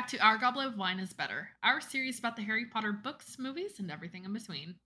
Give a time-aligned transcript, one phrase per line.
[0.00, 3.36] back to Our Goblet of Wine is Better, our series about the Harry Potter books,
[3.38, 4.76] movies, and everything in between.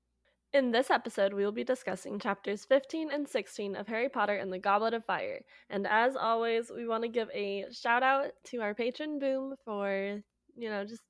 [0.53, 4.53] In this episode, we will be discussing chapters 15 and 16 of Harry Potter and
[4.53, 5.43] the Goblet of Fire.
[5.71, 10.21] And as always, we want to give a shout out to our patron Boom for,
[10.57, 11.03] you know, just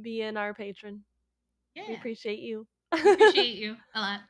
[0.00, 1.04] being our patron.
[1.76, 2.66] Yeah, We appreciate you.
[2.92, 4.20] we appreciate you a lot.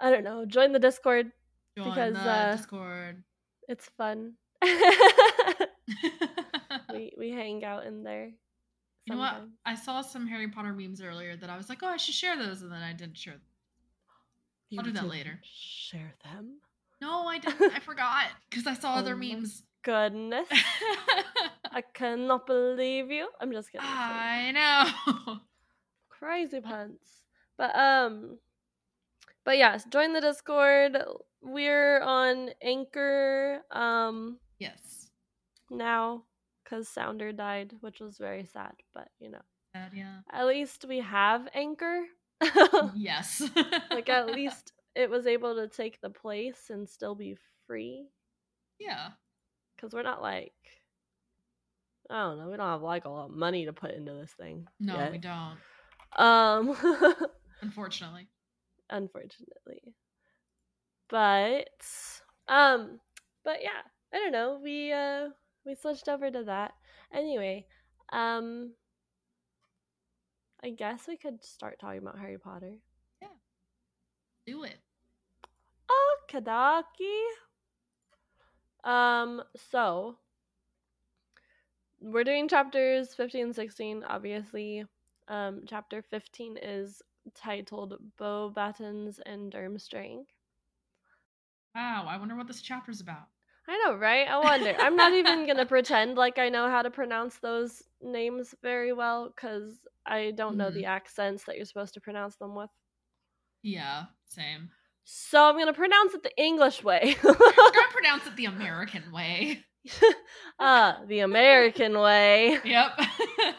[0.00, 1.32] I don't know, join the Discord.
[1.76, 3.24] Join Because, the uh, Discord.
[3.68, 4.34] It's fun.
[6.94, 8.30] we we hang out in there.
[9.04, 9.42] you know what?
[9.66, 12.36] I saw some Harry Potter memes earlier that I was like, oh, I should share
[12.36, 13.42] those, and then I didn't share them.
[14.70, 15.38] You I'll do that later.
[15.42, 16.60] Share them.
[17.00, 17.72] No, I didn't.
[17.74, 19.62] I forgot because I saw other Oh my memes.
[19.82, 20.48] Goodness.
[21.70, 23.28] I cannot believe you.
[23.40, 23.86] I'm just kidding.
[23.86, 25.38] I know.
[26.08, 27.20] Crazy pants.
[27.58, 28.38] But um
[29.44, 30.96] but yes, join the Discord.
[31.42, 35.08] We're on Anchor um yes.
[35.70, 36.24] now
[36.64, 39.42] cuz Sounder died, which was very sad, but you know.
[39.74, 40.20] That, yeah.
[40.32, 42.04] At least we have Anchor.
[42.94, 43.42] Yes.
[43.90, 48.08] like at least it was able to take the place and still be free
[48.78, 49.12] Yeah.
[49.78, 50.54] cuz we're not like
[52.10, 54.32] I don't know, we don't have like a lot of money to put into this
[54.32, 54.68] thing.
[54.78, 55.12] No, yet.
[55.12, 55.58] we don't.
[56.16, 56.76] Um
[57.62, 58.28] Unfortunately.
[58.90, 59.94] unfortunately.
[61.08, 61.70] But
[62.48, 63.00] um
[63.44, 64.60] but yeah, I don't know.
[64.62, 65.28] We uh
[65.64, 66.72] we switched over to that.
[67.12, 67.66] Anyway,
[68.12, 68.72] um
[70.62, 72.74] I guess we could start talking about Harry Potter.
[73.20, 73.28] Yeah.
[74.46, 74.78] Do it.
[75.90, 77.24] Okadaki.
[78.84, 80.18] Um so
[82.00, 84.84] we're doing chapters 15 and 16 obviously.
[85.28, 87.02] Um chapter 15 is
[87.34, 90.24] titled Beauxbatons and Durmstrang.
[91.74, 93.28] Wow, I wonder what this chapter's about.
[93.66, 94.28] I know, right?
[94.28, 94.74] I wonder.
[94.78, 99.32] I'm not even gonna pretend like I know how to pronounce those names very well
[99.34, 102.70] because I don't know the accents that you're supposed to pronounce them with.
[103.62, 104.70] Yeah, same.
[105.04, 107.16] So I'm gonna pronounce it the English way.
[107.24, 109.64] I'm gonna pronounce it the American way.
[110.58, 112.58] uh, the American way.
[112.64, 113.00] Yep.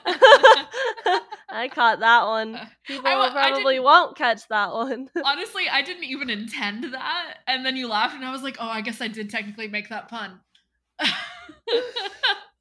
[1.55, 2.55] I caught that one.
[2.55, 5.09] Uh, People I probably won't catch that one.
[5.23, 8.67] Honestly, I didn't even intend that, and then you laughed, and I was like, "Oh,
[8.67, 10.39] I guess I did technically make that pun."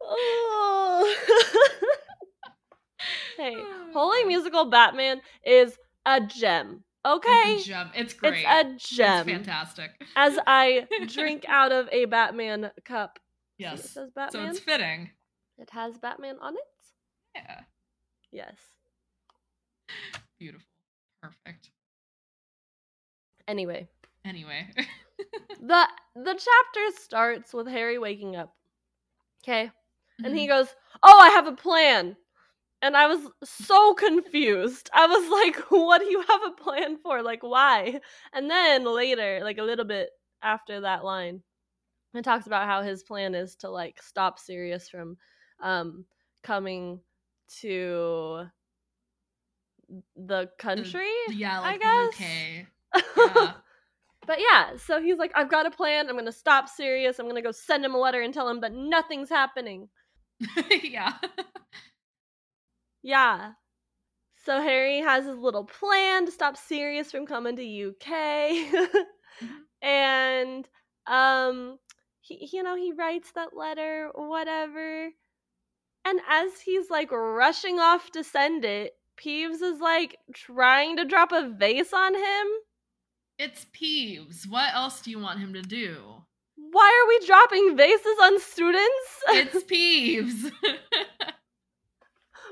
[0.02, 1.16] oh.
[3.36, 3.56] hey,
[3.92, 6.84] Holy Musical Batman is a gem.
[7.06, 7.30] Okay?
[7.54, 7.90] It's a gem.
[7.94, 8.44] It's great.
[8.48, 9.28] It's a gem.
[9.28, 9.90] It's fantastic.
[10.16, 13.18] As I drink out of a Batman cup.
[13.58, 13.80] See, yes.
[13.80, 14.48] It says So Batman.
[14.48, 15.10] it's fitting.
[15.58, 16.60] it has Batman on it?
[17.36, 17.60] Yeah.
[18.32, 18.54] Yes.
[20.38, 20.66] Beautiful.
[21.22, 21.70] Perfect.
[23.46, 23.88] Anyway,
[24.24, 24.66] Anyway.
[25.60, 28.54] the the chapter starts with Harry waking up.
[29.42, 29.70] Okay?
[30.24, 30.68] And he goes,
[31.02, 32.16] "Oh, I have a plan."
[32.82, 34.90] And I was so confused.
[34.92, 37.22] I was like, "What do you have a plan for?
[37.22, 38.00] Like why?"
[38.32, 40.10] And then later, like a little bit
[40.42, 41.42] after that line,
[42.14, 45.16] it talks about how his plan is to like stop Sirius from
[45.60, 46.04] um
[46.42, 47.00] coming
[47.60, 48.46] to
[50.16, 51.10] the country.
[51.30, 52.20] yeah, like I the guess.
[52.20, 53.36] UK.
[53.36, 53.52] Yeah.
[54.26, 56.08] but yeah, so he's like, I've got a plan.
[56.08, 57.18] I'm gonna stop Sirius.
[57.18, 59.88] I'm gonna go send him a letter and tell him that nothing's happening.
[60.82, 61.14] yeah.
[63.02, 63.52] Yeah.
[64.44, 68.86] So Harry has his little plan to stop Sirius from coming to UK.
[69.82, 70.68] and
[71.06, 71.78] um
[72.20, 75.10] he you know, he writes that letter whatever.
[76.06, 81.32] And as he's like rushing off to send it, Peeves is like trying to drop
[81.32, 82.46] a vase on him.
[83.38, 84.48] It's Peeves.
[84.48, 86.24] What else do you want him to do?
[86.56, 89.22] Why are we dropping vases on students?
[89.28, 90.50] It's Peeves.
[90.62, 91.30] but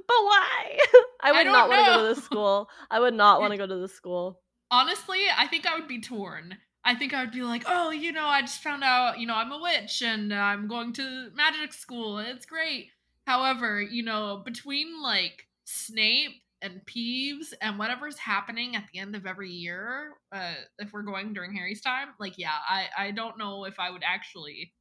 [0.08, 0.78] why?
[1.20, 2.68] I I would don't want to go to the school.
[2.90, 4.40] I would not want to go to the school.
[4.70, 6.56] Honestly, I think I would be torn.
[6.84, 9.36] I think I would be like, oh, you know, I just found out, you know,
[9.36, 12.18] I'm a witch and uh, I'm going to magic school.
[12.18, 12.88] It's great.
[13.24, 19.26] However, you know, between like Snape and Peeves and whatever's happening at the end of
[19.26, 23.64] every year, uh, if we're going during Harry's time, like, yeah, I, I don't know
[23.64, 24.72] if I would actually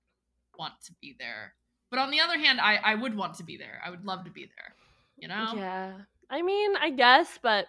[0.58, 1.54] want to be there.
[1.90, 3.82] But on the other hand, I I would want to be there.
[3.86, 4.76] I would love to be there.
[5.18, 5.54] You know?
[5.56, 5.94] Yeah.
[6.30, 7.68] I mean, I guess, but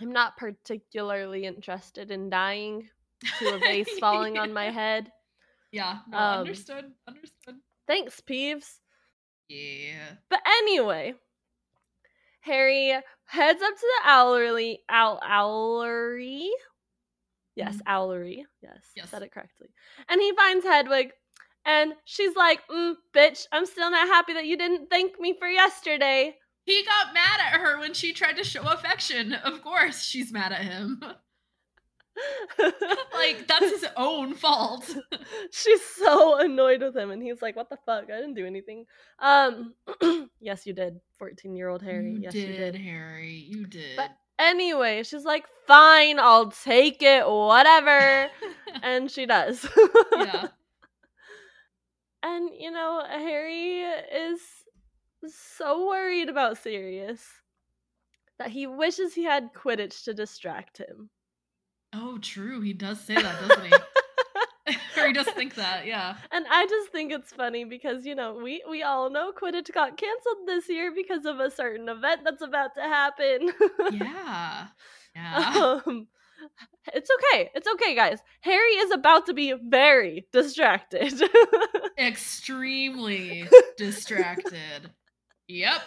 [0.00, 2.88] I'm not particularly interested in dying
[3.38, 5.12] to a vase falling on my head.
[5.70, 5.98] Yeah.
[6.08, 6.92] No, Um, understood.
[7.06, 7.56] Understood.
[7.86, 8.78] Thanks, Peeves.
[9.48, 10.14] Yeah.
[10.30, 11.14] But anyway,
[12.42, 12.90] Harry
[13.26, 16.48] heads up to the owlery, owl, owlery.
[17.54, 18.44] Yes, owlery.
[18.62, 19.10] Yes, Yes.
[19.10, 19.68] said it correctly.
[20.08, 21.12] And he finds Hedwig,
[21.64, 25.48] and she's like, mm, "Bitch, I'm still not happy that you didn't thank me for
[25.48, 29.32] yesterday." He got mad at her when she tried to show affection.
[29.34, 31.02] Of course, she's mad at him.
[33.14, 34.94] like that's his own fault.
[35.50, 38.04] she's so annoyed with him, and he's like, "What the fuck?
[38.04, 38.84] I didn't do anything."
[39.18, 39.74] Um,
[40.40, 42.12] yes, you did, fourteen-year-old Harry.
[42.12, 42.76] You yes, did, you did.
[42.76, 43.46] Harry.
[43.48, 43.96] You did.
[43.96, 48.30] But anyway, she's like, "Fine, I'll take it, whatever,"
[48.82, 49.66] and she does.
[50.16, 50.48] yeah.
[52.22, 54.40] And you know, Harry is
[55.26, 57.24] so worried about Sirius
[58.38, 61.10] that he wishes he had Quidditch to distract him.
[61.92, 62.60] Oh, true.
[62.60, 63.72] He does say that, doesn't he?
[65.00, 65.86] or he does think that.
[65.86, 66.16] Yeah.
[66.30, 69.96] And I just think it's funny because you know we we all know Quidditch got
[69.96, 73.50] canceled this year because of a certain event that's about to happen.
[73.92, 74.66] Yeah.
[75.14, 75.80] Yeah.
[75.86, 76.06] um,
[76.94, 77.50] it's okay.
[77.54, 78.20] It's okay, guys.
[78.40, 81.22] Harry is about to be very distracted.
[81.98, 83.46] Extremely
[83.76, 84.90] distracted.
[85.48, 85.82] Yep.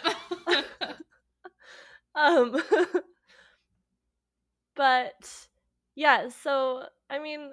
[2.14, 2.62] um,
[4.76, 5.48] but
[5.96, 6.28] yeah.
[6.28, 7.50] So I mean,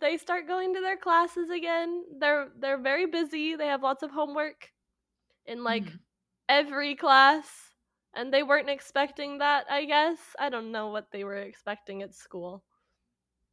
[0.00, 2.04] they start going to their classes again.
[2.18, 3.56] They're they're very busy.
[3.56, 4.70] They have lots of homework
[5.46, 5.98] in like Mhm.
[6.48, 7.46] every class.
[8.16, 10.18] And they weren't expecting that, I guess.
[10.38, 12.62] I don't know what they were expecting at school.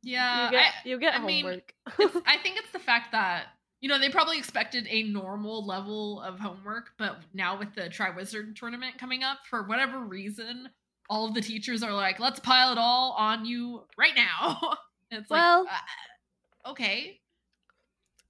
[0.04, 0.46] Yeah.
[0.46, 1.74] you get I- you get I mean, homework.
[2.00, 3.48] it's, I think it's the fact that
[3.82, 8.56] you know they probably expected a normal level of homework, but now with the Triwizard
[8.56, 10.70] tournament coming up, for whatever reason,
[11.12, 14.78] all of the teachers are like, "Let's pile it all on you right now."
[15.12, 15.74] it's Well- like,
[16.66, 17.20] uh, okay,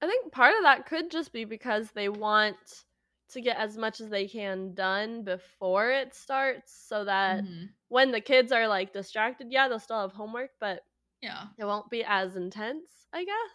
[0.01, 2.85] I think part of that could just be because they want
[3.29, 7.69] to get as much as they can done before it starts so that Mhm.
[7.87, 10.83] when the kids are like distracted, yeah, they'll still have homework, but
[11.21, 13.51] yeah, it won't be as intense, I guess.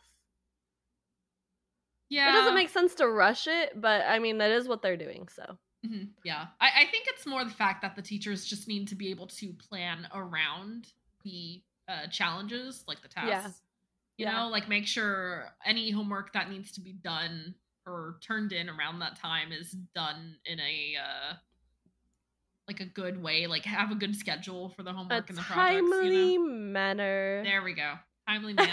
[2.08, 2.28] yeah.
[2.30, 5.28] It doesn't make sense to rush it, but I mean, that is what they're doing,
[5.28, 5.58] so.
[5.86, 8.94] Mhm, Yeah, I, I think it's more the fact that the teachers just need to
[8.94, 10.88] be able to plan around
[11.24, 13.28] the uh, challenges, like the tasks.
[13.28, 13.50] Yeah.
[14.18, 14.32] You Yeah.
[14.44, 17.54] know, like make sure any homework that needs to be done
[17.86, 21.34] or turned in around that time is done in a uh,
[22.66, 23.46] like a good way.
[23.46, 25.80] Like have a good schedule for the A homework and the projects.
[25.82, 26.44] timely You know?
[26.48, 27.42] manner.
[27.44, 27.94] There we go.
[28.28, 28.72] Timely manner.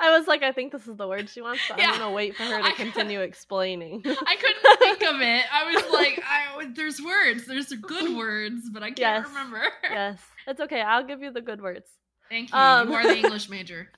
[0.00, 1.90] I was like, I think this is the word she wants, but Yeah.
[1.92, 4.02] I'm gonna wait for her to continue explaining.
[4.06, 5.44] I couldn't think of it.
[5.52, 7.46] I was like, I, there's words.
[7.46, 9.26] There's good words, but I can't Yes.
[9.28, 9.62] remember.
[9.84, 10.80] yes, it's okay.
[10.80, 11.88] I'll give you the good words.
[12.28, 12.56] Thank you.
[12.58, 13.90] Um, you are the English major.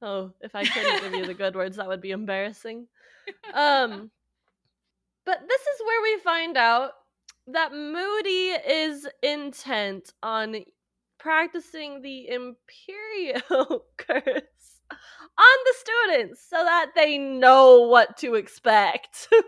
[0.00, 2.86] Oh, if I couldn't give you the good words, that would be embarrassing.
[3.52, 4.10] Um,
[5.26, 6.92] but this is where we find out
[7.48, 10.64] that Moody is intent on
[11.18, 14.42] practicing the Imperius curse
[14.90, 19.28] on the students so that they know what to expect.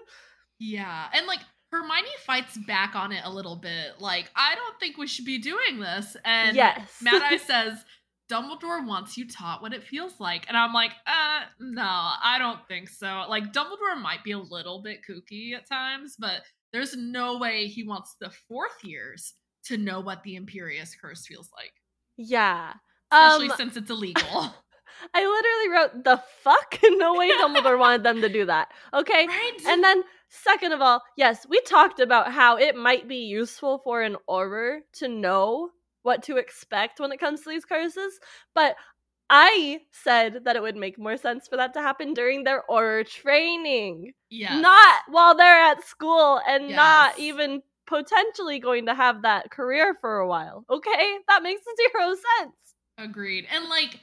[0.63, 1.41] Yeah, and like
[1.71, 3.99] Hermione fights back on it a little bit.
[3.99, 6.17] Like, I don't think we should be doing this.
[6.23, 6.99] And yes.
[7.01, 7.83] Mad Eye says,
[8.31, 10.47] Dumbledore wants you taught what it feels like.
[10.49, 13.25] And I'm like, uh, no, I don't think so.
[13.29, 16.43] Like, Dumbledore might be a little bit kooky at times, but
[16.75, 19.33] there's no way he wants the fourth years
[19.65, 21.73] to know what the Imperius Curse feels like.
[22.19, 22.75] yeah.
[23.13, 24.55] Especially Um, since it's illegal.
[25.15, 26.79] I literally wrote the fuck.
[26.83, 28.69] no way Dumbledore wanted them to do that.
[28.95, 29.27] Okay.
[29.27, 29.59] right?
[29.67, 34.03] And then, second of all, yes, we talked about how it might be useful for
[34.03, 35.71] an Auror to know
[36.03, 38.19] what to expect when it comes to these curses,
[38.55, 38.77] but
[39.29, 43.07] I said that it would make more sense for that to happen during their Auror
[43.07, 44.61] training, yes.
[44.61, 50.19] not while they're at school and not even potentially going to have that career for
[50.19, 50.65] a while.
[50.69, 51.19] Okay?
[51.29, 52.55] That makes zero sense.
[52.99, 53.47] Agreed.
[53.53, 54.01] And like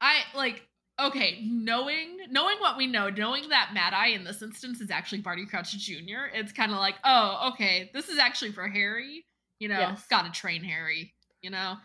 [0.00, 0.62] I like
[0.98, 5.20] okay, knowing knowing what we know, knowing that Mad Eye in this instance is actually
[5.20, 9.26] Barty Crouch Jr., it's kind of like, oh, okay, this is actually for Harry.
[9.58, 10.06] You know, Yes.
[10.10, 11.76] gotta train Harry, you know?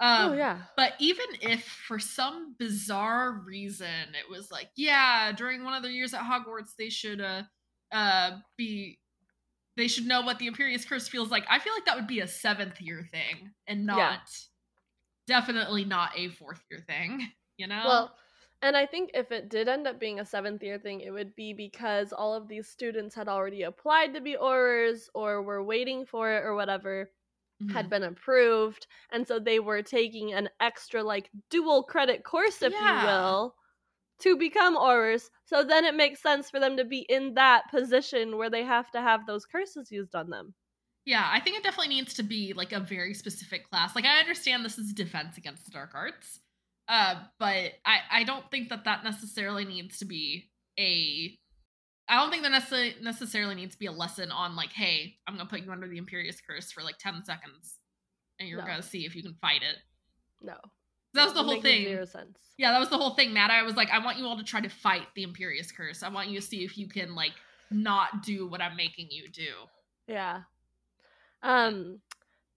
[0.00, 0.58] Um, oh, yeah.
[0.76, 5.92] But even if for some bizarre reason it was like, yeah, during one of their
[5.92, 7.42] years at Hogwarts, they should uh
[7.92, 8.98] uh be
[9.76, 11.44] they should know what the Imperius Curse feels like.
[11.48, 14.16] I feel like that would be a seventh year thing and not Yeah.
[15.26, 17.30] definitely not a fourth year thing.
[17.58, 17.82] You know?
[17.82, 18.16] Well,
[18.62, 21.34] And I think if it did end up being a seventh year thing, it would
[21.36, 26.04] be because all of these students had already applied to be Aurors or were waiting
[26.06, 27.12] for it or whatever
[27.68, 27.90] had Mhm.
[27.90, 28.86] been approved.
[29.12, 32.78] And so they were taking an extra, like, dual credit course, if Yeah.
[32.80, 33.56] you will,
[34.20, 35.30] to become Aurors.
[35.46, 38.90] So then it makes sense for them to be in that position where they have
[38.92, 40.54] to have those curses used on them.
[41.04, 43.94] Yeah, I think it definitely needs to be like a very specific class.
[43.96, 46.40] Like I understand this is defense against the dark arts,
[46.88, 51.38] uh, but I I don't think that that necessarily needs to be a.
[52.10, 55.36] I don't think that necessarily necessarily needs to be a lesson on like, hey, I'm
[55.36, 57.78] gonna put you under the Imperius Curse for like ten seconds,
[58.38, 58.66] and you're No.
[58.66, 59.76] gonna see if you can fight it.
[60.40, 60.56] No.
[61.14, 61.84] That was the It whole thing.
[61.84, 62.38] Zero sense.
[62.58, 63.50] Yeah, that was the whole thing, Matt.
[63.50, 66.02] I was like, I want you all to try to fight the Imperius Curse.
[66.02, 67.32] I want you to see if you can like
[67.70, 69.50] not do what I'm making you do.
[70.06, 70.42] Yeah.
[71.42, 72.00] Um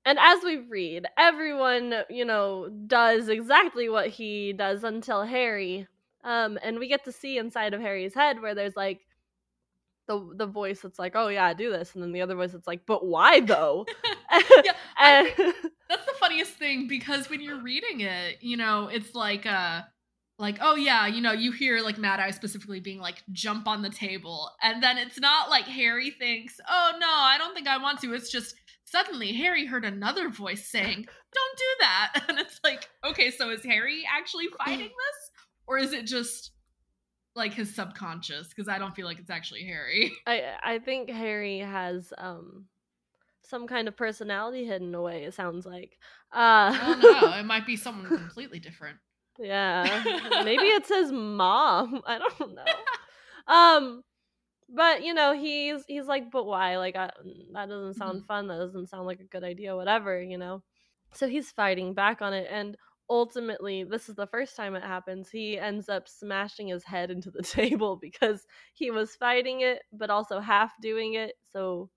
[0.05, 5.87] and as we read, everyone, you know, does exactly what he does until Harry.
[6.23, 9.01] Um and we get to see inside of Harry's head where there's like
[10.07, 12.67] the the voice that's like, "Oh yeah, do this." And then the other voice that's
[12.67, 13.85] like, "But why though?"
[14.63, 15.27] Yeah, and
[15.89, 19.81] That's the funniest thing because when you're reading it, you know, it's like uh
[20.39, 23.81] like, oh yeah, you know, you hear like Mad Eye specifically being like, jump on
[23.81, 24.49] the table.
[24.63, 28.13] And then it's not like Harry thinks, oh no, I don't think I want to.
[28.13, 28.55] It's just
[28.91, 32.25] suddenly Harry heard another voice saying, don't do that.
[32.29, 35.45] And it's like, okay, so is Harry actually fighting this?
[35.67, 36.51] Or is it just
[37.35, 38.49] like his subconscious?
[38.49, 40.11] Because I don't feel like it's actually Harry.
[40.27, 42.65] I I think Harry has um
[43.43, 45.97] some kind of personality hidden away, it sounds like.
[46.33, 47.33] Uh I don't know.
[47.37, 48.97] It might be someone completely different.
[49.39, 50.03] Yeah.
[50.43, 52.01] Maybe it's his mom.
[52.05, 53.53] I don't know.
[53.53, 54.03] Um
[54.69, 56.77] but you know, he's he's like, but why?
[56.77, 58.27] Like I, mm, that doesn't sound mm-hmm.
[58.27, 58.47] fun.
[58.47, 60.63] That doesn't sound like a good idea, whatever, you know.
[61.13, 62.77] So he's fighting back on it and
[63.09, 65.29] ultimately, this is the first time it happens.
[65.29, 70.09] He ends up smashing his head into the table because he was fighting it but
[70.09, 71.33] also half doing it.
[71.51, 71.89] So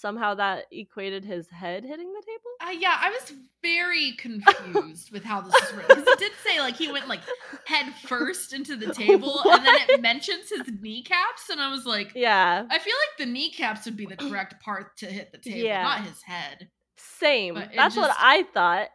[0.00, 2.50] somehow that equated his head hitting the table.
[2.66, 6.58] Uh, yeah, I was very confused with how this is written because it did say
[6.60, 7.20] like he went like
[7.66, 12.12] head first into the table, and then it mentions his kneecaps, and I was like,
[12.14, 12.64] Yeah.
[12.70, 15.82] I feel like the kneecaps would be the correct part to hit the table, Yeah.
[15.82, 16.68] not his head.
[16.96, 17.54] Same.
[17.76, 18.88] That's what I thought.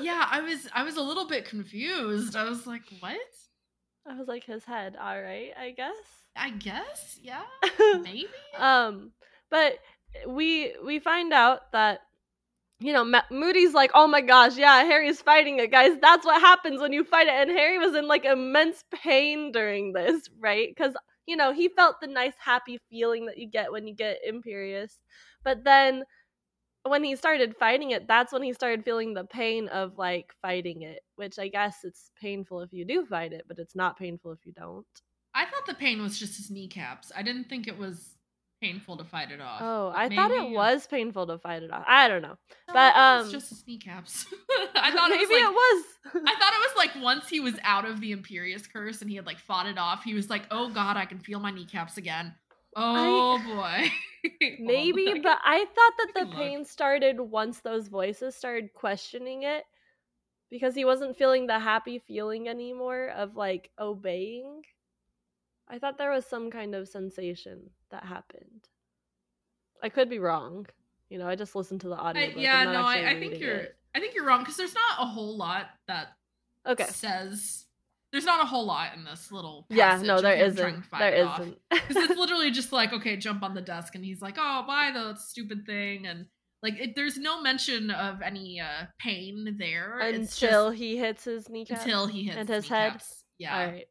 [0.00, 2.36] Yeah, I was I was a little bit confused.
[2.36, 3.16] I was like, what?
[4.06, 4.96] I was like, his head.
[5.00, 5.94] All right, I guess.
[6.36, 7.42] I guess, yeah,
[8.02, 8.26] maybe.
[8.58, 9.12] um,
[9.50, 9.78] but
[10.26, 12.00] we we find out that
[12.80, 15.96] you know Ma- Moody's like, oh my gosh, yeah, Harry's fighting it, guys.
[16.00, 17.34] That's what happens when you fight it.
[17.34, 20.68] And Harry was in like immense pain during this, right?
[20.68, 20.94] Because
[21.26, 24.98] you know he felt the nice, happy feeling that you get when you get Imperius,
[25.42, 26.04] but then
[26.86, 30.82] when he started fighting it, that's when he started feeling the pain of like fighting
[30.82, 34.32] it, which I guess it's painful if you do fight it, but it's not painful
[34.32, 34.86] if you don't.
[35.34, 37.10] I thought the pain was just his kneecaps.
[37.16, 38.13] I didn't think it was
[38.64, 39.60] painful to fight it off.
[39.62, 41.84] Oh, I thought it maybe- was painful to fight it off.
[41.86, 42.36] I don't know.
[42.68, 44.26] No, but, I it was um, just his kneecaps.
[44.74, 45.84] I thought it maybe was like, it was.
[46.26, 49.16] I thought it was like once he was out of the Imperius curse and he
[49.16, 51.96] had like fought it off, he was like, "Oh God, I can feel my kneecaps
[51.98, 52.34] again."
[52.76, 53.52] Oh boy.
[53.54, 55.22] Hold on a maybe, second.
[55.22, 56.36] but I thought that the can look.
[56.38, 59.64] pain started once those voices started questioning it
[60.50, 64.62] because he wasn't feeling the happy feeling anymore of like obeying.
[65.68, 68.68] I thought there was some kind of sensation that happened.
[69.82, 70.66] I could be wrong.
[71.08, 72.22] You know, I just listened to the audio.
[72.22, 73.56] I, yeah, no, I, I think you're.
[73.56, 73.76] It.
[73.94, 76.08] I think you're wrong because there's not a whole lot that
[76.66, 76.84] Okay.
[76.86, 77.66] says.
[78.10, 79.66] There's not a whole lot in this little.
[79.70, 80.86] Yeah, no, there of him trying to isn't.
[80.98, 81.58] There it isn't.
[81.70, 84.90] Because it's literally just like, okay, jump on the desk, and he's like, oh, buy
[84.94, 86.26] the stupid thing, and
[86.62, 91.24] like, it, there's no mention of any uh pain there It's Until just he hits
[91.24, 91.80] his kneecap.
[91.80, 93.02] until he hits and his head.
[93.38, 93.86] Yeah, All right.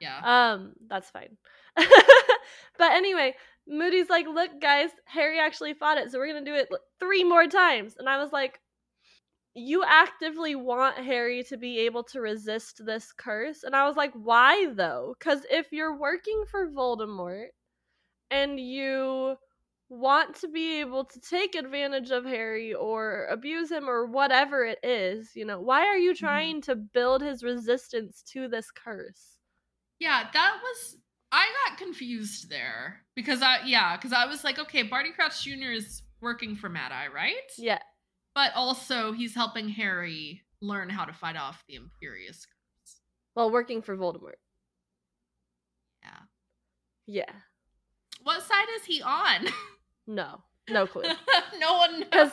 [0.00, 0.52] yeah.
[0.52, 1.36] Um, that's fine.
[1.76, 3.34] But anyway,
[3.66, 6.68] Moody's like, look, guys, Harry actually fought it, so we're gonna do it
[7.00, 7.96] three more times.
[7.98, 8.60] And I was like,
[9.54, 13.62] you actively want Harry to be able to resist this curse?
[13.62, 15.14] And I was like, why though?
[15.18, 17.48] Because if you're working for Voldemort
[18.30, 19.36] and you
[19.88, 24.78] want to be able to take advantage of Harry or abuse him or whatever it
[24.82, 26.26] is, you know, why are you mm-hmm.
[26.26, 29.38] trying to build his resistance to this curse?
[30.00, 30.96] Yeah, that was
[31.36, 35.72] I got confused there because I yeah because I was like okay Barty Crouch Jr.
[35.72, 37.78] is working for Mad Eye right Yeah.
[38.34, 43.00] but also he's helping Harry learn how to fight off the Imperius curse
[43.34, 44.38] Well, working for Voldemort.
[46.02, 46.20] yeah
[47.06, 47.32] Yeah.
[48.22, 49.48] what side is he on
[50.06, 50.42] No.
[50.70, 51.02] No clue.
[51.58, 52.30] no one knows.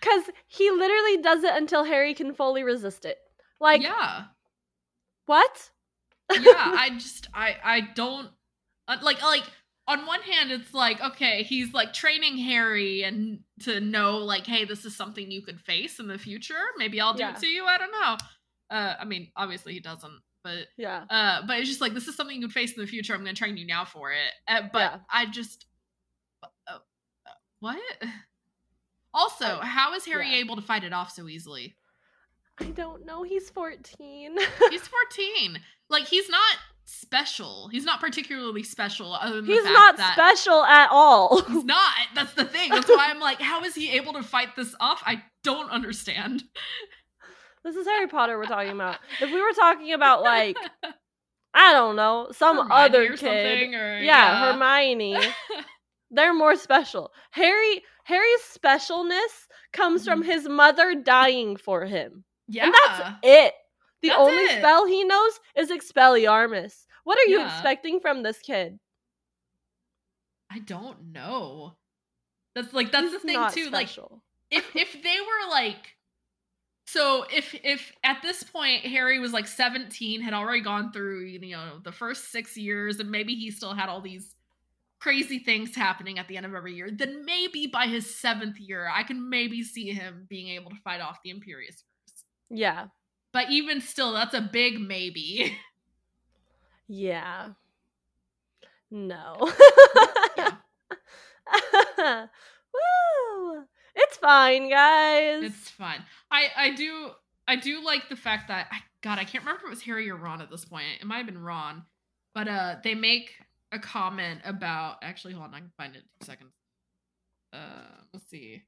[0.00, 3.18] Because he literally does it until Harry can fully resist it.
[3.60, 4.24] Like, yeah
[5.26, 5.70] what?
[6.32, 8.28] Yeah, I just I I don't
[8.86, 9.44] uh, like like
[9.86, 14.64] on one hand it's like okay, he's like training Harry and to know like hey,
[14.64, 16.54] this is something you could face in the future.
[16.76, 17.34] Maybe I'll do Yeah.
[17.34, 17.64] it to you.
[17.64, 18.16] I don't know.
[18.70, 21.04] Uh I mean, obviously he doesn't, but yeah.
[21.08, 23.14] uh but it's just like this is something you could face in the future.
[23.14, 24.32] I'm going to train you now for it.
[24.46, 24.98] Uh, but Yeah.
[25.10, 25.66] I just
[26.42, 26.78] uh, uh,
[27.60, 27.78] what?
[29.14, 30.36] Also, how is Harry yeah.
[30.36, 31.77] able to fight it off so easily?
[32.60, 33.22] I don't know.
[33.22, 34.36] He's 14.
[34.70, 35.60] He's 14.
[35.90, 37.68] Like he's not special.
[37.68, 41.42] He's not particularly special other than He's not special at all.
[41.42, 41.92] He's not.
[42.14, 42.70] That's the thing.
[42.70, 45.02] That's why I'm like, how is he able to fight this off?
[45.06, 46.44] I don't understand.
[47.64, 48.96] this is Harry Potter we're talking about.
[49.20, 50.56] If we were talking about like
[51.54, 53.18] I don't know, some Hermione other kid.
[53.20, 55.16] something, or yeah, Hermione.
[56.10, 57.12] They're more special.
[57.32, 60.30] Harry Harry's specialness comes from Mm-hmm.
[60.30, 62.24] his mother dying for him.
[62.48, 62.64] Yeah.
[62.66, 63.54] And that's it.
[64.02, 64.58] The That's only it.
[64.58, 66.86] spell he knows is Expelliarmus.
[67.04, 67.52] What are you Yeah.
[67.52, 68.78] expecting from this kid?
[70.50, 71.76] I don't know.
[72.54, 73.70] That's like that's He's the thing too.
[73.70, 73.90] Like
[74.50, 75.96] if if they were like
[76.86, 81.52] so if if at this point Harry was like 17 had already gone through you
[81.52, 84.34] know the first 6 years and maybe he still had all these
[85.00, 88.88] crazy things happening at the end of every year then maybe by his 7th year
[88.92, 91.84] I can maybe see him being able to fight off the Imperius Curse.
[92.50, 92.86] Yeah.
[93.32, 95.56] But even still that's a big maybe.
[96.90, 97.48] Yeah.
[98.90, 99.36] No.
[100.38, 100.52] Yeah.
[102.74, 103.64] Woo!
[103.94, 105.42] It's fine, guys.
[105.44, 106.02] It's fine.
[106.30, 107.10] I I do
[107.46, 110.10] I do like the fact that I God I can't remember if it was Harry
[110.10, 110.86] or Ron at this point.
[111.00, 111.82] It might have been Ron,
[112.34, 113.32] but uh they make
[113.70, 116.52] a comment about actually hold on I can find it in two seconds.
[117.52, 118.62] Uh let's see.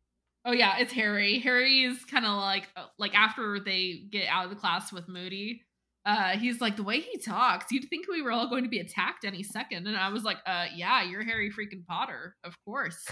[0.44, 1.38] Oh yeah, it's Harry.
[1.40, 5.08] Harry is kind of like uh, like after they get out of the class with
[5.08, 5.62] Moody.
[6.06, 7.70] Uh, he's like the way he talks.
[7.70, 10.38] You'd think we were all going to be attacked any second, and I was like,
[10.46, 13.06] "Uh, yeah, you're Harry freaking Potter, of course."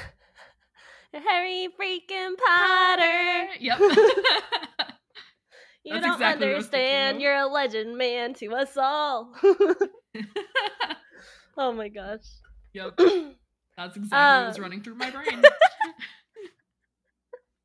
[1.13, 3.49] Harry freaking Potter.
[3.61, 3.79] Yep.
[5.85, 7.23] You That's don't exactly what I was thinking understand.
[7.23, 9.33] You're a legend man to us all.
[11.57, 12.27] oh my gosh.
[12.75, 12.95] yep.
[13.77, 15.43] That's exactly what was Um, running through my brain.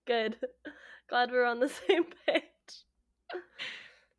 [0.06, 0.38] Good.
[1.10, 2.44] Glad we're on the same page.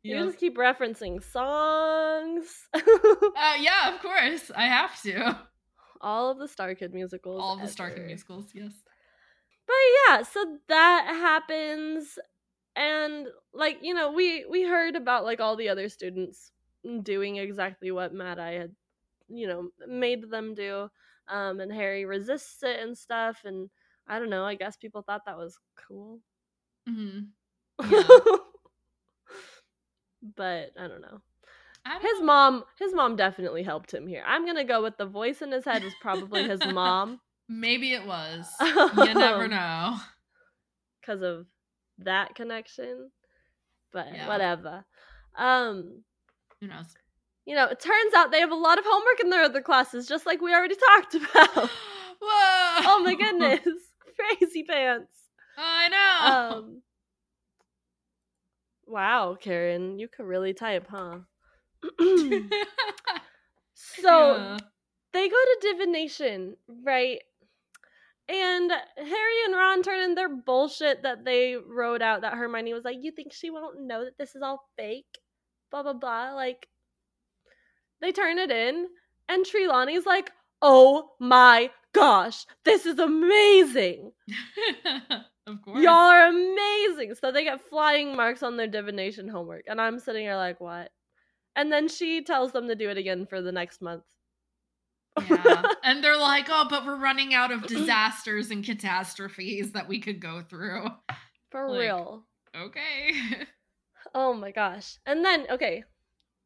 [0.03, 2.67] You just keep referencing songs.
[2.73, 4.51] Uh, yeah, of course.
[4.55, 5.39] I have to.
[5.99, 7.41] All of the StarKid musicals.
[7.41, 8.71] All of the StarKid musicals, yes.
[9.65, 9.75] But
[10.07, 12.19] yeah, so that happens
[12.75, 16.51] and like, you know, we we heard about like all the other students
[17.01, 18.75] doing exactly what Mad Eye had,
[19.27, 20.89] you know, made them do.
[21.27, 23.69] Um and Harry resists it and stuff and
[24.07, 26.19] I don't know, I guess people thought that was cool.
[26.87, 27.19] hmm
[27.79, 27.89] but
[30.79, 31.21] I don't know.
[31.85, 32.25] I don't His know.
[32.25, 34.23] mom his mom definitely helped him here.
[34.25, 37.93] I'm going to go with the voice in his head was probably his mom Maybe
[37.93, 38.47] it was.
[38.95, 39.97] You never know.
[41.01, 41.45] because of
[41.99, 43.11] that connection.
[43.93, 44.27] But Yeah.
[44.27, 44.83] whatever.
[45.37, 46.03] Um,
[46.59, 46.95] Who knows?
[47.45, 50.07] you know, it turns out they have a lot of homework in their other classes,
[50.07, 51.69] just like we already talked about.
[52.19, 52.81] Whoa!
[52.87, 53.84] oh my goodness.
[54.39, 55.29] Crazy pants.
[55.57, 56.55] I know.
[56.59, 56.81] Um
[58.87, 61.19] Wow, Karen, you could really type, huh?
[63.73, 64.57] so Yeah.
[65.13, 67.21] they go to divination, right?
[68.29, 72.83] And Harry and Ron turn in their bullshit that they wrote out that Hermione was
[72.83, 75.19] like, You think she won't know that this is all fake?
[75.71, 76.33] Blah blah blah.
[76.33, 76.67] Like
[78.01, 78.89] they turn it in,
[79.27, 84.11] and Trelawney's like, Oh my gosh, this is amazing.
[85.47, 85.81] of course.
[85.81, 87.15] Y'all are amazing.
[87.15, 89.63] So they get flying marks on their divination homework.
[89.67, 90.91] And I'm sitting here like, what?
[91.55, 94.03] And then she tells them to do it again for the next month.
[95.29, 95.63] yeah.
[95.83, 100.19] And they're like, oh, but we're running out of disasters and catastrophes that we could
[100.19, 100.87] go through.
[101.51, 102.25] For Like- real.
[102.55, 103.11] Okay.
[104.13, 104.97] Oh my gosh.
[105.05, 105.83] And then, okay,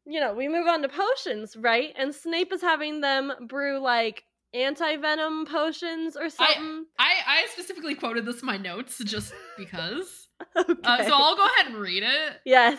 [0.04, 1.92] you know, we move on to potions, right?
[1.96, 6.84] And Snape is having them brew like anti venom potions or something.
[6.98, 10.28] I, I specifically quoted this in my notes just because.
[10.56, 10.72] okay.
[10.84, 12.40] Uh, so I'll go ahead and read it.
[12.44, 12.78] yes.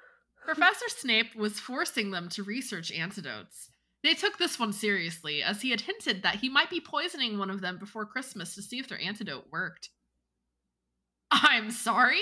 [0.44, 3.70] Professor Snape was forcing them to research antidotes.
[4.02, 7.48] They took this one seriously, as he had hinted that he might be poisoning one
[7.50, 9.88] of them before Christmas to see if their antidote worked.
[11.30, 12.20] I'm sorry?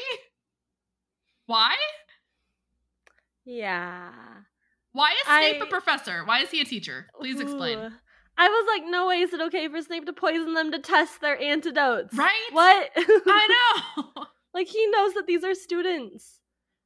[1.47, 1.75] Why?
[3.45, 4.11] yeah.
[4.93, 6.25] Why is Snape a I- professor?
[6.25, 7.07] Why is he a teacher?
[7.19, 7.79] Please explain.
[7.79, 7.91] Ooh.
[8.39, 11.21] I was like, no way is it okay for Snape to poison them to test
[11.21, 12.17] their antidotes.
[12.17, 12.49] Right?
[12.53, 12.91] What?
[12.97, 13.83] I
[14.17, 14.25] know.
[14.55, 16.41] like he knows that these are students.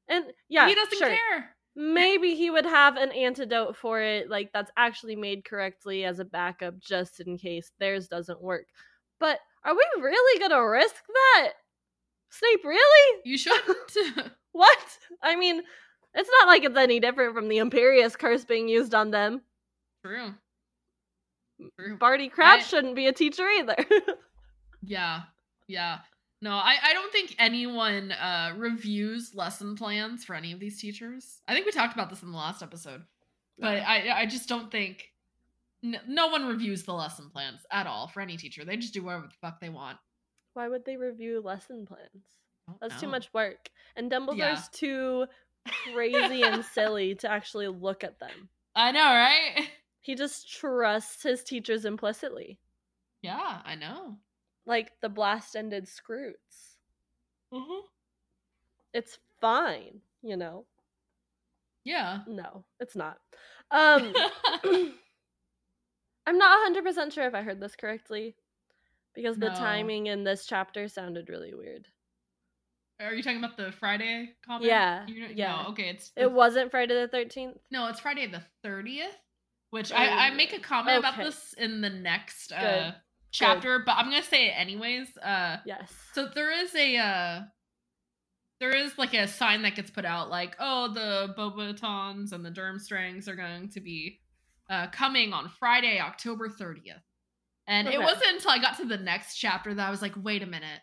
[0.08, 1.08] And yeah, he doesn't sure.
[1.08, 1.56] care.
[1.74, 6.24] maybe he would have an antidote for it, like that's actually made correctly as a
[6.24, 8.66] backup just in case theirs doesn't work.
[9.18, 11.52] But are we really gonna risk that?
[12.30, 13.20] Snape, really?
[13.24, 14.30] You shouldn't.
[14.52, 14.98] What?
[15.22, 15.62] I mean,
[16.14, 19.42] it's not like it's any different from the Imperius curse being used on them.
[20.04, 20.34] True.
[21.78, 21.96] True.
[21.98, 23.76] Barty Crouch I- shouldn't be a teacher either.
[24.82, 25.22] Yeah.
[25.66, 25.98] Yeah.
[26.42, 31.40] No, I, I don't think anyone uh reviews lesson plans for any of these teachers.
[31.48, 33.02] I think we talked about this in the last episode.
[33.58, 35.10] But I I just don't think
[35.82, 38.64] n- no one reviews the lesson plans at all for any teacher.
[38.64, 39.98] They just do whatever the fuck they want.
[40.54, 42.78] Why would they review lesson plans?
[42.80, 43.70] That's too much work.
[43.96, 44.62] And Dumbledore's Yeah.
[44.72, 45.26] too
[45.94, 48.50] crazy and silly to actually look at them.
[48.74, 49.68] I know, right?
[50.06, 52.60] He just trusts his teachers implicitly.
[53.22, 54.14] Yeah, I know.
[54.64, 56.76] Like the blast ended Skrewts.
[57.52, 57.86] Mm-hmm.
[58.94, 60.64] It's fine, you know.
[61.82, 62.20] Yeah.
[62.28, 63.18] No, it's not.
[63.72, 64.14] Um
[66.24, 68.36] I'm not 100% sure if I heard this correctly
[69.12, 69.54] because the No.
[69.56, 71.88] timing in this chapter sounded really weird.
[73.00, 74.66] Are you talking about the Friday comment?
[74.66, 75.62] Yeah, You know- yeah.
[75.64, 77.58] No, okay, it's It wasn't Friday the 13th.
[77.72, 79.10] No, it's Friday the 30th,
[79.70, 82.94] which I, I make a comment about this in the next uh, Good.
[83.30, 85.16] chapter, but I'm going to say it anyways.
[85.18, 85.92] Uh, Yes.
[86.12, 86.96] so there is a.
[86.96, 87.40] Uh,
[88.58, 92.50] there is like a sign that gets put out like, oh, the Beauxbatons and the
[92.50, 94.20] Durmstrangs are going to be
[94.70, 97.02] uh, coming on Friday, October 30th.
[97.66, 100.42] And it wasn't until I got to the next chapter that I was like, wait
[100.42, 100.80] a minute.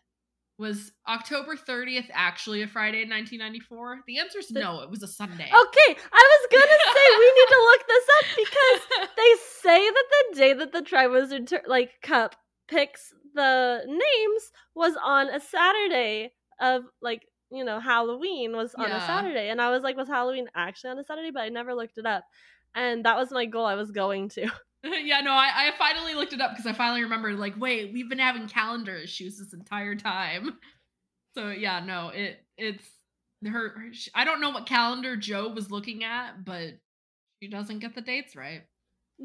[0.59, 4.01] Was October 30th actually a Friday in 1994?
[4.05, 5.45] The answer is no, it was a Sunday.
[5.45, 10.05] Okay, I was gonna say we need to look this up because they say that
[10.11, 12.35] the day that the Triwizard Tur- like Cup
[12.67, 18.99] picks the names was on a Saturday of like you know Halloween was on a
[19.07, 21.31] Saturday, and I was like, was Halloween actually on a Saturday?
[21.31, 22.25] But I never looked it up,
[22.75, 23.65] and that was my goal.
[23.65, 24.49] I was going to.
[25.03, 28.09] yeah, no, I, I finally looked it up because I finally remembered, like, wait, we've
[28.09, 30.57] been having calendar issues this entire time.
[31.35, 32.85] So yeah, no, it it's
[33.45, 33.69] her.
[33.69, 36.73] her I don't know what calendar Jo was looking at, but
[37.41, 38.63] she doesn't get the dates right.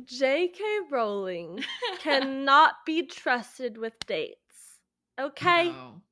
[0.04, 0.62] J.K.
[0.90, 1.64] Rowling
[1.98, 4.38] cannot be trusted with dates.
[5.20, 5.70] Okay.
[5.70, 6.02] No.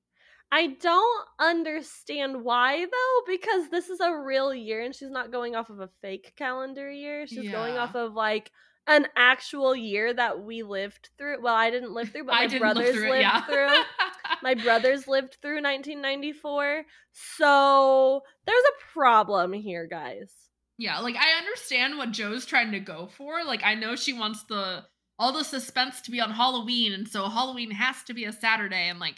[0.53, 5.57] I don't understand why though, because this is a real year and she's not going
[5.57, 7.27] off of a fake calendar year.
[7.27, 8.51] She's going off of like
[8.87, 11.43] an actual year that we lived through.
[11.43, 13.43] Well, I didn't live through, but my brothers through it, lived yeah.
[13.43, 13.83] through.
[14.43, 16.85] My brothers lived through 1994.
[17.13, 20.31] So there's a problem here, guys.
[20.79, 23.45] Yeah, like I understand what Jo's trying to go for.
[23.45, 24.85] Like I know she wants the
[25.19, 28.89] all the suspense to be on Halloween, and so Halloween has to be a Saturday,
[28.89, 29.17] and like,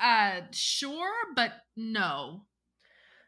[0.00, 2.42] uh, sure, but no.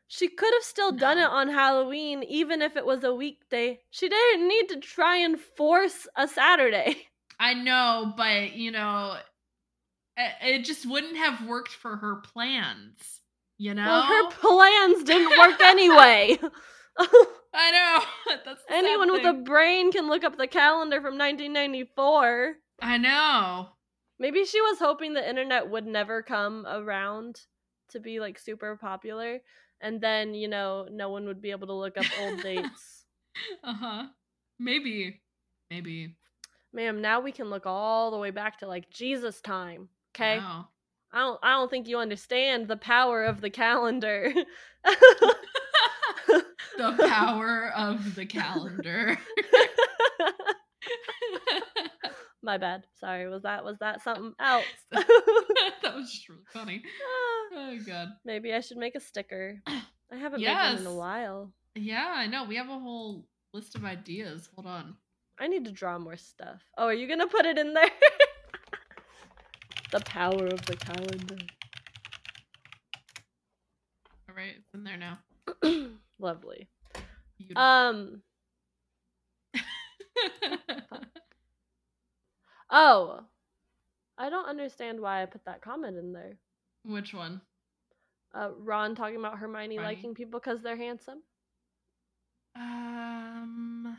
[0.08, 3.80] She could have still done it on Halloween, even if it was a weekday.
[3.90, 7.08] She didn't need to try and force a Saturday.
[7.40, 9.16] I know, but you know,
[10.16, 13.20] it, it just wouldn't have worked for her plans.
[13.58, 16.38] You know, Well, her plans didn't work anyway.
[17.54, 18.36] I know.
[18.44, 22.54] That's Anyone with a brain can look up the calendar from 1994.
[22.80, 23.68] I know.
[24.18, 27.40] Maybe she was hoping the internet would never come around
[27.90, 29.40] to be like super popular.
[29.80, 32.92] And then, you know, no one would be able to look up old dates.
[33.62, 34.06] Uh huh.
[34.58, 35.20] Maybe.
[35.70, 36.16] Maybe.
[36.72, 39.90] Ma'am, now we can look all the way back to like Jesus time.
[40.14, 40.38] Okay?
[40.38, 40.68] Wow.
[41.12, 44.32] I don't I don't think you understand the power of the calendar.
[46.76, 49.18] the power of the calendar.
[52.46, 52.86] My bad.
[53.00, 53.28] Sorry.
[53.28, 54.64] Was that was that something else?
[54.92, 56.82] that was just really funny.
[57.58, 58.08] Oh god.
[58.24, 59.60] Maybe I should make a sticker.
[59.66, 61.52] I haven't made one in a while.
[61.74, 62.44] Yeah, I know.
[62.44, 64.48] We have a whole list of ideas.
[64.54, 64.96] Hold on.
[65.40, 66.60] I need to draw more stuff.
[66.76, 67.88] Oh, are you gonna put it in there?
[69.92, 71.38] the power of the calendar.
[74.28, 75.18] All right, it's in there now.
[76.18, 76.68] Lovely.
[77.38, 77.62] Beautiful.
[77.62, 78.22] Um.
[82.70, 83.20] Oh,
[84.18, 86.38] I don't understand why I put that comment in there.
[86.84, 87.40] Which one?
[88.34, 89.94] Uh, Ron talking about Hermione Hermione?
[89.96, 91.22] liking people because they're handsome.
[92.54, 93.98] Um.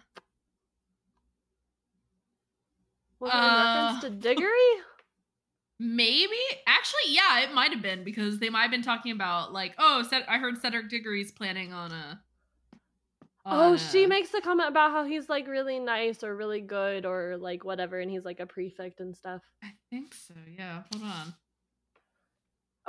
[3.19, 4.83] Was it in reference Uh, to Diggory?
[5.79, 6.35] Maybe.
[6.65, 10.03] Actually, yeah, it might have been because they might have been talking about like, oh,
[10.09, 12.21] Ced- I heard Cedric Diggory's planning on a.
[13.49, 17.37] Oh, she makes the comment about how he's like really nice or really good or
[17.37, 19.41] like whatever, and he's like a prefect and stuff.
[19.63, 20.33] I think so.
[20.57, 20.83] Yeah.
[20.93, 21.33] Hold on.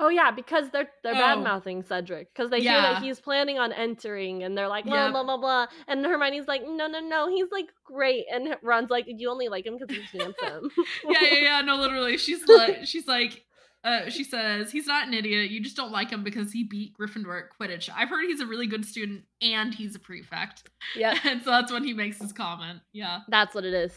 [0.01, 1.19] Oh yeah, because they're they're Oh.
[1.19, 5.07] bad mouthing Cedric because they hear that he's planning on entering, and they're like blah
[5.07, 5.13] Yep.
[5.13, 9.07] blah blah blah, and Hermione's like, no no no, he's like great, and Ron's like,
[9.09, 10.71] you only like him because he's handsome.
[11.09, 11.61] yeah, yeah, yeah.
[11.63, 13.45] No, literally, she's like, she's like,
[13.85, 15.51] uh, she says he's not an idiot.
[15.51, 17.89] You just don't like him because he beat Gryffindor at Quidditch.
[17.95, 21.17] I've heard he's a really good student and he's a prefect, Yeah.
[21.25, 22.81] and so that's when he makes his comment.
[22.93, 23.93] Yeah, that's what it is.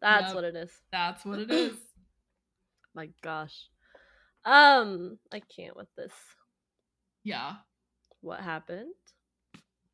[0.00, 0.34] That's Yep.
[0.34, 0.70] what it is.
[0.90, 1.76] that's what it is.
[2.94, 3.68] My gosh.
[4.44, 6.12] Um, I can't with this.
[7.24, 7.54] Yeah.
[8.20, 8.92] What happened?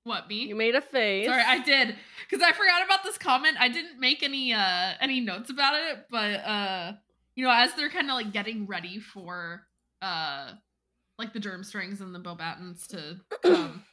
[0.05, 0.45] What me?
[0.47, 1.27] You made a face.
[1.27, 1.95] Sorry, I did
[2.29, 3.57] because I forgot about this comment.
[3.61, 6.93] I didn't make any uh any notes about it, but uh,
[7.38, 9.62] you know, as they're kind of like getting ready for
[10.03, 10.51] uh,
[11.20, 13.85] like the Durmstrangs and the Beauxbatons to come.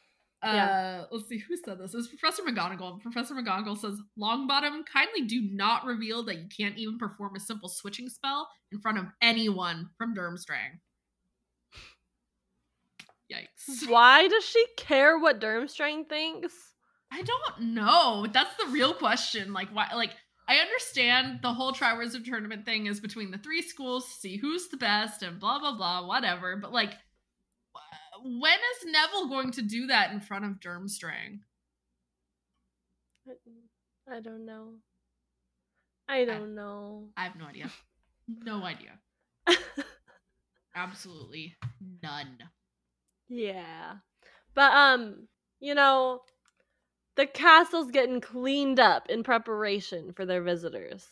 [0.41, 1.93] Uh, let's see who said this.
[1.93, 3.01] It was Professor McGonagall.
[3.01, 7.69] Professor McGonagall says, "Longbottom, kindly do not reveal that you can't even perform a simple
[7.69, 10.79] switching spell in front of anyone from Durmstrang."
[13.31, 13.87] Yikes!
[13.87, 16.53] Why does she care what Durmstrang thinks?
[17.11, 18.25] I don't know.
[18.31, 19.53] That's the real question.
[19.53, 20.15] Like why like
[20.47, 24.77] I understand the whole Triwizard tournament thing is between the three schools see who's the
[24.77, 26.93] best and blah blah blah whatever, but like
[28.23, 31.39] when is Neville going to do that in front of Durmstrang?
[34.11, 34.73] I don't know.
[36.07, 37.09] I don't know.
[37.17, 37.71] I have no idea.
[38.27, 38.99] No idea.
[40.75, 41.55] Absolutely
[42.03, 42.37] none.
[43.29, 43.93] yeah.
[44.53, 45.27] But um,
[45.59, 46.21] you know,
[47.15, 51.07] the castle's getting cleaned up in preparation for their visitors.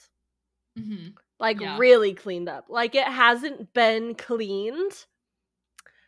[0.77, 1.77] hmm Like Yeah.
[1.77, 2.65] really cleaned up.
[2.69, 5.05] Like it hasn't been cleaned.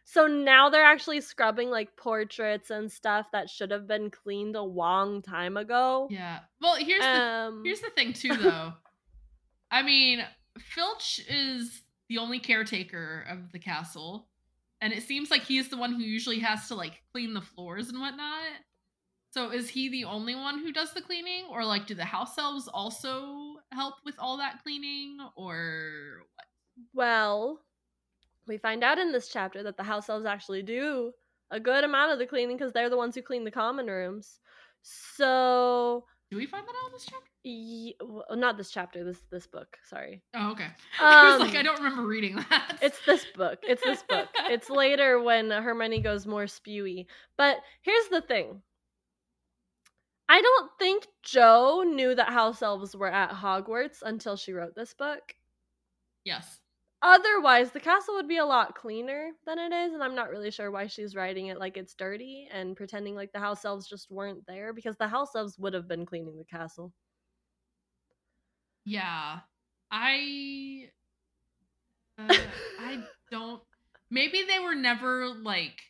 [0.08, 4.62] So now they're actually scrubbing like portraits and stuff that should have been cleaned a
[4.62, 6.08] long time ago.
[6.12, 6.39] Yeah.
[6.62, 8.73] Well, here's the Um Here's the thing, too, though.
[9.71, 10.23] I mean,
[10.60, 14.27] Filch is the only caretaker of the castle,
[14.79, 17.89] and it seems like he's the one who usually has to like clean the floors
[17.89, 18.51] and whatnot.
[19.36, 22.38] So is he the only one who does the cleaning, or like do the house
[22.38, 26.45] elves also help with all that cleaning, or what?
[26.93, 27.60] Well,
[28.48, 31.12] we find out in this chapter that the house elves actually do
[31.52, 34.39] a good amount of the cleaning because they're the ones who clean the common rooms.
[35.17, 37.30] So, Do we find that out in this chapter?
[37.43, 39.04] y- well, not this chapter.
[39.04, 39.67] This this book.
[39.89, 40.67] Sorry, Oh, okay.
[41.02, 42.78] I was like, Um, I don't remember reading that.
[42.82, 43.60] it's this book.
[43.63, 44.30] It's this book.
[44.50, 47.08] It's later when Hermione goes more spewy.
[47.38, 48.62] But here's the thing.
[50.29, 54.93] I don't think Jo knew that house elves were at Hogwarts until she wrote this
[54.93, 55.35] book.
[56.23, 56.59] yes.
[57.01, 60.49] Otherwise, the castle would be a lot cleaner than it is, and I'm not really
[60.51, 64.09] sure why she's writing it like it's dirty and pretending like the house elves just
[64.09, 66.93] weren't there because the house elves would have been cleaning the castle.
[68.85, 69.39] Yeah.
[69.91, 70.89] I
[72.17, 72.33] uh,
[72.79, 73.61] I don't
[74.09, 75.81] maybe they were never like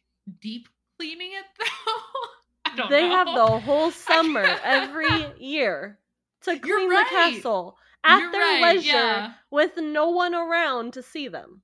[0.42, 0.68] deep
[0.98, 2.02] cleaning it though.
[2.76, 3.16] Don't they know.
[3.16, 5.08] have the whole summer every
[5.40, 6.00] year
[6.44, 7.06] to You're clean right.
[7.10, 9.34] the castle at You're their right, leisure yeah.
[9.52, 11.62] with no one around to see them.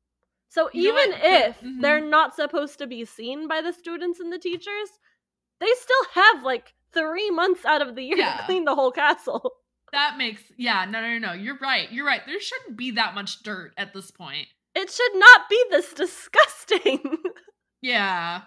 [0.49, 1.21] So You know even what?
[1.23, 1.81] If mhm.
[1.81, 4.89] they're not supposed to be seen by the students and the teachers,
[5.59, 8.37] they still have like three months out of the year Yeah.
[8.37, 9.51] to clean the whole castle.
[9.93, 11.91] That makes yeah, no no no, you're right.
[11.91, 12.21] You're right.
[12.25, 14.47] There shouldn't be that much dirt at this point.
[14.73, 16.99] It should not be this disgusting.
[17.83, 18.41] Yeah.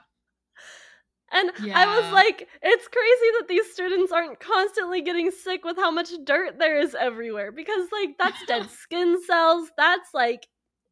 [1.35, 5.91] And I was like, it's crazy that these students aren't constantly getting sick with how
[5.91, 9.71] much dirt there is everywhere because, like, that's dead skin cells.
[9.77, 10.47] That's like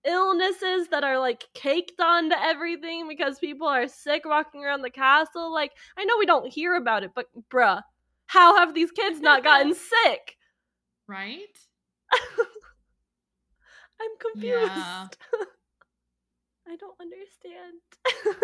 [0.05, 5.53] illnesses that are like caked onto everything because people are sick walking around the castle.
[5.53, 7.81] Like, I know we don't hear about it, but bruh,
[8.27, 9.75] how have these kids not gotten
[10.05, 10.37] sick?
[11.07, 11.57] Right?
[14.01, 14.73] I'm confused.
[14.73, 15.07] Yeah.
[16.67, 17.81] I don't understand.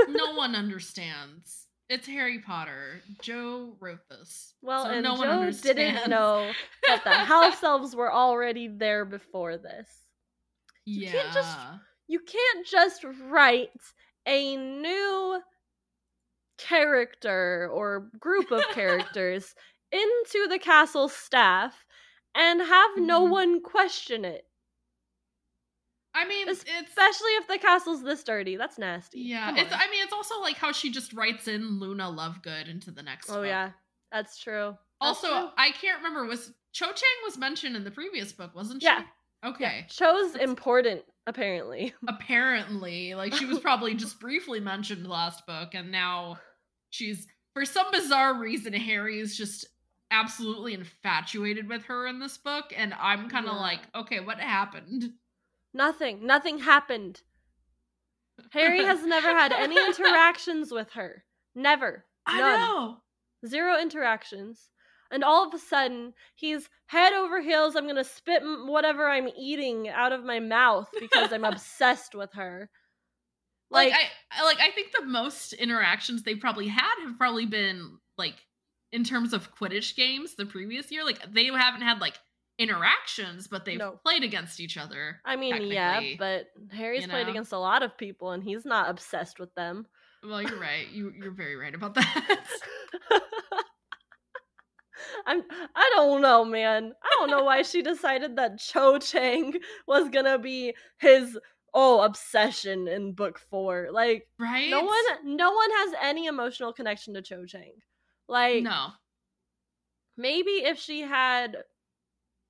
[0.09, 1.67] No one understands.
[1.88, 3.01] It's Harry Potter.
[3.22, 4.55] Jo wrote this.
[4.62, 6.51] Well, so and no one Jo didn't know
[6.87, 9.88] that the house elves were already there before this.
[10.85, 11.12] You yeah.
[11.12, 11.59] can't just-
[12.09, 13.70] You can't just write
[14.27, 15.40] a new
[16.59, 19.55] character or group of characters
[19.92, 21.85] into the castle staff
[22.35, 23.31] and have no Mhm.
[23.31, 24.48] one question it.
[26.18, 28.57] I mean, Especially if the castle's this dirty.
[28.57, 29.20] That's nasty.
[29.20, 29.54] yeah.
[29.57, 29.72] It's.
[29.72, 33.31] I mean, it's also like how she just writes in Luna Lovegood into the next.
[33.31, 33.46] oh book.
[33.46, 33.70] yeah,
[34.11, 34.76] that's true.
[35.00, 35.48] That's Also, true.
[35.57, 36.24] I can't remember.
[36.24, 38.87] Was Cho Chang was mentioned in the previous book, wasn't she?
[38.88, 39.02] Yeah.
[39.44, 39.64] Okay.
[39.81, 41.94] yeah, Cho's That's- important apparently.
[42.09, 46.38] Apparently, like she was probably just briefly mentioned last book, and now
[46.90, 49.66] she's for some bizarre reason Harry is just
[50.11, 53.61] absolutely infatuated with her in this book, and I'm kind of Yeah.
[53.61, 55.12] like, okay, what happened?
[55.74, 56.26] Nothing.
[56.26, 57.22] Nothing happened.
[58.52, 61.24] Harry has never had any interactions with her.
[61.54, 62.04] Never.
[62.26, 62.96] I know.
[63.46, 64.70] Zero interactions.
[65.11, 67.74] And all of a sudden, he's head over heels.
[67.76, 72.68] I'm gonna spit whatever I'm eating out of my mouth because I'm obsessed with her.
[73.70, 74.00] Like, Like,
[74.33, 78.35] I I- like I think the most interactions they probably had have probably been like
[78.92, 81.04] in terms of Quidditch games the previous year.
[81.04, 82.18] Like they haven't had like
[82.59, 83.92] interactions, but they've No.
[84.03, 85.21] played against each other.
[85.25, 88.90] I mean, yeah, but Harry's you played against a lot of people, and he's not
[88.90, 89.87] obsessed with them.
[90.23, 90.88] Well, you're right.
[90.88, 92.44] You you're very right about that.
[95.27, 95.42] I'm.
[95.77, 96.92] I don't know, man.
[97.03, 99.55] I don't know why she decided that Cho Chang
[99.87, 101.38] was gonna be his
[101.73, 103.88] oh obsession in book four.
[103.92, 104.68] Like, right?
[104.71, 104.97] no one,
[105.37, 107.75] no one has any emotional connection to Cho Chang.
[108.27, 108.88] Like, No.
[110.16, 111.59] maybe if she had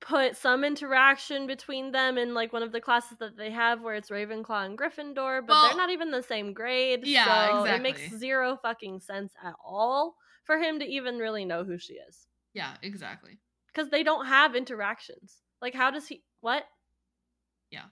[0.01, 3.95] put some interaction between them in like one of the classes that they have where
[3.95, 7.01] it's Ravenclaw and Gryffindor, but Well, they're not even the same grade.
[7.05, 11.63] yeah, so it makes zero fucking sense at all for him to even really know
[11.63, 12.27] who she is.
[12.53, 13.39] Yeah, exactly.
[13.67, 15.37] Because they don't have interactions.
[15.61, 16.63] Like how does he what?
[17.69, 17.85] Yeah.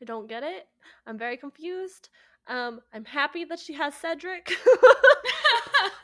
[0.00, 0.66] I don't get it.
[1.06, 2.08] I'm very confused.
[2.46, 4.46] Um, I'm happy that she has Cedric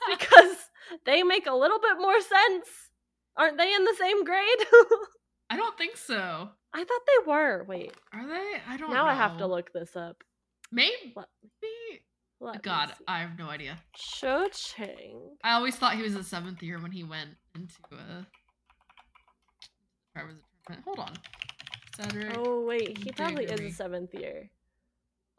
[0.11, 0.57] because
[1.07, 2.66] they make a little bit more sense.
[3.36, 4.66] Aren't they in the same grade?
[5.50, 6.48] I don't think so.
[6.72, 7.64] I thought they were.
[7.68, 8.52] Wait, Are they?
[8.68, 8.94] I don't know.
[8.96, 9.10] now know.
[9.10, 10.22] I have to look this up.
[10.72, 11.12] Maybe.
[11.14, 11.28] Let-
[11.62, 12.02] maybe-
[12.40, 12.92] Let God.
[13.06, 13.78] I have no idea.
[13.94, 15.36] Cho Chang.
[15.42, 17.74] I always thought he was a seventh year when he went into
[20.14, 20.40] Tournament.
[20.84, 21.12] Hold on.
[21.96, 22.34] Cedric.
[22.36, 24.50] Oh wait, he probably is a seventh year.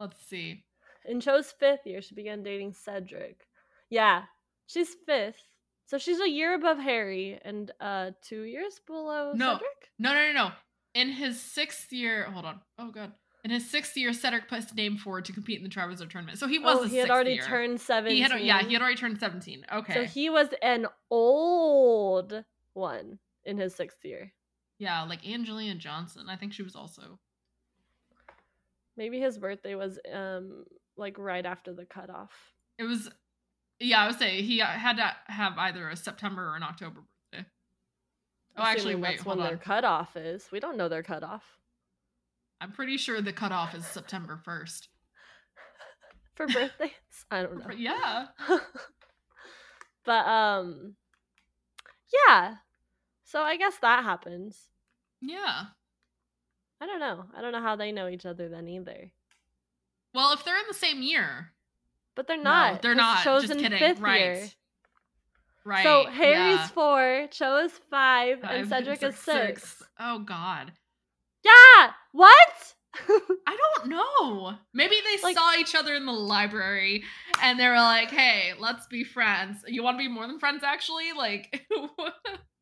[0.00, 0.64] Let's see.
[1.04, 3.46] In Cho's fifth year, she began dating Cedric.
[3.90, 4.22] Yeah,
[4.66, 5.42] she's fifth.
[5.86, 9.54] So she's a year above Harry and uh two years below No.
[9.54, 9.90] Cedric?
[9.98, 10.50] No, no, no, no.
[10.94, 12.60] In his sixth year, hold on.
[12.78, 13.12] Oh god.
[13.44, 16.38] In his sixth year, Cedric put his name forward to compete in the Triwizard Tournament.
[16.38, 17.44] So he was oh, he had already year.
[17.44, 18.16] turned 17.
[18.16, 19.64] He had, yeah, he had already turned seventeen.
[19.72, 19.94] Okay.
[19.94, 22.44] So he was an old
[22.74, 24.32] one in his sixth year.
[24.80, 26.26] yeah, like Angelina Johnson.
[26.28, 27.20] I think she was also.
[28.96, 30.64] Maybe his birthday was um
[30.96, 32.32] like right after the cutoff.
[32.78, 33.08] It was.
[33.78, 37.00] Yeah, I would say he uh, had to have either a September or an October
[37.32, 37.46] birthday.
[38.56, 39.46] Oh, actually, wait, that's when on.
[39.46, 40.48] their cutoff is.
[40.50, 41.42] We don't know their cutoff
[42.58, 44.88] I'm pretty sure the cutoff is September first.
[46.34, 46.90] for birthdays.
[47.30, 47.74] I don't know.
[47.76, 48.28] Yeah.
[50.06, 50.94] but um
[52.28, 52.54] yeah
[53.24, 54.68] so i guess that happens
[55.20, 55.64] Yeah.
[56.80, 59.10] i don't know i don't know how they know each other then either
[60.14, 61.50] Well, if they're in the same year,
[62.16, 63.22] but they're no, not they're not.
[63.22, 63.78] Cho's Just in kidding.
[63.78, 64.20] fifth right.
[64.20, 64.48] year
[65.64, 65.82] Right.
[65.84, 66.66] so harry's yeah.
[66.68, 69.82] four cho is five, Five and cedric is six.
[70.00, 70.72] Oh God.
[71.44, 72.72] yeah what
[73.46, 74.54] I don't know.
[74.72, 77.04] Maybe they Like- saw each other in the library
[77.42, 79.62] and they were like, "Hey, let's be friends.
[79.68, 81.66] You want to be more than friends, actually?" Like,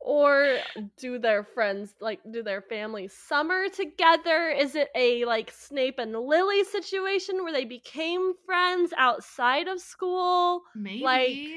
[0.00, 0.58] or
[0.96, 6.12] do their friends like do their families summer together is it a like snape and
[6.14, 11.56] lily situation where they became friends outside of school maybe.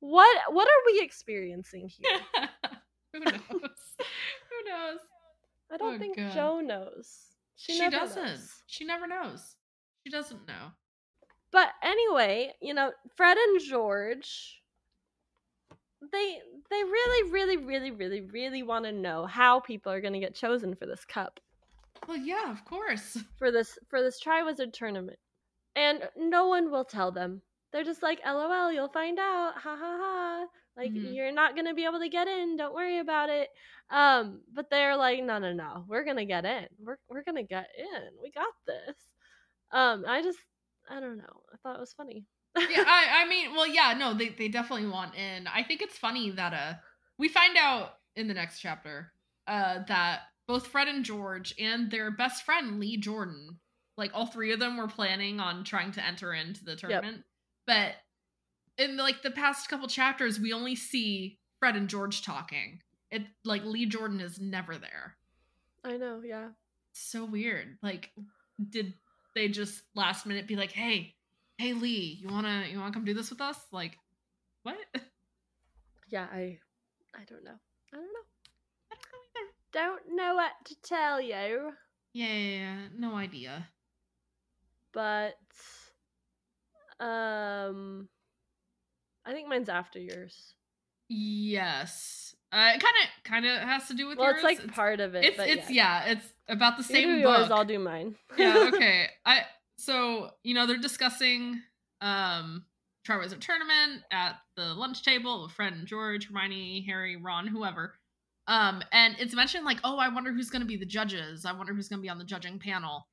[0.00, 2.20] what what are we experiencing here
[3.12, 3.40] Who knows?
[3.50, 4.98] Who knows?
[5.72, 6.32] I don't Oh, think God.
[6.34, 7.26] Jo knows.
[7.56, 8.24] She, She, doesn't.
[8.24, 8.62] knows.
[8.66, 9.54] She never knows.
[10.04, 10.72] She doesn't know.
[11.52, 14.60] But anyway, you know, Fred and George
[16.12, 16.40] they
[16.74, 20.34] they really really really really really want to know how people are going to get
[20.34, 21.40] chosen for this cup,
[22.08, 23.16] Well, yeah, of course.
[23.38, 25.18] for this for this Triwizard tournament.
[25.76, 27.42] And no one will tell them.
[27.72, 30.46] They're just like, "LOL, you'll find out." Ha ha ha.
[30.76, 31.14] Like Mhm.
[31.14, 32.56] you're not going to be able to get in.
[32.56, 33.48] Don't worry about it.
[33.90, 35.84] Um, but they're like, "No, no, no.
[35.88, 36.66] We're going to get in.
[36.78, 38.08] We're we're going to get in.
[38.22, 38.96] We got this."
[39.72, 40.38] Um, I just
[40.88, 41.42] I don't know.
[41.52, 42.24] I thought it was funny.
[42.56, 45.46] Yeah, I, I mean, well, yeah, no, they, they definitely want in.
[45.46, 46.74] I think it's funny that uh
[47.18, 49.12] we find out in the next chapter
[49.46, 53.58] uh that both Fred and George and their best friend Lee Jordan,
[53.96, 57.24] like all three of them were planning on trying to enter into the tournament.
[57.66, 57.92] But
[58.76, 62.80] in like the past couple chapters, we only see Fred and George talking.
[63.10, 65.16] It like Lee Jordan is never there.
[65.84, 66.48] I know, yeah.
[66.92, 67.78] so weird.
[67.82, 68.10] Like,
[68.70, 68.94] did
[69.34, 71.14] they just last minute be like, "Hey,
[71.58, 73.98] hey Lee, you wanna you wanna come do this with us?" Like,
[74.62, 74.76] what?
[76.08, 76.58] Yeah, I
[77.14, 77.58] I don't know.
[77.92, 78.26] I don't know.
[78.92, 79.52] I don't know either.
[79.72, 81.72] Don't know what to tell you,
[82.12, 83.68] Yeah, yeah, yeah, no idea.
[84.92, 85.34] but
[87.00, 88.08] um
[89.26, 90.54] I think mine's after yours.
[91.08, 94.36] Yes, uh, it kind of kind of has to do with Well, yours.
[94.36, 95.24] it's like part of it.
[95.24, 96.04] It's it's yeah.
[96.04, 96.12] yeah.
[96.12, 97.38] it's about the You same do book.
[97.38, 98.16] yours, I'll do mine.
[98.38, 99.08] yeah, okay.
[99.24, 99.42] I
[99.84, 101.60] so you know they're discussing
[102.00, 102.64] um
[103.06, 107.94] Triwizard Tournament at the lunch table and George, Hermione, Harry, Ron, whoever.
[108.46, 111.44] Um, and it's mentioned like, oh, I wonder who's gonna be the judges.
[111.44, 113.06] I wonder who's gonna be on the judging panel.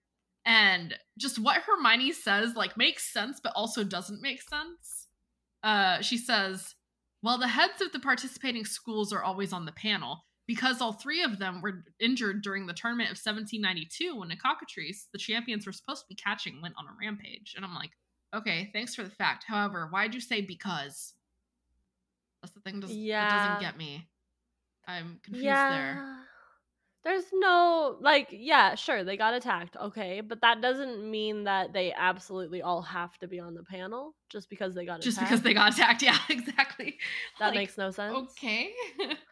[0.46, 5.08] And just what Hermione says like makes sense, but also doesn't make sense.
[5.62, 6.76] Uh, she says,
[7.22, 11.24] "Well, the heads of the participating schools are always on the panel." Because all three
[11.24, 15.72] of them were injured during the tournament of 1792 when the cockatrice, the champions were
[15.72, 17.54] supposed to be catching, went on a rampage.
[17.56, 17.92] And I'm like,
[18.36, 19.46] okay, thanks for the fact.
[19.48, 21.14] However, why'd you say because?
[22.42, 23.30] That's the thing does, Yeah.
[23.30, 24.10] that doesn't get me.
[24.86, 25.70] I'm confused yeah.
[25.70, 26.18] there.
[27.06, 31.94] There's no like yeah, sure, they got attacked, okay, but that doesn't mean that they
[31.94, 35.04] absolutely all have to be on the panel just because they got attacked.
[35.06, 35.32] Just attacked.
[35.32, 36.02] because they got attacked.
[36.04, 36.98] Yeah, exactly.
[37.40, 38.16] that Like, makes no sense.
[38.34, 38.72] Okay.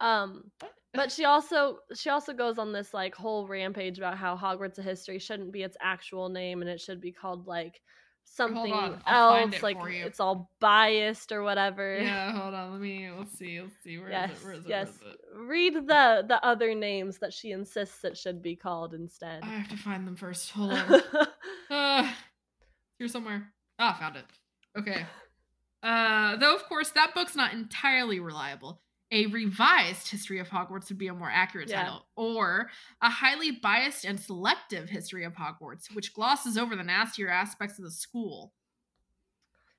[0.00, 0.50] Um
[0.94, 4.84] but she also she also goes on this like whole rampage about how Hogwarts of
[4.84, 7.80] History shouldn't be its actual name and it should be called like
[8.34, 11.98] something on, I'll find else it like it's all biased or whatever.
[11.98, 12.72] yeah, hold on.
[12.72, 13.60] Let me, let's see.
[13.60, 13.98] Let's see.
[13.98, 14.44] Where is yes, it?
[14.44, 14.68] Where is it?
[14.68, 14.88] yes.
[15.00, 15.20] Where is it?
[15.36, 19.42] Read the the other names that she insists it should be called instead.
[19.42, 20.50] I have to find them first.
[20.50, 21.02] Hold on.
[21.70, 22.12] uh,
[22.98, 23.52] here somewhere.
[23.78, 24.24] Ah, found it.
[24.78, 25.06] Okay.
[25.80, 28.82] Uh, though of course that book's not entirely reliable.
[29.10, 31.82] A revised history of Hogwarts would be a more accurate Yeah.
[31.84, 37.28] title, or a highly biased and selective history of Hogwarts, which glosses over the nastier
[37.30, 38.52] aspects of the school.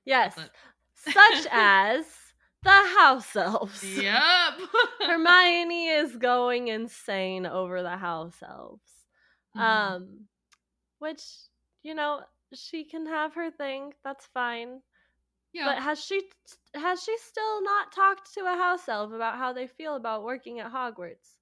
[0.04, 0.54] yes, But-
[0.94, 2.06] such as
[2.62, 3.84] the house elves.
[3.96, 4.54] Yep.
[5.00, 9.06] Hermione is going insane over the house elves.
[9.56, 9.60] Mhm.
[9.60, 10.28] Um,
[10.98, 11.22] which
[11.82, 13.94] you know she can have her thing.
[14.04, 14.82] That's fine.
[15.52, 15.66] Yeah.
[15.66, 16.22] But has she
[16.74, 20.60] has she still not talked to a house elf about how they feel about working
[20.60, 21.36] at Hogwarts?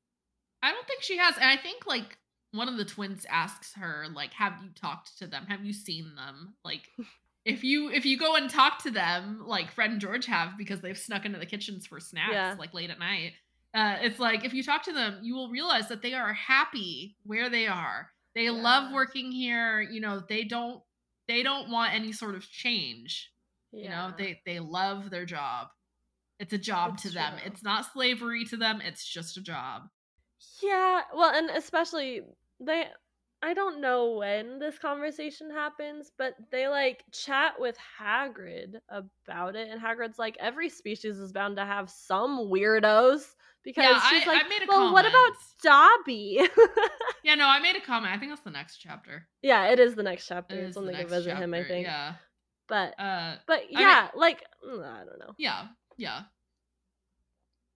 [0.63, 1.37] I don't think she has.
[1.37, 2.19] And I think like
[2.53, 5.45] one of the twins asks her, like, have you talked to them?
[5.49, 6.55] Have you seen them?
[6.65, 6.89] Like
[7.45, 10.81] if you if you go and talk to them, like Fred and George have because
[10.81, 12.55] they've snuck into the kitchens for snacks Yeah.
[12.59, 13.33] like late at night.
[13.75, 17.17] Uh, it's like if you talk to them, you will realize that they are happy
[17.25, 18.09] where they are.
[18.35, 19.81] They love working here.
[19.83, 20.81] You know, they don't
[21.29, 23.31] they don't want any sort of change.
[23.73, 25.69] You know, they they love their job.
[26.39, 27.35] It's a job It's to them.
[27.45, 28.81] It's not slavery to them.
[28.81, 29.83] It's just a job.
[30.63, 32.23] Yeah, well, and especially
[32.61, 32.87] they
[33.43, 39.69] I don't know when this conversation happens, but they like chat with Hagrid about it
[39.71, 43.23] and Hagrid's like every species is bound to have some weirdos
[43.63, 45.37] because Yeah, she's I- I like, a "Well, what about comment.
[45.63, 46.49] Dobby?"
[47.25, 48.15] Yeah, no, I made a comment.
[48.15, 49.29] I think that's the next chapter.
[49.43, 50.55] yeah, it is the next chapter.
[50.57, 51.85] It It's when the they go visit him, I think.
[51.87, 52.15] Yeah.
[52.69, 55.35] But Uh but mean- yeah, like mm, I don't know.
[55.39, 56.23] yeah, yeah.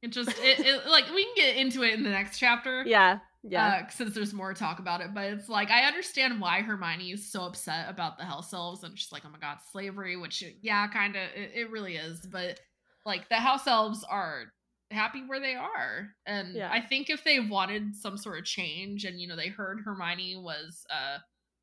[0.02, 2.82] It just it, it like we can get into it in the next chapter.
[2.86, 3.18] Yeah.
[3.44, 3.82] Yeah.
[3.86, 7.30] Uh, since there's more talk about it, but it's like I understand why Hermione is
[7.32, 10.86] so upset about the house elves, and she's like, "Oh my god, slavery," which yeah,
[10.88, 12.20] kind of it, it really is.
[12.20, 12.60] But
[13.04, 14.44] like the house elves are
[14.92, 16.70] happy where they are, and Yeah.
[16.70, 20.36] I think if they wanted some sort of change, and you know they heard Hermione
[20.36, 21.18] was uh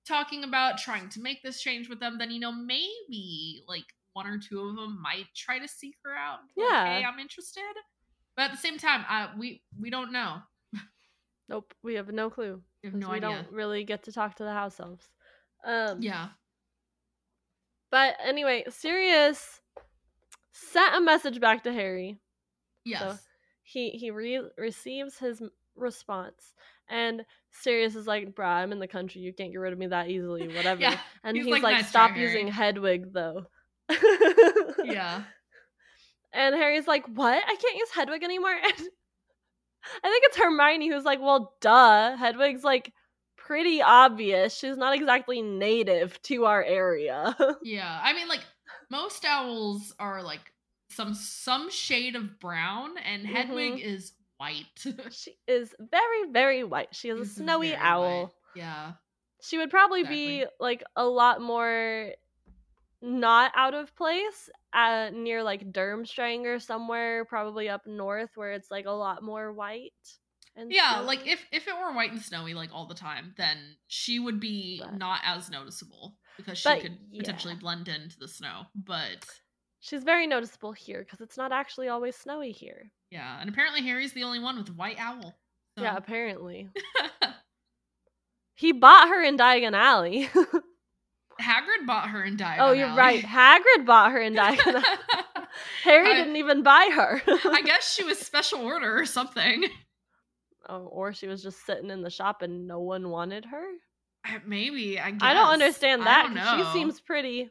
[0.09, 4.27] talking about trying to make this change with them, then you know maybe like one
[4.27, 6.39] or two of them might try to seek her out.
[6.57, 6.85] Like, Yeah.
[6.97, 7.61] hey, I'm interested.
[8.35, 10.37] But at the same time, uh, we we don't know.
[11.47, 12.61] nope, we have no clue.
[12.83, 15.07] We have no we don't really get to talk to the house elves.
[15.63, 16.29] Um Yeah.
[17.91, 19.61] But anyway, Sirius
[20.51, 22.19] sent a message back to Harry.
[22.85, 23.25] Yes.
[23.63, 25.41] He he re- receives his
[25.75, 26.53] response,
[26.89, 29.21] and Sirius is like, "Bruh, I'm in the country.
[29.21, 30.47] You can't get rid of me that easily.
[30.55, 30.97] Whatever." Yeah.
[31.23, 33.45] and he's he's, like, like, "Stop Harry." using Hedwig, though."
[34.83, 35.23] Yeah.
[36.31, 37.41] And Harry's like, "What?
[37.43, 38.89] I can't use Hedwig anymore." And
[40.03, 42.15] I think it's Hermione who's like, "Well, duh.
[42.17, 42.93] Hedwig's like
[43.37, 44.55] pretty obvious.
[44.55, 47.99] She's not exactly native to our area." Yeah.
[48.03, 48.41] I mean, like
[48.91, 50.41] most owls are like
[50.91, 53.83] some some shade of brown, and Hedwig Mhm.
[53.85, 54.65] is white.
[55.11, 56.89] she is very, very white.
[56.95, 58.23] She is a snowy owl.
[58.23, 58.31] white.
[58.55, 58.93] Yeah.
[59.41, 62.11] She would probably be like a lot more
[63.01, 68.69] not out of place uh, near like Durmstrang or somewhere, probably up north where it's
[68.69, 69.93] like a lot more white.
[70.55, 73.57] And Yeah, like if if it were white and snowy like all the time, then
[73.87, 77.19] she would be But- not as noticeable because she could yeah.
[77.19, 78.63] potentially blend into the snow.
[78.75, 79.25] But
[79.79, 82.91] she's very noticeable here because it's not actually always snowy here.
[83.11, 85.35] yeah, and apparently Harry's the only one with a white owl.
[85.77, 86.69] So- Yeah, apparently.
[88.55, 90.27] He bought her in Diagon Alley.
[91.41, 92.97] Hagrid bought her in Diagon oh, you're Alley.
[92.97, 93.23] right.
[93.23, 94.83] Hagrid bought her in Diagon Alley.
[95.83, 97.21] Harry I- didn't even buy her.
[97.45, 99.63] I guess she was special order or something.
[100.67, 103.63] oh, or she was just sitting in the shop and no one wanted her.
[104.45, 105.11] Maybe I.
[105.11, 105.21] Guess.
[105.23, 106.23] I don't understand I that.
[106.27, 106.65] don't 'cause know.
[106.65, 107.49] She seems pretty,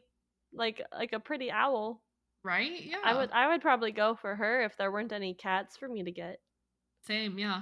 [0.53, 1.99] like like a pretty owl.
[2.43, 2.81] Right.
[2.83, 2.97] Yeah.
[3.03, 6.03] I would I would probably go for her if there weren't any cats for me
[6.03, 6.39] to get.
[7.05, 7.37] Same.
[7.39, 7.61] Yeah.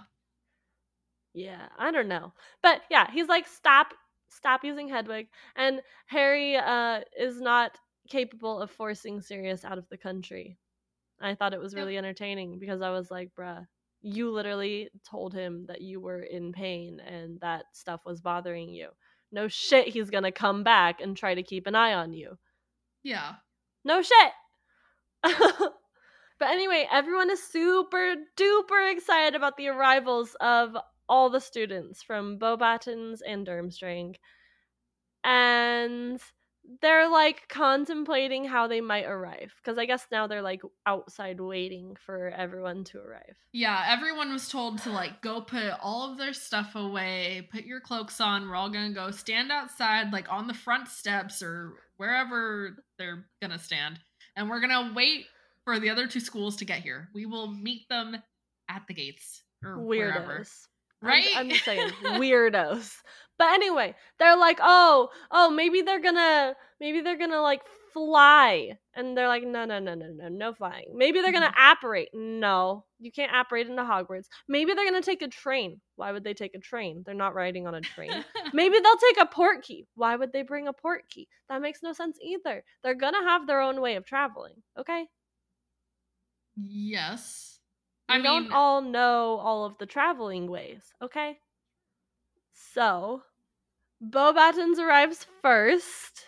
[1.34, 2.34] Yeah, I don't know.
[2.64, 3.94] But yeah, he's like stop
[4.30, 7.78] stop using Hedwig and Harry uh is not
[8.10, 10.58] capable of forcing Sirius out of the country.
[11.20, 13.66] I thought it was really entertaining because I was like, bruh,
[14.02, 18.90] you literally told him that you were in pain and that stuff was bothering you.
[19.32, 22.38] No shit he's gonna come back and try to keep an eye on you.
[23.04, 23.34] Yeah.
[23.84, 24.32] No shit.
[26.40, 30.78] but anyway, everyone is super duper excited about the arrivals of
[31.10, 34.16] all the students from Beauxbatons and Durmstrang.
[35.24, 36.22] And
[36.82, 39.54] they're like contemplating how they might arrive.
[39.58, 43.36] Because I guess now they're like outside waiting for everyone to arrive.
[43.54, 47.80] Yeah, everyone was told to like go put all of their stuff away, put your
[47.80, 48.48] cloaks on.
[48.48, 53.60] We're all gonna go stand outside, like on the front steps or wherever they're gonna
[53.60, 54.00] stand,
[54.38, 55.26] and we're gonna wait
[55.66, 57.10] for the other two schools to get here.
[57.14, 58.16] We will meet them
[58.70, 60.40] at the gates or wherever.
[60.40, 60.40] Weirdos.
[60.40, 61.28] I'm- Right?
[61.36, 62.92] I'm, just saying, weirdos.
[63.38, 67.62] But anyway, they're like, oh, oh, maybe they're gonna, maybe they're gonna like
[67.98, 70.94] fly, and they're like, no, no, no, no, no, no flying.
[70.94, 71.72] Maybe they're gonna mm-hmm.
[71.72, 72.10] apparate.
[72.14, 74.28] No, you can't apparate into Hogwarts.
[74.48, 75.82] Maybe they're gonna take a train.
[75.96, 77.04] Why would they take a train?
[77.06, 78.12] They're not riding on a train.
[78.54, 79.88] Maybe they'll take a port key.
[79.96, 81.28] Why would they bring a port key?
[81.50, 82.64] That makes no sense either.
[82.84, 84.56] They're gonna have their own way of traveling.
[84.80, 85.06] Okay,
[86.56, 87.60] yes.
[88.10, 91.40] we I mean, don't all know all of the traveling ways, okay?
[92.74, 93.24] So,
[94.04, 96.28] Beauxbatons arrives first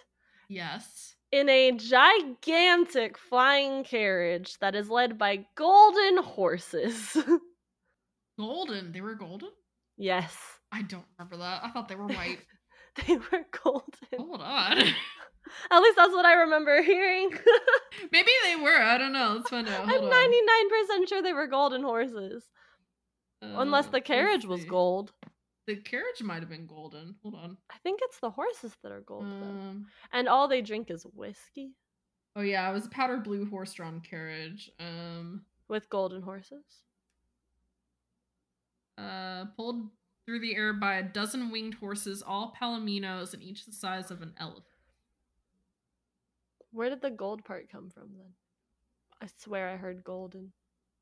[0.49, 1.15] yes.
[1.31, 7.17] In a gigantic flying carriage that is led by golden horses.
[8.37, 8.91] Golden.
[8.93, 9.49] They were golden?
[9.97, 10.33] yes,
[10.71, 11.61] I don't remember that.
[11.63, 12.39] I thought they were white.
[13.05, 13.83] they were golden.
[14.17, 14.77] Hold on.
[15.71, 17.31] At least that's what I remember hearing.
[18.11, 18.77] Maybe they were.
[18.81, 19.33] I don't know.
[19.37, 19.87] Let's find out.
[19.89, 22.45] I'm 99% sure they were golden horses.
[23.41, 23.55] on.
[23.67, 25.11] Unless Uh, the carriage was gold.
[25.69, 27.13] The carriage might have been golden.
[27.21, 27.55] Hold on.
[27.69, 29.45] I think it's the horses that are gold, though.
[29.45, 31.75] Um, And all they drink is whiskey
[32.35, 34.71] oh yeah, it was a powder blue horse-drawn carriage.
[34.79, 36.63] Um, with golden horses.
[38.97, 39.89] uh, pulled
[40.25, 44.23] through the air by a dozen winged horses, all palominos, and each the size of
[44.23, 44.65] an elephant.
[46.71, 48.33] Where did the gold part come from then?
[49.21, 50.51] I swear I heard golden.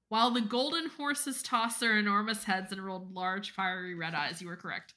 [0.09, 4.41] While the golden horses tossed their enormous heads and rolled large, fiery red eyes.
[4.41, 4.93] You were correct.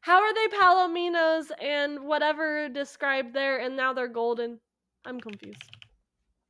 [0.00, 4.60] How are they palominos and whatever described there and now they're golden?
[5.04, 5.62] I'm confused.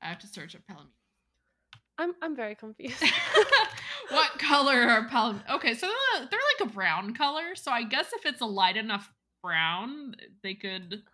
[0.02, 0.88] I have to search up palomino.
[1.96, 3.02] I'm I'm very confused.
[4.10, 5.40] what color are palom?
[5.48, 7.54] Okay, so they're, they're like a brown color.
[7.54, 9.10] So I guess if it's a light enough
[9.42, 11.04] brown, they could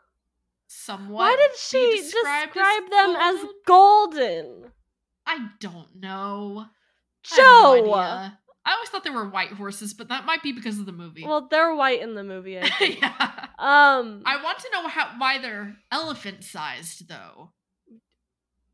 [0.67, 1.19] somewhat.
[1.19, 3.37] Why did she describe as them as
[3.67, 4.47] golden?
[4.47, 4.73] golden?
[5.27, 6.67] I don't know.
[7.23, 7.83] Jo.
[7.85, 7.93] no.
[8.63, 11.25] I always thought they were white horses, but that might be because of the movie.
[11.27, 12.59] well, they're white in the movie.
[12.59, 13.01] I think.
[13.01, 13.11] yeah.
[13.59, 17.51] um, I want to know how why they're elephant sized though.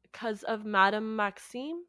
[0.02, 1.82] because of Madame Maxime.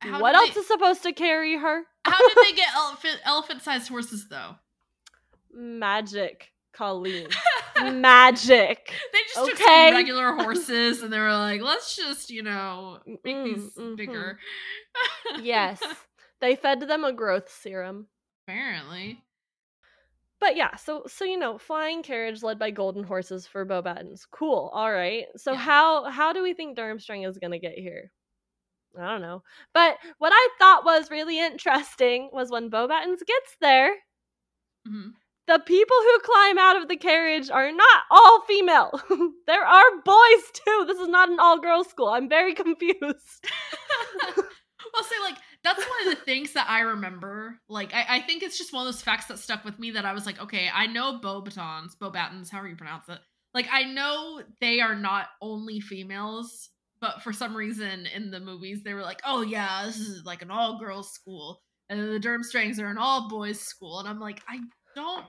[0.00, 1.82] How what else they- is supposed to carry her?
[2.04, 4.56] How did they get elephant elephant sized horses though?
[5.52, 7.26] Magic, Colleen.
[7.82, 8.92] Magic.
[9.12, 13.36] They just took some regular horses and they were like, let's just, you know, make
[13.36, 13.96] Mm, these mhm.
[13.96, 14.38] bigger.
[15.42, 15.80] Yes.
[16.40, 18.06] They fed them a growth serum.
[18.46, 19.20] Apparently.
[20.38, 24.20] But yeah, so so you know, flying carriage led by golden horses for Beauxbatons.
[24.30, 24.70] Cool.
[24.72, 25.26] All right.
[25.36, 25.58] So Yeah.
[25.58, 28.12] how how do we think Durmstrang is gonna get here?
[28.96, 29.42] I don't know.
[29.74, 33.90] But what I thought was really interesting was when Beauxbatons gets there,
[34.86, 35.14] Mhm.
[35.48, 38.92] The people who climb out of the carriage are not all female.
[39.46, 40.84] there are boys too.
[40.86, 42.08] This is not an all girls school.
[42.08, 43.00] I'm very confused.
[44.94, 47.58] I'll say like that's one of the things that I remember.
[47.68, 50.04] Like I, I think it's just one of those facts that stuck with me that
[50.04, 53.18] I was like, okay, I know Beaubatons, Beaubatons, however you pronounce it.
[53.54, 56.68] Like I know they are not only females,
[57.00, 60.42] but for some reason in the movies they were like, oh yeah, this is like
[60.42, 64.42] an all girls school, and the Durmstrangs are an all boys school, and I'm like,
[64.46, 64.58] I
[64.94, 65.24] don't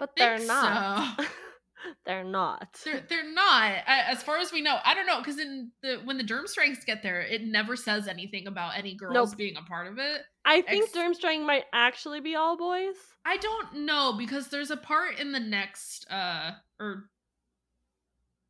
[0.00, 1.20] But they're not.
[1.20, 1.24] so.
[2.06, 2.80] they're not.
[2.84, 4.78] They're they're not, as far as we know.
[4.84, 8.46] I don't know because in the when the Durmstrangs get there, it never says anything
[8.46, 9.36] about any girls Nope.
[9.36, 10.22] being a part of it.
[10.44, 12.94] I think Ex- Durmstrang might actually be all boys.
[13.24, 17.10] I don't know because there's a part in the next uh or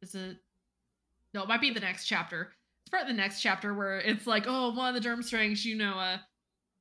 [0.02, 0.36] is it
[1.34, 2.52] no, it might be the next chapter.
[2.82, 5.76] It's part of the next chapter where it's like, oh, one of the Durmstrangs, you
[5.76, 6.18] know, uh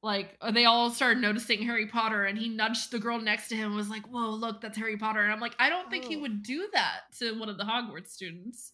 [0.01, 3.55] like uh, they all started noticing Harry Potter and he nudged the girl next to
[3.55, 6.05] him and was like, "Whoa, look, that's Harry Potter." And I'm like, "I don't think
[6.05, 6.19] he Oh.
[6.21, 8.73] would do that to one of the Hogwarts students."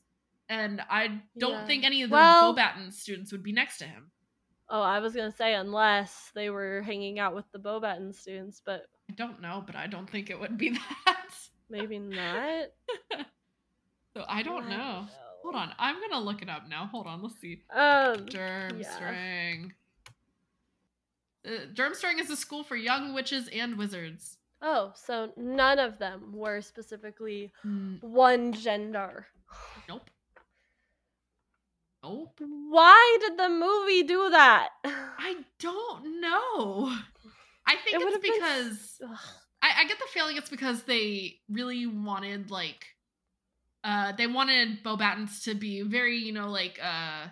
[0.49, 1.65] And I don't Yeah.
[1.65, 4.11] think any of the Well- Beauxbaton students would be next to him.
[4.69, 8.85] Oh, I was gonna say unless they were hanging out with the Beauxbaton students, but
[9.09, 10.69] I don't know, but I don't think it would be
[11.05, 11.29] that.
[11.69, 12.67] maybe not.
[14.15, 15.07] So I don't know.
[15.43, 16.85] Hold on, I'm gonna look it up now.
[16.87, 17.63] Hold on, let's see.
[17.71, 19.71] Um, Durmstrang.
[21.45, 24.37] Uh, Durmstrang is a school for young witches and wizards.
[24.61, 29.27] oh, so none of them were specifically Mm, one gender.
[29.87, 30.09] nope.
[32.03, 32.39] Nope.
[32.69, 34.69] Why did the movie do that?
[34.85, 36.95] I don't know.
[37.67, 39.01] I think It it's would've been because
[39.61, 42.85] I, I get the feeling it's because they really wanted like
[43.83, 47.27] uh they wanted Beauxbatons to be very, you know, like uh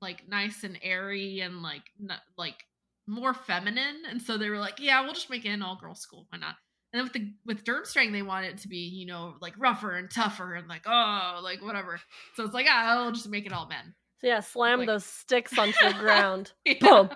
[0.00, 2.64] like nice and airy and like n- like
[3.06, 5.94] more feminine and so they were like, yeah, we'll just make it an all girl
[5.94, 6.26] school.
[6.30, 6.56] Why not?
[6.92, 9.92] And then with the with Durmstrang they want it to be, you know, like rougher
[9.92, 12.00] and tougher and like oh, like whatever.
[12.34, 13.94] So it's like, ah, I'll just make it all men.
[14.20, 16.52] So yeah, slam Like- those sticks onto the ground.
[16.64, 16.74] Yeah.
[16.80, 17.10] Boom,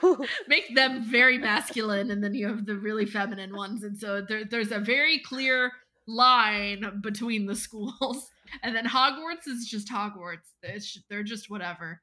[0.00, 0.26] boom.
[0.48, 4.44] make them very masculine and then you have the really feminine ones and so there,
[4.44, 5.72] there's a very clear
[6.06, 8.28] line between the schools
[8.62, 12.00] and then hogwarts is just hogwarts it's, they're just whatever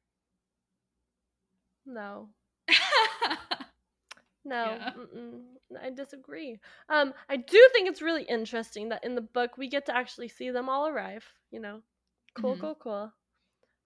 [1.86, 2.30] no,
[4.46, 4.94] no, Yeah.
[5.82, 6.60] I disagree.
[6.90, 10.30] Um, I do think it's really interesting that in the book we get to actually
[10.30, 11.26] see them all arrive.
[11.52, 11.82] You know,
[12.36, 12.58] cool, Mhm.
[12.58, 13.12] cool, cool.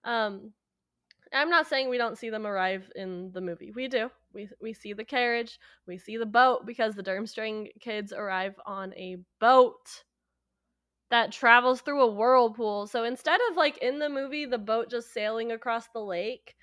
[0.04, 0.54] Um,
[1.34, 3.72] I'm not saying we don't see them arrive in the movie.
[3.72, 4.10] We do.
[4.34, 8.94] We we see the carriage, we see the boat because the Durmstrang kids arrive on
[8.96, 10.04] a boat
[11.10, 12.88] that travels through a whirlpool.
[12.88, 16.56] So instead of like in the movie the boat just sailing across the lake,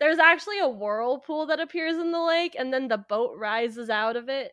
[0.00, 4.16] there's actually a whirlpool that appears in the lake and then the boat rises out
[4.16, 4.52] of it.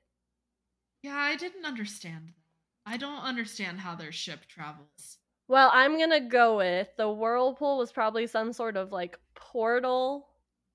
[1.03, 5.17] yeah i didn't understand that i don't understand how their ship travels
[5.47, 10.27] Well, I'm going to go with the whirlpool was probably some sort of like portal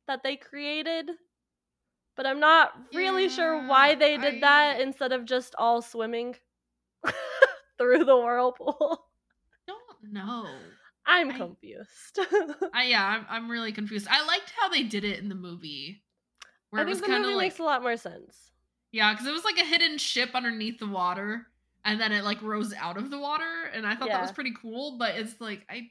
[0.06, 1.10] that they created.
[2.16, 6.36] But I'm not really sure why they did that instead of just all swimming
[7.78, 9.06] through the whirlpool.
[9.66, 10.46] don't know
[11.10, 12.18] I'm confused.
[12.74, 16.02] I, yeah I'm, I'm really confused i liked how they did it in the movie
[16.70, 18.52] where I it was think the movie like makes a lot more sense.
[18.92, 21.46] Yeah, because it was like a hidden ship underneath the water,
[21.84, 24.54] and then it like rose out of the water, and I thought that was pretty
[24.60, 24.96] cool.
[24.98, 25.90] But it's like I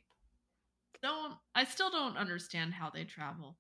[1.02, 3.58] don't, I still don't understand how they travel.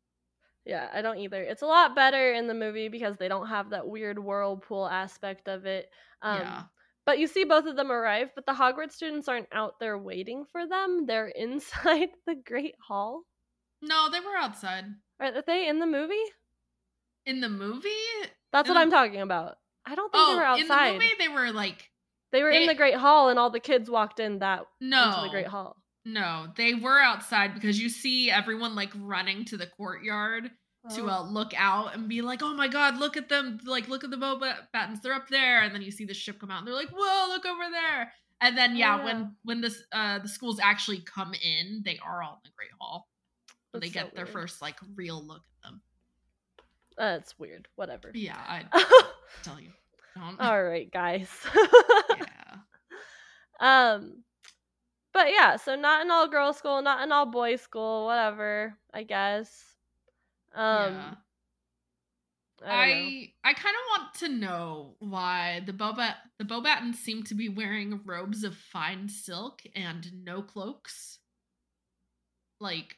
[0.65, 1.41] Yeah, I don't either.
[1.41, 5.47] It's a lot better in the movie because they don't have that weird whirlpool aspect
[5.47, 5.89] of it.
[6.21, 6.63] Um, yeah,
[7.09, 10.45] But you see both of them arrive, but the Hogwarts students aren't out there waiting
[10.51, 11.07] for them.
[11.07, 13.23] They're inside the Great Hall.
[13.81, 14.85] no, they were outside
[15.19, 16.13] Are they in the movie?
[17.25, 17.89] in the movie.
[18.51, 19.55] That's In what the- I'm talking about.
[19.87, 20.87] I don't think they oh, were outside.
[20.89, 21.89] in the movie they were like
[22.31, 25.07] they were in eh the Great Hall, and all the kids walked in that no,
[25.09, 25.77] into the Great Hall.
[26.05, 30.51] no, they were outside because you see everyone like running to the courtyard
[30.95, 33.59] to uh, look out and be like, "Oh my god, look at them!
[33.65, 36.49] Like, look at the Beauxbatons, they're up there!" And then you see the ship come
[36.51, 38.11] out, and they're like, "Whoa, look over there!"
[38.41, 39.03] And then yeah, Yeah.
[39.05, 42.71] when when this uh the schools actually come in, they are all in the Great
[42.79, 43.07] Hall.
[43.73, 44.33] They That's so get their weird.
[44.33, 45.81] first like real look at them.
[46.97, 47.67] That's weird.
[47.75, 48.11] Whatever.
[48.13, 48.63] Yeah, I
[49.43, 49.71] tell you,
[50.39, 51.29] all right, guys.
[52.17, 52.55] yeah,
[53.59, 54.23] Um,
[55.13, 58.77] but yeah, so not an all girls school, not an all boys school, whatever.
[58.93, 59.68] I guess.
[60.55, 61.13] Um, yeah.
[62.65, 63.31] I.
[63.43, 67.49] I I kind of want to know why the Boba the Beauxbatons seem to be
[67.49, 71.19] wearing robes of fine silk and no cloaks.
[72.59, 72.97] Like,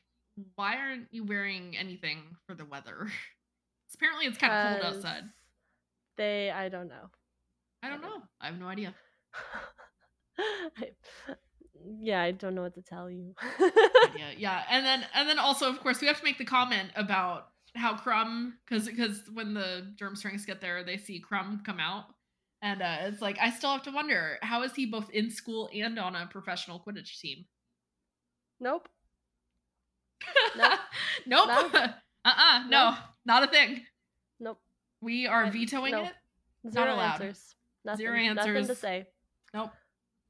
[0.56, 3.08] why aren't you wearing anything for the weather?
[3.94, 5.24] Apparently, it's kind of cold outside.
[6.18, 7.10] They, I don't know.
[7.84, 8.22] I don't know.
[8.40, 8.96] I have no idea.
[10.40, 10.92] I,
[12.02, 13.36] yeah, I don't know what to tell you.
[14.18, 16.90] Yeah, yeah, and then and then also, of course, we have to make the comment
[16.96, 22.06] about how Krum, because because when the Durmstrangs get there, they see Krum come out,
[22.62, 25.70] and uh, it's like I still have to wonder how is he both in school
[25.74, 27.46] and on a professional Quidditch team.
[28.60, 28.88] nope.
[30.56, 30.80] Nope.
[31.26, 31.48] nope.
[31.48, 31.70] No.
[32.26, 32.68] uh-uh.
[32.68, 32.90] No.
[32.90, 33.00] Nope.
[33.26, 33.82] Not a thing.
[34.40, 34.60] Nope.
[35.02, 36.04] We are vetoing no.
[36.04, 36.14] it.
[36.72, 37.22] Zero allowed.
[37.22, 37.56] answers.
[37.84, 39.08] Nothing, Zero Nothing to say.
[39.54, 39.72] Nope.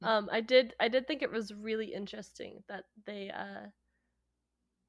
[0.02, 0.74] Um, I did.
[0.80, 3.68] I did think it was really interesting that they uh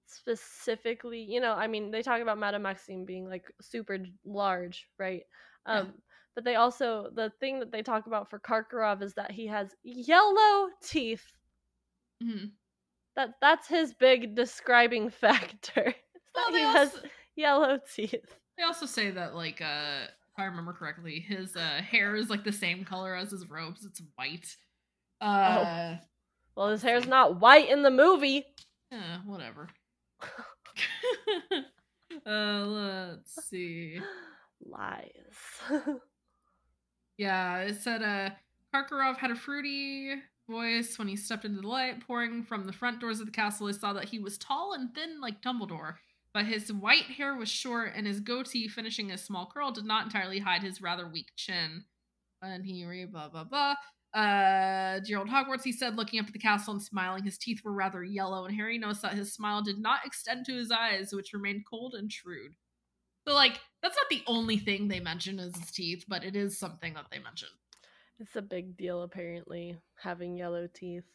[0.07, 5.23] specifically, you know, I mean, they talk about Madame Maxime being like super large, right?
[5.67, 5.79] Yeah.
[5.79, 5.93] Um,
[6.35, 9.75] but they also the thing that they talk about for Karkaroff is that he has
[9.83, 11.25] yellow teeth.
[12.21, 12.53] Mhm.
[13.15, 15.93] That that's his big describing factor.
[16.35, 16.99] Well, he has
[17.35, 18.39] yellow teeth.
[18.57, 22.43] They also say that like uh if I remember correctly, his uh hair is like
[22.43, 23.85] the same color as his robes.
[23.85, 24.55] It's white.
[25.23, 25.95] Uh
[26.55, 28.45] Well, his hair's not white in the movie.
[28.91, 29.69] yeah, whatever.
[32.25, 33.99] uh let's see.
[34.65, 35.09] Lies.
[37.17, 38.29] Yeah, it said uh
[38.73, 40.15] Karkaroff had a fruity
[40.49, 43.67] voice when he stepped into the light pouring from the front doors of the castle.
[43.67, 45.95] He saw that he was tall and thin like Dumbledore,
[46.33, 50.05] but his white hair was short and his goatee, finishing a small curl, did not
[50.05, 51.85] entirely hide his rather weak chin.
[52.41, 53.75] And he re blah blah blah.
[54.13, 57.23] Uh, Gerald Hogwarts, he said, looking up at the castle and smiling.
[57.23, 60.53] His teeth were rather yellow, and Harry noticed that his smile did not extend to
[60.53, 62.53] his eyes, which remained cold and shrewd.
[63.27, 66.59] So, like, that's not the only thing they mention is his teeth, but it is
[66.59, 67.47] something that they mention.
[68.19, 71.05] it's a big deal, apparently, having yellow teeth.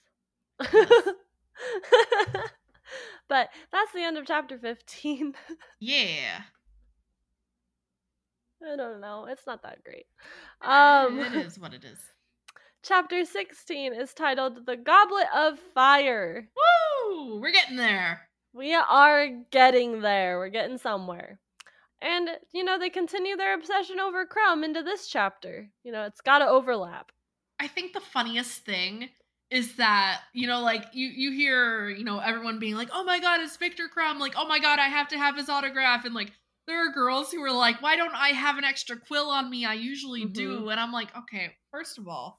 [0.61, 0.91] Yes.
[3.29, 5.35] but that's the end of chapter 15.
[5.81, 6.41] Yeah.
[8.61, 9.27] I don't know.
[9.27, 10.07] It's not that great.
[10.61, 12.01] Um, it is what it is.
[12.83, 16.49] Chapter 16 is titled The Goblet of Fire.
[16.57, 17.41] Woo!
[17.41, 18.29] We're getting there.
[18.53, 20.39] We are getting there.
[20.39, 21.41] We're getting somewhere.
[22.01, 25.69] And, you know, they continue their obsession over Krum into this chapter.
[25.83, 27.11] You know, it's got to overlap.
[27.59, 29.11] I think the funniest thing
[29.51, 33.19] is that you know like you you hear you know everyone being like oh my
[33.19, 36.15] god it's victor krum like oh my god i have to have his autograph and
[36.15, 36.31] like
[36.67, 39.65] there are girls who are like why don't i have an extra quill on me
[39.65, 40.69] i usually do mm-hmm.
[40.69, 42.39] and i'm like okay first of all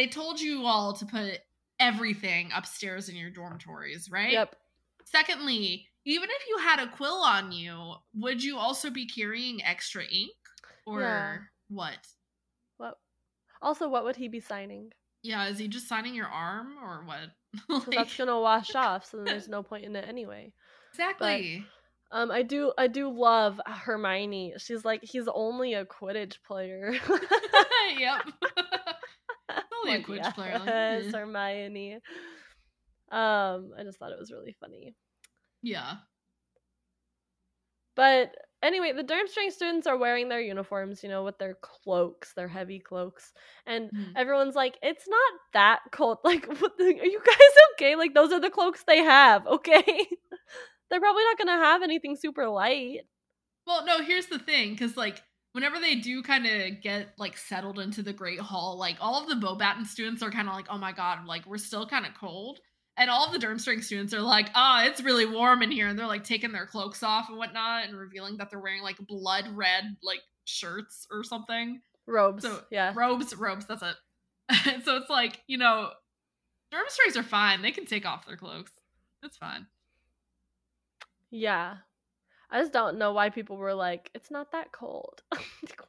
[0.00, 1.40] they told you all to put
[1.78, 4.56] everything upstairs in your dormitories right Yep.
[5.04, 10.02] secondly even if you had a quill on you would you also be carrying extra
[10.04, 10.32] ink
[10.86, 11.36] or Yeah.
[11.68, 11.98] what
[12.78, 12.98] What?
[13.62, 14.92] Also, what would he be signing?
[15.22, 17.30] yeah is he just signing your arm or what?
[17.86, 20.52] Like- that's gonna wash off, so then there's no point in it anyway.
[20.92, 21.66] Exactly.
[22.12, 24.54] Um, I do, I do love Hermione.
[24.58, 26.92] She's like, he's only a Quidditch player.
[27.98, 28.22] yep.
[29.82, 30.52] Only a Like, Quidditch player.
[30.58, 31.18] like, yes, eh.
[31.18, 31.94] Hermione.
[33.10, 34.94] Um, I just thought it was really funny.
[35.62, 35.96] Yeah.
[37.96, 42.48] But anyway, the Durmstrang students are wearing their uniforms, you know, with their cloaks, their
[42.48, 43.32] heavy cloaks,
[43.66, 44.12] and Mhm.
[44.16, 47.36] everyone's like, "It's not that cold." Like, what the, are you guys
[47.74, 47.96] okay?
[47.96, 49.46] Like, those are the cloaks they have.
[49.60, 50.06] Okay,
[50.88, 53.00] they're probably not gonna have anything super light.
[53.66, 55.22] Well, no, here's the thing, because like
[55.52, 59.28] whenever they do kind of get like settled into the Great Hall, like all of
[59.28, 62.14] the Beauxbaton students are kind of like, oh my god, like we're still kind of
[62.14, 62.60] cold.
[62.96, 65.88] And all of the Durmstrang students are like, ah, it's really warm in here.
[65.88, 68.98] And they're like taking their cloaks off and whatnot and revealing that they're wearing like
[68.98, 71.80] blood red like shirts or something.
[72.06, 72.92] Robes, So, yeah.
[72.94, 74.82] Robes, robes, that's it.
[74.84, 75.90] so it's like, you know,
[76.72, 77.62] Durmstrangs are fine.
[77.62, 78.72] They can take off their cloaks.
[79.22, 79.66] It's fine.
[81.30, 81.76] Yeah.
[82.50, 85.22] I just don't know why people were like, it's not that cold.
[85.32, 85.38] I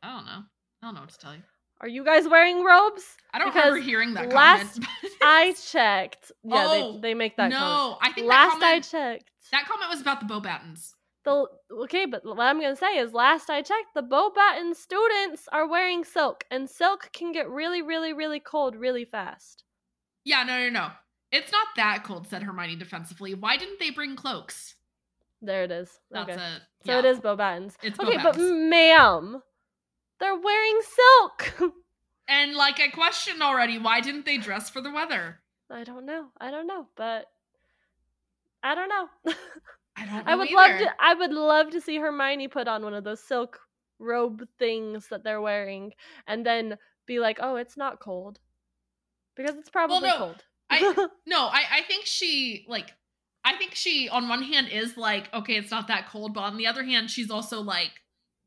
[0.04, 0.44] don't know.
[0.84, 1.42] I don't know what to tell you.
[1.82, 3.04] Are you guys wearing robes?
[3.34, 5.14] I don't Because remember hearing that last comment.
[5.24, 6.32] I checked.
[6.44, 7.98] Yeah, Oh, they, they make that no, comment.
[8.02, 9.32] I think Last that I checked.
[9.52, 10.92] that comment was about the Beauxbatons.
[11.24, 11.46] The
[11.84, 16.04] okay, but what I'm gonna say is last I checked, the Beauxbaton students are wearing
[16.04, 19.64] silk, and silk can get really, really, really cold really fast.
[20.24, 20.88] Yeah, no, no, no.
[21.32, 23.34] It's not that cold, said Hermione defensively.
[23.34, 24.76] Why didn't they bring cloaks?
[25.42, 26.00] There it is.
[26.12, 26.42] That's okay.
[26.42, 26.62] it.
[26.86, 27.00] So Yeah.
[27.00, 27.76] it is Beauxbatons.
[27.84, 29.42] It's Okay, but ma'am,
[30.20, 31.74] they're wearing silk.
[32.28, 35.42] And like I questioned already, why didn't they dress for the weather?
[35.70, 36.28] I don't know.
[36.40, 37.26] I don't know, but
[38.64, 39.08] I don't know.
[39.98, 40.56] I don't know I would either.
[40.56, 40.90] love to.
[41.00, 43.60] I would love to see Hermione put on one of those silk
[44.00, 45.92] robe things that they're wearing,
[46.28, 48.40] and then be like, "Oh, it's not cold,"
[49.36, 50.44] because it's probably no, cold.
[50.70, 50.80] I
[51.26, 52.94] no, I I think she like
[53.44, 56.58] I think she on one hand is like okay, it's not that cold, but on
[56.58, 57.92] the other hand, she's also like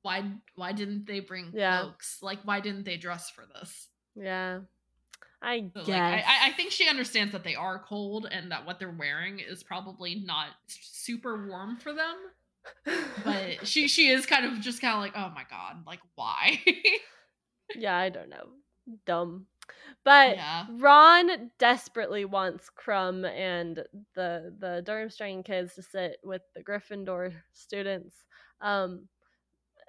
[0.03, 0.23] why
[0.55, 1.81] why didn't they bring Yeah.
[1.81, 2.19] cloaks?
[2.23, 3.89] Like why didn't they dress for this?
[4.15, 4.61] yeah,
[5.43, 5.89] I So, guess.
[5.89, 8.91] like I, I- I think she understands that they are cold and that what they're
[8.91, 12.17] wearing is probably not super warm for them.
[13.25, 16.61] But she she is kind of just kind of like, oh my god, like why?
[17.77, 18.49] yeah, I don't know.
[19.07, 19.47] Dumb.
[20.05, 20.67] But yeah.
[20.79, 23.85] Ron desperately wants Krum and
[24.15, 28.25] the the Durmstrang kids to sit with the Gryffindor students.
[28.61, 29.09] Um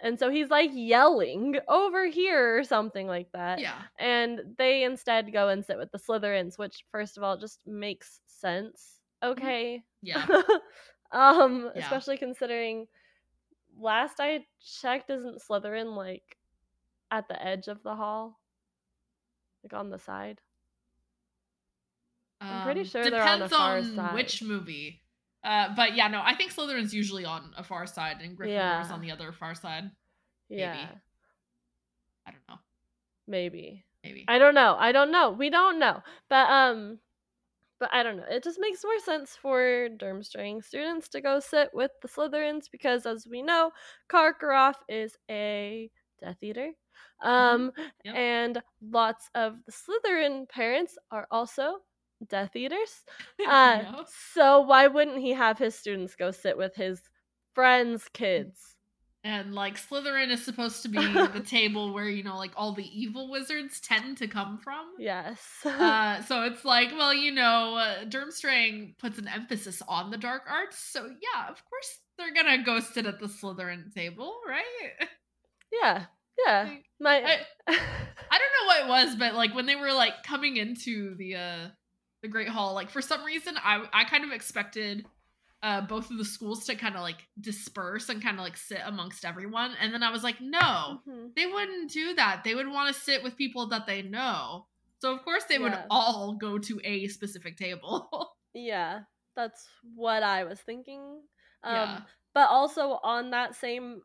[0.01, 3.59] and so he's like yelling over here or something like that.
[3.59, 3.81] Yeah.
[3.97, 8.19] And they instead go and sit with the Slytherins, which first of all just makes
[8.25, 8.99] sense.
[9.23, 9.83] Okay.
[10.01, 10.25] Yeah.
[11.11, 11.81] um Yeah.
[11.81, 12.87] especially considering
[13.79, 14.45] last I
[14.81, 16.37] checked isn't Slytherin like
[17.11, 18.39] at the edge of the hall?
[19.65, 20.39] Like on the side?
[22.39, 24.13] I'm pretty Um, sure they're on depends far on side.
[24.13, 25.01] which movie.
[25.43, 28.49] Uh, but yeah, no, I think Slytherin's usually on a far side and Gryffindor's
[28.89, 28.89] Yeah.
[28.93, 29.89] on the other far side.
[30.49, 30.87] Yeah.
[32.27, 32.59] I don't know.
[33.27, 33.85] Maybe.
[34.03, 34.25] Maybe.
[34.27, 34.75] I don't know.
[34.77, 35.31] I don't know.
[35.31, 36.01] We don't know.
[36.29, 36.99] But um
[37.79, 38.25] but I don't know.
[38.29, 43.05] It just makes more sense for Durmstrang students to go sit with the Slytherins because
[43.07, 43.71] as we know,
[44.09, 45.89] Karkaroff is a
[46.21, 46.71] Death Eater.
[47.21, 47.71] Um
[48.03, 48.15] Yep.
[48.15, 51.77] and lots of the Slytherin parents are also
[52.27, 53.03] Death Eaters.
[53.47, 57.01] Uh so why wouldn't he have his students go sit with his
[57.53, 58.75] friends' kids?
[59.23, 62.87] And like Slytherin is supposed to be the table where you know like all the
[62.87, 64.85] evil wizards tend to come from.
[64.99, 65.39] Yes.
[65.65, 70.43] Uh, so it's like, well, you know, uh, Durmstrang puts an emphasis on the dark
[70.47, 75.07] arts, so yeah, of course they're gonna go sit at the Slytherin table, right?
[75.71, 76.05] yeah.
[76.45, 76.63] Yeah.
[76.63, 77.45] Like, My I-
[78.31, 81.35] I don't know what it was, but like when they were like coming into the
[81.35, 81.67] uh
[82.21, 85.05] the Great Hall, like for some reason I I kind of expected
[85.63, 88.79] uh both of the schools to kind of like disperse and kind of like sit
[88.85, 91.33] amongst everyone, and then I was like, no, Mhm.
[91.35, 92.43] they wouldn't do that.
[92.43, 94.67] They would want to sit with people that they know.
[94.99, 98.09] So of course they would all go to a specific table.
[98.57, 99.01] Yeah,
[99.35, 101.01] that's what I was thinking.
[101.61, 102.01] Um, yeah.
[102.33, 104.01] But also on that same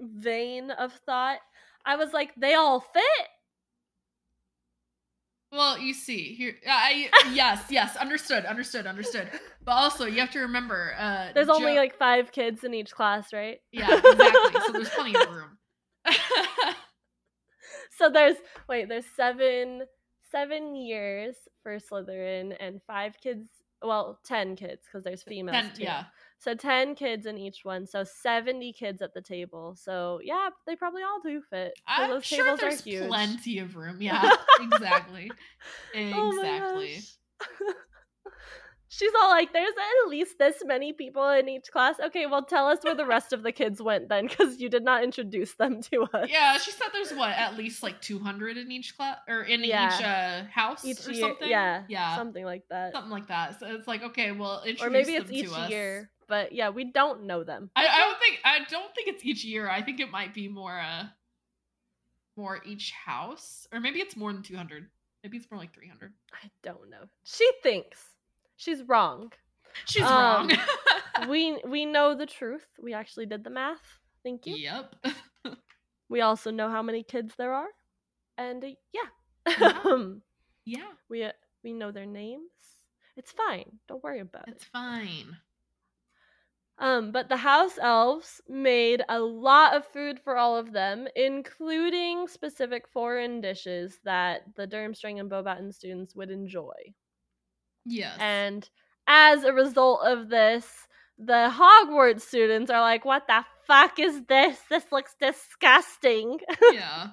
[0.00, 1.40] vein of thought,
[1.84, 3.28] I was like, they all fit.
[5.50, 6.54] Well, you see here.
[6.68, 9.28] I yes, yes, understood, understood, understood.
[9.64, 13.32] But also, you have to remember, uh, There's only like five kids in each class,
[13.32, 13.60] right?
[13.70, 14.60] yeah, exactly.
[14.66, 15.58] So there's plenty of room.
[17.96, 18.36] So there's
[18.68, 19.82] wait, there's seven
[20.30, 23.48] seven years for Slytherin and five kids.
[23.82, 25.82] Well, ten kids because there's females Ten- too.
[25.84, 26.04] yeah,
[26.42, 27.86] So ten kids in each one.
[27.86, 29.76] So seventy kids at the table.
[29.76, 31.72] So yeah, they probably all do fit.
[31.86, 33.06] I'm those sure tables there's are huge.
[33.08, 33.96] plenty of room.
[34.00, 34.28] Yeah,
[34.58, 35.30] exactly,
[35.94, 36.94] Oh exactly.
[36.94, 37.74] gosh.
[38.88, 39.72] She's all like, "There's
[40.04, 43.32] at least this many people in each class." Okay, well, tell us where the rest
[43.32, 46.28] of the kids went then, because you did not introduce them to us.
[46.28, 49.96] Yeah, she said there's what at least like 200 in each class or in Yeah.
[49.96, 51.48] each uh, house each or year, something.
[51.48, 53.60] yeah, yeah, something like that, something like that.
[53.60, 56.10] So it's like okay, well, introduce or maybe it's each year.
[56.32, 57.68] But yeah, we don't know them.
[57.76, 59.68] I, I don't think I don't think it's each year.
[59.68, 61.04] I think it might be more uh
[62.38, 64.88] more each house, or maybe it's more than 200.
[65.22, 66.10] Maybe it's more like 300.
[66.32, 67.04] I don't know.
[67.24, 67.98] She thinks
[68.56, 69.30] she's wrong.
[69.84, 70.52] She's Um, wrong.
[71.28, 72.66] we we know the truth.
[72.80, 73.98] We actually did the math.
[74.24, 74.56] Thank you.
[74.56, 74.94] yep.
[76.08, 77.68] We also know how many kids there are,
[78.38, 79.10] and uh, yeah,
[79.60, 80.06] Yeah.
[80.64, 82.52] Yeah, we uh, we know their names.
[83.18, 83.80] It's fine.
[83.86, 84.54] Don't worry about it.
[84.54, 85.36] it's fine.
[86.82, 92.26] Um, but the house elves made a lot of food for all of them, including
[92.26, 96.72] specific foreign dishes that the Durmstrang and Beauxbaton students would enjoy.
[97.84, 98.16] Yes.
[98.18, 98.68] And
[99.06, 104.58] as a result of this, the Hogwarts students are like, "What the fuck is this?
[104.68, 106.40] This looks disgusting."
[106.72, 107.10] yeah.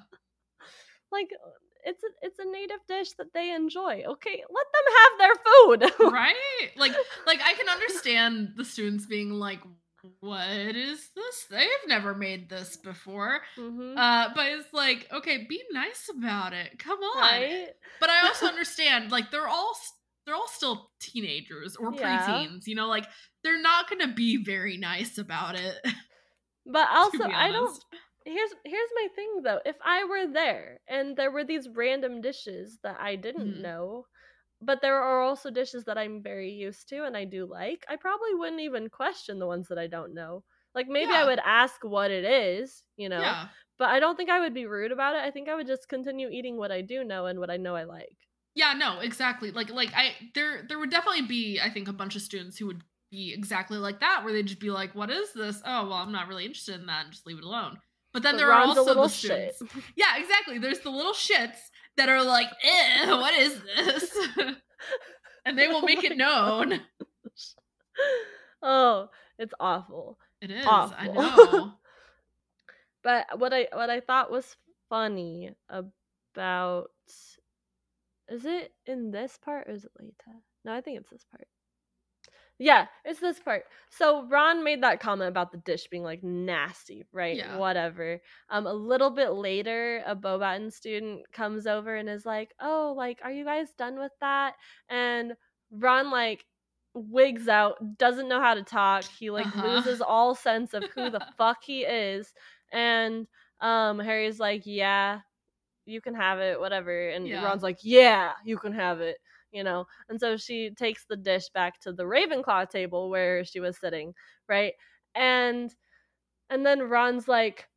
[1.12, 1.28] like
[1.84, 4.02] it's a, it's a native dish that they enjoy.
[4.06, 6.12] Okay, let them have their food.
[6.12, 6.70] right?
[6.76, 6.92] Like
[7.26, 9.60] like I can understand the students being like
[10.20, 11.44] what is this?
[11.50, 13.40] They've never made this before.
[13.58, 13.96] Mhm.
[13.98, 16.78] Uh but it's like okay, be nice about it.
[16.78, 17.22] Come on.
[17.22, 17.68] right?
[18.00, 19.74] But I also understand like they're all
[20.26, 22.26] they're all still teenagers or Yeah.
[22.26, 23.06] preteens, you know, like
[23.42, 25.74] they're not going to be very nice about it.
[26.66, 27.84] But also, I don't.
[28.24, 29.60] Here's here's my thing though.
[29.64, 33.60] If I were there and there were these random dishes that I didn't Mhm.
[33.60, 34.06] know,
[34.62, 37.96] but there are also dishes that I'm very used to and I do like, I
[37.96, 40.44] probably wouldn't even question the ones that I don't know.
[40.74, 43.38] Like maybe I would ask what it is, you know.
[43.38, 43.50] Yeah.
[43.78, 45.22] But I don't think I would be rude about it.
[45.24, 47.76] I think I would just continue eating what I do know and what I know
[47.76, 48.18] I like.
[48.54, 49.50] Yeah, no, exactly.
[49.52, 52.66] Like like I there there would definitely be I think a bunch of students who
[52.66, 55.62] would be exactly like that where they'd just be like, "What is this?
[55.64, 57.80] Oh, well, I'm not really interested in that and just leave it alone."
[58.12, 59.56] But then But there Ron's are also the shit.
[59.96, 60.58] Yeah, exactly.
[60.58, 64.16] There's the little shits that are like, eh, what is this?
[65.44, 66.80] and they will Oh make my it known.
[68.62, 69.08] oh,
[69.38, 70.18] it's awful.
[70.40, 70.66] It is.
[70.66, 70.96] Awful.
[70.98, 71.72] I know.
[73.02, 74.56] But what I what I thought was
[74.90, 76.90] funny about
[78.28, 80.38] is it in this part or is it later?
[80.66, 81.48] No, I think it's this part.
[82.60, 83.64] Yeah, it's this part.
[83.90, 87.38] So Ron made that comment about the dish being like nasty, right?
[87.38, 87.56] Yeah.
[87.56, 88.20] Whatever.
[88.50, 93.20] Um, a little bit later, a Beauxbaton student comes over and is like, "Oh, like,
[93.24, 94.54] are you guys done with that?"
[94.90, 95.34] And
[95.72, 96.44] Ron like
[96.94, 99.10] wigs out, doesn't know how to talk.
[99.10, 99.62] He like Uh-huh.
[99.62, 102.32] loses all sense of who the fuck he is.
[102.72, 103.26] And
[103.60, 105.20] um, Harry's like, "Yeah,
[105.86, 107.42] you can have it, whatever." And Yeah.
[107.42, 109.18] Ron's like, "Yeah, you can have it."
[109.52, 113.58] You know, and so she takes the dish back to the Ravenclaw table where she
[113.60, 114.14] was sitting,
[114.48, 114.74] right?
[115.14, 115.74] And
[116.50, 117.68] and then Ron's like,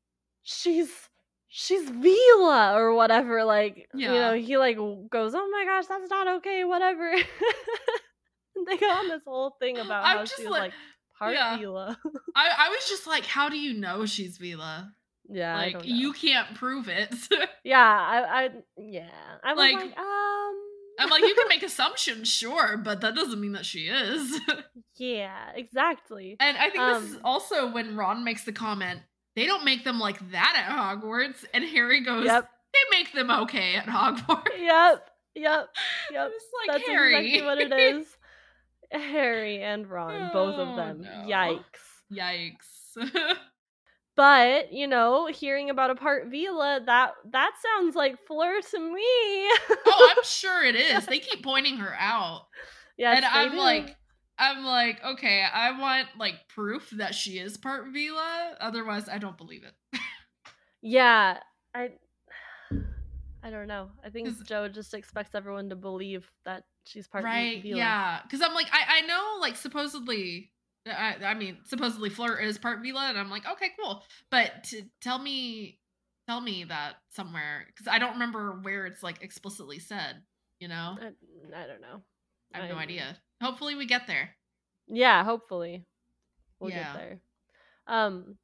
[0.44, 0.90] she's
[1.48, 3.44] she's veela or whatever.
[3.44, 4.78] Like, you know, he like
[5.10, 7.12] goes, "Oh my gosh, that's not okay." Whatever.
[8.56, 10.74] and they go on this whole thing about I'm how she's like- like
[11.18, 11.58] part yeah.
[11.58, 11.96] veela.
[12.36, 14.90] I, I was just like, how do you know she's veela?
[15.30, 17.14] yeah, like you can't prove it.
[17.64, 19.08] Yeah, I, I, yeah,
[19.42, 20.56] I was Like, like, um,
[21.00, 24.40] I'm like, you can make assumptions, sure, but that doesn't mean that she is.
[24.98, 26.36] yeah, exactly.
[26.40, 29.02] and I think this is Um, also when Ron makes the comment,
[29.36, 33.32] they don't make them like that at Hogwarts, and Harry goes, Yep, they make them
[33.32, 34.58] okay at Hogwarts.
[34.60, 35.70] yep, yep,
[36.12, 36.32] yep.
[36.34, 37.16] It's like That's Harry.
[37.18, 38.08] exactly what it is.
[38.92, 41.02] Harry and Ron, both of Oh, them.
[41.02, 41.10] no.
[41.28, 41.64] Yikes.
[42.12, 43.40] Yikes.
[44.16, 49.02] But you know, hearing about a part veela, that that sounds like Fleur to me.
[49.02, 51.06] oh, I'm sure it is.
[51.08, 52.46] They keep pointing her out.
[52.98, 53.58] yes, and I'm do.
[53.58, 53.96] like,
[54.38, 58.54] I'm like, okay, I want like proof that she is part veela.
[58.62, 60.00] Otherwise, I don't believe it.
[60.82, 61.40] yeah,
[61.74, 61.90] I,
[63.42, 63.90] I don't know.
[64.06, 67.64] I think Jo just expects everyone to believe that she's part right?
[67.64, 67.78] veela.
[67.78, 68.20] Yeah.
[68.22, 70.52] Because I'm like, I I know like supposedly.
[70.86, 74.04] I, I mean, supposedly Fleur is part veela, and I'm like, okay, cool.
[74.30, 75.80] But to tell me,
[76.28, 80.22] tell me that somewhere, because I don't remember where it's like explicitly said.
[80.60, 82.02] You know, I, I don't know.
[82.54, 83.18] I have no idea.
[83.42, 84.30] Hopefully, we get there.
[84.88, 85.86] Yeah, hopefully
[86.60, 86.94] we'll Yeah.
[86.94, 87.20] get there.
[87.88, 88.38] Um,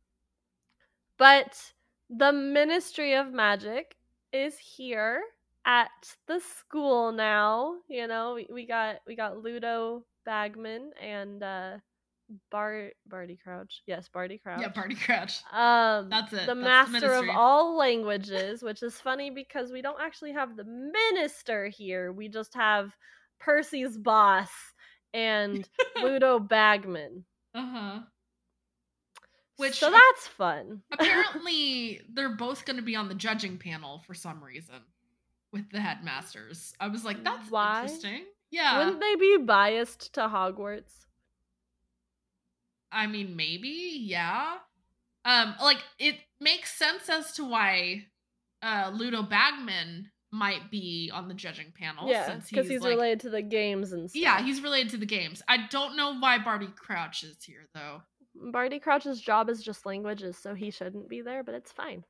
[1.17, 1.73] but
[2.09, 3.95] the Ministry of Magic
[4.33, 5.21] is here
[5.65, 5.89] at
[6.27, 7.75] the school now.
[7.87, 11.77] You know, we, we got we got Ludo Bagman and uh
[12.51, 13.81] Bar Barty Crouch.
[13.87, 14.61] Yes, Barty Crouch.
[14.61, 15.41] Yeah, party crouch.
[15.51, 16.45] Um, That's it.
[16.45, 20.55] The That's the master of all languages, which is funny because we don't actually have
[20.55, 22.11] the minister here.
[22.11, 22.95] We just have
[23.39, 24.49] Percy's boss
[25.13, 25.67] and
[26.01, 27.25] Ludo Bagman.
[27.53, 27.99] Uh huh.
[29.57, 30.81] Which so that's fun.
[30.91, 34.75] apparently they're both going to be on the judging panel for some reason
[35.51, 36.73] with the headmasters.
[36.79, 37.81] I was like, that's Why?
[37.81, 38.23] interesting.
[38.51, 38.79] Yeah.
[38.79, 41.07] Wouldn't they be biased to Hogwarts?
[42.91, 44.55] I mean, maybe, yeah.
[45.25, 48.05] Um, like it makes sense as to why
[48.63, 52.09] uh Ludo Bagman might be on the judging panel.
[52.09, 54.21] yeah, since because he's, like, related to the games and stuff.
[54.21, 55.41] Yeah, he's related to the games.
[55.47, 58.01] I don't know why Barty Crouch is here though.
[58.51, 62.03] Barty Crouch's job is just languages, so he shouldn't be there, but it's fine.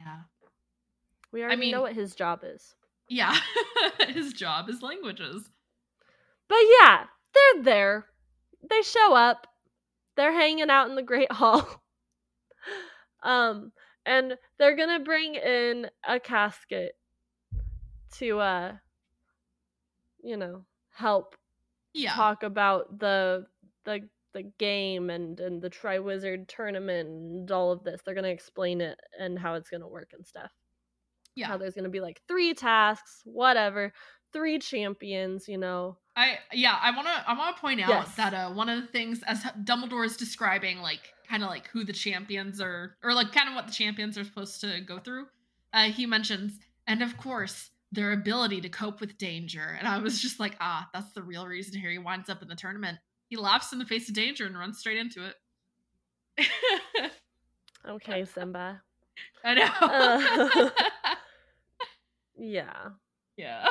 [0.00, 0.20] Yeah.
[1.32, 2.74] We already mean- know what his job is.
[3.08, 3.36] Yeah.
[4.08, 5.48] His job is languages.
[6.48, 7.04] But yeah,
[7.34, 8.06] they're there.
[8.68, 9.46] They show up.
[10.16, 11.82] They're hanging out in the Great Hall.
[13.22, 13.72] um,
[14.04, 16.92] and they're gonna bring in a casket
[18.12, 18.72] to uh
[20.22, 21.36] you know, help
[21.94, 22.12] Yeah.
[22.14, 23.46] talk about the
[23.84, 28.00] the the game and and the Triwizard tournament and all of this.
[28.04, 30.50] They're gonna explain it and how it's gonna work and stuff.
[31.34, 31.46] yeah.
[31.48, 33.92] How there's gonna be like three tasks, whatever,
[34.36, 35.96] three champions, you know.
[36.14, 38.14] I yeah, I want to I want to point out Yes.
[38.16, 41.84] that uh one of the things as Dumbledore is describing like kind of like who
[41.84, 45.26] the champions are or like kind of what the champions are supposed to go through.
[45.72, 49.76] Uh he mentions and of course their ability to cope with danger.
[49.78, 52.56] And I was just like, "Ah, that's the real reason Harry winds up in the
[52.56, 56.46] tournament." He laughs in the face of danger and runs straight into it.
[57.88, 58.82] Okay, Simba.
[59.44, 59.70] I know.
[59.80, 60.70] Uh.
[62.38, 62.90] Yeah.
[63.38, 63.68] yeah.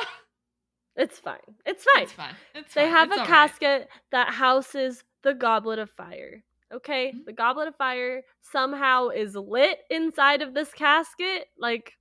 [0.96, 1.38] It's fine.
[1.66, 2.02] It's fine.
[2.04, 2.36] It's fine.
[2.54, 2.90] It's They fine.
[2.90, 3.50] have It's a all right.
[3.50, 6.42] casket that houses the Goblet of Fire.
[6.72, 7.12] Okay?
[7.12, 7.24] Mhm.
[7.26, 11.48] The Goblet of Fire somehow is lit inside of this casket.
[11.58, 11.98] Like,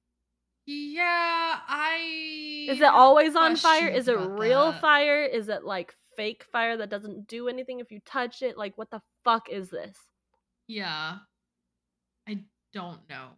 [0.65, 3.87] Yeah, I is it always on fire?
[3.87, 4.81] Is it real that.
[4.81, 5.23] fire?
[5.23, 8.57] Is it like fake fire that doesn't do anything if you touch it?
[8.57, 9.97] Like, what the fuck is this?
[10.67, 11.19] Yeah.
[12.27, 12.43] I
[12.73, 13.37] don't know.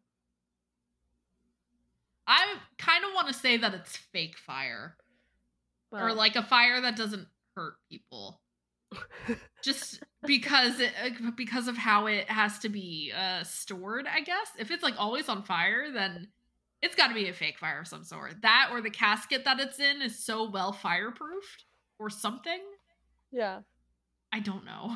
[2.27, 4.97] I kind of want to say that it's fake fire
[5.91, 8.41] or like a fire that doesn't hurt people.
[9.63, 10.91] Just because it
[11.35, 14.47] because of how it has to be uh stored, I guess.
[14.57, 16.29] If it's like always on fire, then
[16.81, 18.41] it's got to be a fake fire of some sort.
[18.43, 21.65] That or the casket that it's in is so well fireproofed
[21.99, 22.61] or something.
[23.31, 23.61] yeah.
[24.31, 24.95] I don't know.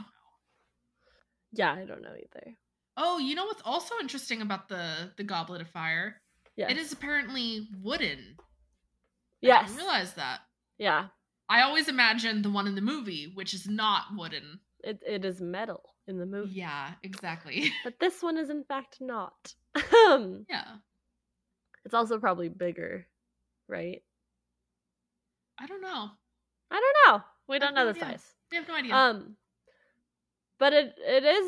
[1.54, 2.54] Yeah, I don't know either.
[2.98, 6.22] Oh, you know what's also interesting about the the goblet of fire?
[6.56, 6.72] Yes.
[6.72, 8.36] It is apparently wooden.
[8.40, 8.44] I
[9.42, 9.66] Yes.
[9.68, 10.40] didn't realize that.
[10.82, 11.10] Yeah.
[11.48, 14.60] I always imagine the one in the movie, which is not wooden.
[14.84, 16.54] It, it is metal in the movie.
[16.54, 17.72] Yeah, exactly.
[17.84, 19.54] But this one is in fact not.
[20.10, 20.78] Um, yeah.
[21.86, 23.06] it's also probably bigger,
[23.68, 24.02] right?
[25.60, 26.10] I don't know.
[26.72, 27.24] I don't know.
[27.48, 28.18] We don't know no the idea.
[28.18, 28.34] size.
[28.50, 28.96] We have no idea.
[28.96, 29.36] Um,
[30.58, 31.48] but it it is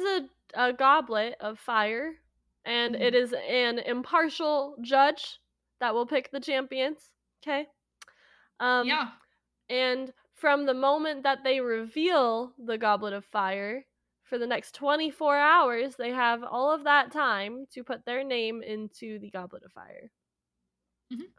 [0.55, 2.13] a a goblet of fire,
[2.65, 3.01] and Mhm.
[3.01, 5.39] it is an impartial judge
[5.79, 7.09] that will pick the champions.
[7.41, 7.67] Okay.
[8.59, 9.09] Um, yeah.
[9.73, 13.85] And from the moment that they reveal the Goblet of Fire,
[14.23, 18.63] for the next 24 hours, they have all of that time to put their name
[18.63, 20.11] into the Goblet of Fire.
[21.11, 21.33] Mhm.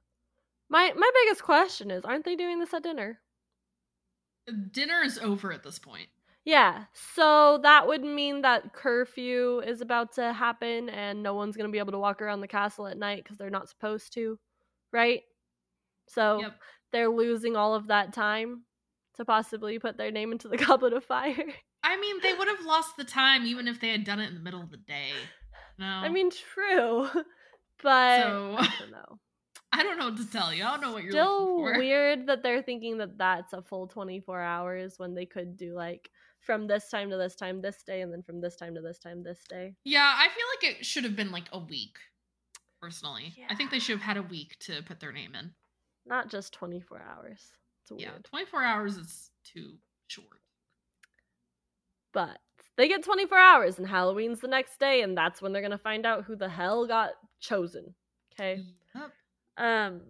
[0.68, 3.22] My my biggest question is, aren't they doing this at dinner?
[4.70, 6.08] Dinner is over at this point.
[6.44, 11.68] Yeah, so that would mean that curfew is about to happen and no one's going
[11.68, 14.38] to be able to walk around the castle at night because they're not supposed to,
[14.92, 15.22] right?
[16.08, 16.60] So Yep.
[16.94, 18.62] They're losing all of that time
[19.16, 21.44] to possibly put their name into the Goblet of Fire.
[21.82, 24.34] I mean, they would have lost the time even if they had done it in
[24.34, 25.10] the middle of the day.
[25.78, 25.84] No.
[25.86, 27.08] I mean, true,
[27.82, 29.18] but So- I don't know.
[29.76, 30.62] I don't know what to tell you.
[30.64, 31.78] I don't know what you're Still looking for.
[31.80, 36.08] weird that they're thinking that that's a full 24 hours when they could do like
[36.38, 39.00] from this time to this time this day and then from this time to this
[39.00, 39.74] time this day.
[39.84, 41.96] Yeah, I feel like it should have been like a week.
[42.80, 45.50] Personally, I think they should have had a week to put their name in.
[46.06, 47.40] Not just 24 hours.
[47.96, 49.74] Yeah, 24 hours is too
[50.06, 50.40] short.
[52.12, 52.38] But
[52.76, 56.06] they get 24 hours and Halloween's the next day and that's when they're to find
[56.06, 57.94] out who the hell got chosen.
[58.32, 58.62] Okay?
[58.94, 59.12] Yep.
[59.56, 60.00] Um,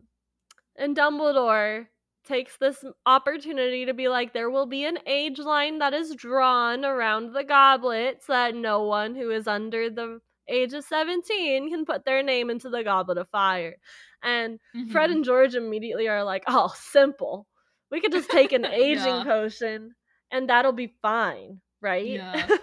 [0.77, 1.87] and Dumbledore
[2.25, 6.85] takes this opportunity to be like, there will be an age line that is drawn
[6.85, 11.85] around the goblet so that no one who is under the age of 17 can
[11.85, 13.77] put their name into the goblet of fire.
[14.25, 15.13] And Fred Mhm.
[15.13, 17.47] and George immediately are like, oh, simple.
[17.91, 19.25] We could just take an aging Yeah.
[19.25, 19.95] potion
[20.33, 22.03] and that'll be fine, right?
[22.03, 22.49] Yeah.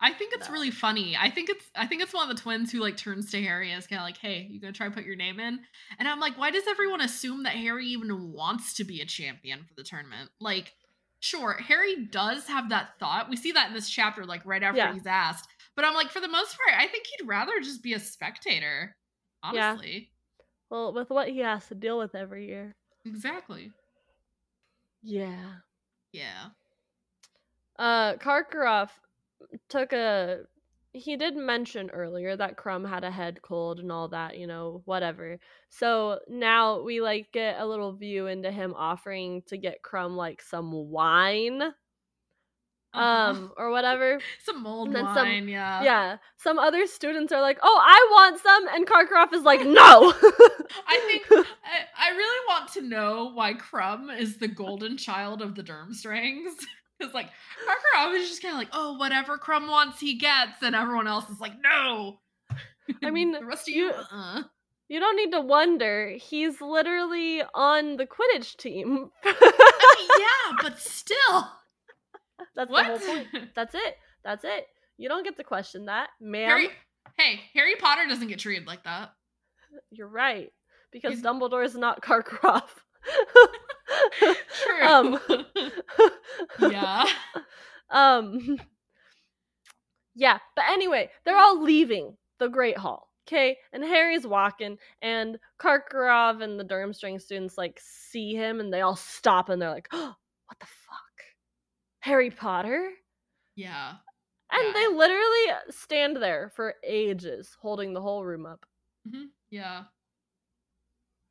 [0.00, 0.50] I think it's No.
[0.50, 1.16] really funny.
[1.18, 3.70] I think it's I think it's one of the twins who like turns to Harry
[3.72, 5.60] and is kind of like, "Hey, you gonna try to put your name in?"
[5.98, 9.64] And I'm like, why does everyone assume that Harry even wants to be a champion
[9.64, 10.30] for the tournament?
[10.40, 10.74] Like,
[11.20, 13.28] sure, Harry does have that thought.
[13.28, 14.88] We see that in this chapter, like right after Yeah.
[14.88, 15.48] he's asked.
[15.74, 18.96] But I'm like, for the most part, I think he'd rather just be a spectator.
[19.42, 20.12] Honestly,
[20.70, 22.74] well, with what he has to deal with every year.
[23.04, 23.72] exactly.
[25.02, 25.52] Yeah.
[26.12, 26.48] Yeah.
[27.78, 28.90] Uh, Karkaroff
[29.68, 30.40] took a.
[30.92, 34.82] He did mention earlier that Krum had a head cold and all that, you know,
[34.84, 35.38] whatever.
[35.68, 40.42] So now we like get a little view into him offering to get Krum like
[40.42, 41.62] some wine.
[42.94, 44.18] Um, or whatever.
[44.44, 45.82] some old and some- yeah.
[45.82, 46.16] yeah.
[46.36, 50.12] Some other students are like, "Oh, I want some," and Karkaroff is like, "No."
[50.86, 55.54] I think I, I really want to know why Krum is the golden child of
[55.54, 56.52] the Durmstrangs.
[56.98, 57.28] Because like
[57.66, 61.28] karkaroff is just kind of like, oh, whatever Krum wants, he gets, and everyone else
[61.30, 62.18] is like, no.
[63.04, 64.42] I mean, the rest of you, you- uh
[64.88, 66.14] you don't need to wonder.
[66.18, 69.10] He's literally on the Quidditch team.
[69.22, 71.48] yeah, but still,
[72.56, 72.86] That's what?
[72.86, 73.28] the whole point.
[73.54, 73.96] That's it.
[74.24, 74.66] That's it.
[74.96, 76.48] You don't get to question that, ma'am.
[76.48, 76.68] Harry,
[77.16, 79.12] hey, Harry Potter doesn't get treated like that.
[79.90, 80.50] You're right.
[80.92, 82.68] Because He's- Dumbledore is not Karkaroff.
[84.20, 84.82] True.
[84.86, 85.18] Um,
[86.60, 87.04] yeah.
[87.90, 88.58] um
[90.14, 93.08] Yeah, but anyway, they're all leaving the Great Hall.
[93.26, 98.80] Okay, and Harry's walking, and Karkaroff and the Durmstrang students like see him, and they
[98.80, 100.14] all stop, and they're like, oh,
[100.46, 100.77] "What the fuck,
[102.00, 102.90] Harry Potter?"
[103.54, 103.96] Yeah.
[104.50, 104.72] And Yeah.
[104.74, 108.64] they literally stand there for ages, holding the whole room up.
[109.10, 109.84] hmm Yeah.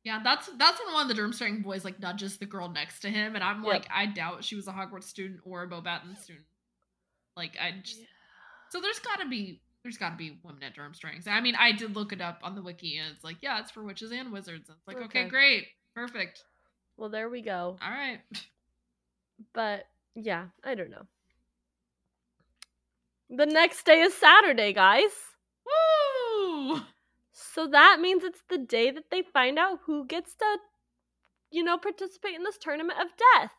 [0.04, 3.10] Yeah, that's that's when one of the Durmstrang boys like nudges the girl next to
[3.10, 3.72] him, and I'm Yep.
[3.72, 6.46] like, I doubt she was a Hogwarts student or a Beauxbaton student.
[7.36, 8.00] Like, I just
[8.70, 11.26] so there's got to be there's got to be women at Durmstrangs.
[11.26, 13.70] I mean, I did look it up on the wiki, and it's like, yeah, it's
[13.70, 14.68] for witches and wizards.
[14.68, 15.28] And it's like, okay, Okay.
[15.28, 16.42] great, perfect,
[16.96, 17.76] Well, there we go.
[17.82, 18.20] all right.
[19.52, 19.86] But
[20.22, 21.06] yeah, I don't know.
[23.30, 25.36] The next day is Saturday, guys.
[25.64, 26.82] Woo!
[27.32, 30.58] So that means it's the day that they find out who gets to,
[31.50, 33.52] you know, participate in this tournament of death.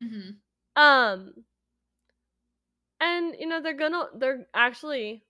[0.00, 0.42] hmm
[0.76, 1.44] Um
[3.00, 5.24] and you know, they're gonna they're actually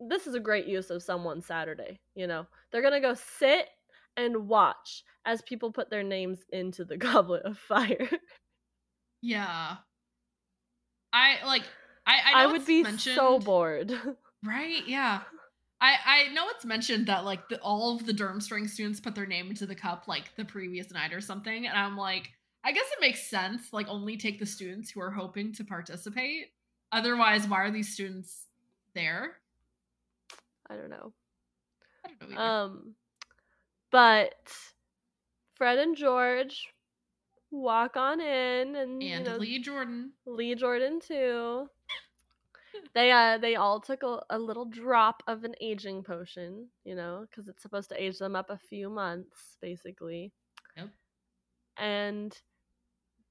[0.00, 2.46] this is a great use of someone's Saturday, you know.
[2.70, 3.68] They're gonna go sit
[4.16, 8.08] and watch as people put their names into the goblet of fire.
[9.22, 9.76] Yeah.
[11.12, 11.62] I like.
[12.06, 13.92] I I, I, would it's be mentioned, so bored.
[14.44, 14.82] Right?
[14.88, 15.20] Yeah.
[15.80, 19.26] I I know it's mentioned that like the, all of the Durmstrang students put their
[19.26, 22.32] name into the cup like the previous night or something, and I'm like,
[22.64, 23.72] I guess it makes sense.
[23.72, 26.52] Like, only take the students who are hoping to participate.
[26.92, 28.46] Otherwise, why are these students
[28.94, 29.38] there?
[30.68, 31.12] I don't know.
[32.04, 32.36] I don't know.
[32.36, 32.42] Either.
[32.42, 32.94] Um,
[33.90, 34.34] but
[35.56, 36.71] Fred and George
[37.52, 40.12] walk on in, and, you know, Lee Jordan.
[40.26, 41.68] Lee Jordan too.
[42.94, 47.26] they uh they all took a, a little drop of an aging potion, you know,
[47.30, 50.32] because it's supposed to age them up a few months, basically.
[50.76, 50.88] Yep.
[51.78, 52.36] And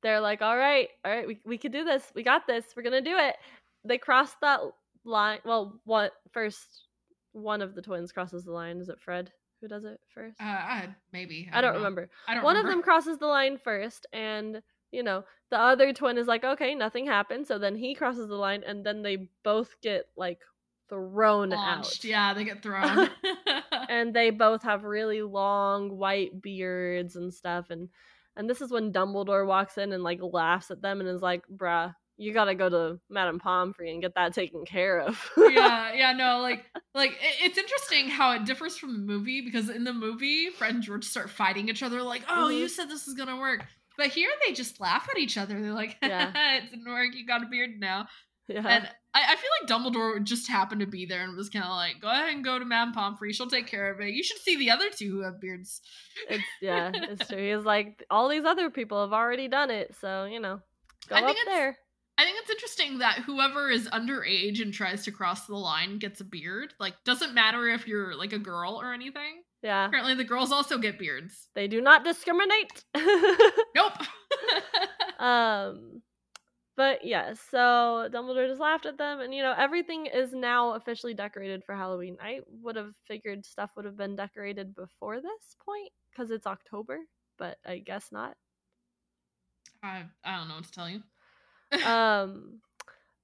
[0.04, 2.12] they're like, "All right, all right, we we could do this.
[2.16, 2.66] We got this.
[2.76, 3.36] We're gonna do it."
[3.84, 4.62] They cross that
[5.04, 5.40] line.
[5.44, 6.88] Well, what first?
[7.34, 8.80] One of the twins crosses the line.
[8.80, 9.32] Is it Fred
[9.62, 10.42] who does it first?
[10.42, 11.50] Uh, I, maybe.
[11.54, 11.80] I don't know.
[11.80, 12.10] remember.
[12.28, 14.62] I don't One of them crosses the line first, and
[14.92, 18.36] you know the other twin is like, "Okay, nothing happened." So then he crosses the
[18.36, 20.40] line, and then they both get like
[20.90, 22.04] thrown launched.
[22.04, 22.04] out.
[22.04, 23.10] Yeah, they get thrown.
[23.90, 27.88] and they both have really long white beards and stuff and
[28.36, 31.44] and this is when Dumbledore walks in and like laughs at them and is like,
[31.54, 36.12] "Bruh, you gotta go to Madame Pomfrey and get that taken care of." yeah, yeah,
[36.14, 40.50] no, like, like it's interesting how it differs from the movie because in the movie,
[40.50, 42.70] Fred and George start fighting each other, like, "Oh, you Mhm.
[42.70, 43.66] said this is gonna work,"
[43.98, 45.62] but here they just laugh at each other.
[45.62, 46.58] They're like, Yeah.
[46.58, 47.14] "It didn't work.
[47.16, 48.08] You got a beard now."
[48.48, 48.68] yeah.
[48.68, 51.72] And I, I feel like Dumbledore just happened to be there and was kind of
[51.72, 53.34] like, "Go ahead and go to Madame Pomfrey.
[53.34, 54.10] She'll take care of it.
[54.14, 55.82] You should see the other two who have beards."
[56.30, 57.38] it's yeah, it's true.
[57.58, 60.60] He's like, all these other people have already done it, so you know,
[61.08, 61.78] go I up think it's- there.
[62.22, 66.22] I think it's interesting that whoever is underage and tries to cross the line gets
[66.22, 66.72] a beard.
[66.80, 69.42] Like, doesn't matter if you're like a girl or anything.
[69.64, 71.48] Yeah, Apparently, the girls also get beards.
[71.56, 72.84] they do not discriminate.
[73.76, 73.94] Nope.
[75.20, 76.02] Um,
[76.76, 81.14] but yes, so Dumbledore just laughed at them, and you know everything is now officially
[81.14, 82.18] decorated for Halloween.
[82.20, 86.98] I would have figured stuff would have been decorated before this point because it's October,
[87.38, 88.36] but I guess not.
[89.84, 91.04] I, I don't know what to tell you.
[91.86, 92.60] Um,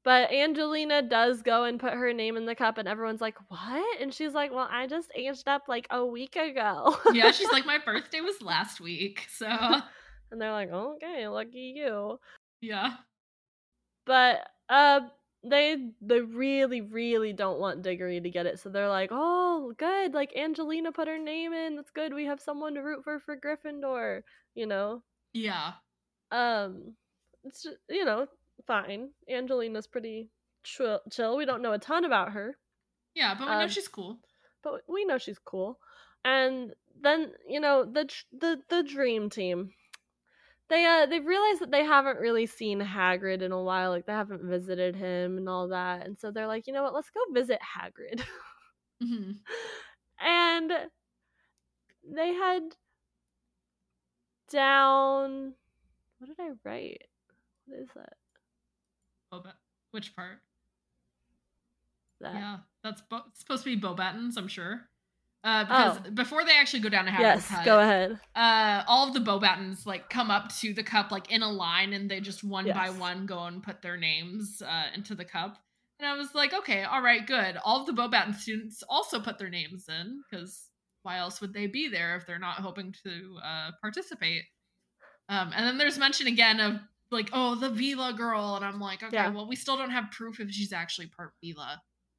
[0.04, 4.02] but Angelina does go and put her name in the cup, and everyone's like, "What?"
[4.02, 7.66] And she's like, "Well, I just aged up like a week ago." yeah, she's like,
[7.74, 9.48] my birthday was last week, so
[10.32, 12.20] and they're like, "Okay, lucky you."
[12.62, 12.96] yeah.
[14.06, 15.02] but uh
[15.44, 20.14] they they really really don't want diggory to get it so they're like oh good
[20.14, 23.38] like angelina put her name in that's good we have someone to root for for
[23.38, 24.24] gryffindor
[24.56, 25.04] you know
[25.34, 25.74] Yeah.
[26.32, 26.96] um
[27.48, 28.28] it's ju- you know
[28.66, 29.10] fine.
[29.30, 30.30] Angelina's pretty
[30.64, 31.38] chill, chill.
[31.38, 32.58] We don't know a ton about her.
[33.16, 34.20] Yeah, but we know Um, she's cool.
[34.64, 35.80] but we know she's cool.
[36.26, 39.74] And then you know the the the dream team.
[40.70, 44.14] They uh they've realized that they haven't really seen Hagrid in a while like they
[44.14, 46.06] haven't visited him and all that.
[46.06, 46.94] And so they're like you know what?
[46.94, 48.22] Let's go visit Hagrid.
[49.02, 49.32] Hmm
[50.20, 50.72] and
[52.04, 52.76] they head
[54.50, 55.54] down
[56.20, 57.04] what did I write
[57.68, 58.14] what is that
[59.32, 59.54] Boba.
[59.92, 60.40] Which part?
[62.22, 64.82] that Yeah, that's bo- supposed to be Beauxbatons, I'm sure.
[65.44, 66.12] Uh, because Oh.
[66.12, 69.20] before they actually go down to Hagrid's yes hut, go ahead uh, all of the
[69.20, 72.66] Beauxbatons like come up to the cup like in a line, and they just one
[72.72, 75.58] by one go and put their names uh, into the cup.
[76.00, 77.58] And I was like, okay, all right, good.
[77.64, 80.70] All of the Beauxbaton students also put their names in because
[81.04, 84.44] why else would they be there if they're not hoping to uh, participate?
[85.30, 86.80] Um, and then there's mention again of
[87.12, 89.30] like, oh, the veela girl, and I'm like, okay, Yeah.
[89.30, 91.78] well, we still don't have proof if she's actually part veela.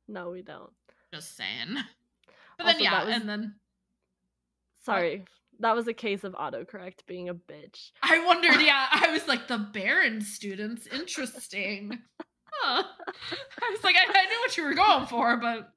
[0.08, 0.72] no we don't
[1.12, 1.76] Just saying.
[2.58, 3.54] But Also, then yeah, was- and then
[4.84, 5.24] sorry
[5.60, 9.46] that was a case of autocorrect being a bitch I wondered, yeah, I was like
[9.48, 11.98] the Baron students, interesting.
[12.60, 12.82] Huh.
[13.62, 15.68] I was like, I, I knew what you were going for, but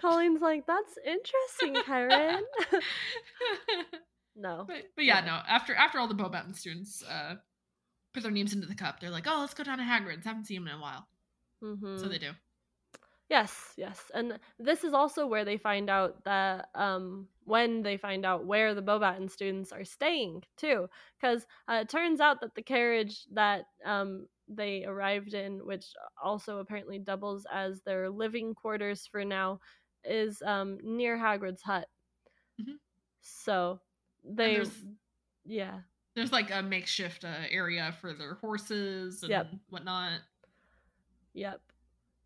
[0.00, 2.42] Colleen's like that's interesting Karen
[4.36, 5.24] no but, but yeah, Yeah.
[5.26, 5.40] no.
[5.46, 7.34] After after all the Beauxbaton students uh
[8.12, 10.24] put their names into the cup, they're like, oh, let's go down to Hagrid's.
[10.26, 11.08] Haven't seen him in a while,
[11.60, 12.32] hmm so they do.
[13.28, 14.10] Yes, yes.
[14.12, 18.74] And this is also where they find out that um when they find out where
[18.74, 20.88] the Beauxbaton students are staying too
[21.20, 25.86] cuz uh, it turns out that the carriage that um they arrived in which
[26.20, 29.60] also apparently doubles as their living quarters for now
[30.04, 31.88] is um near Hagrid's hut.
[32.58, 32.76] Mhm.
[33.22, 33.80] So
[34.24, 34.70] they
[35.44, 35.82] yeah.
[36.14, 39.46] There's like a makeshift uh, area for their horses and Yep.
[39.68, 40.20] whatnot.
[41.34, 41.60] Yep.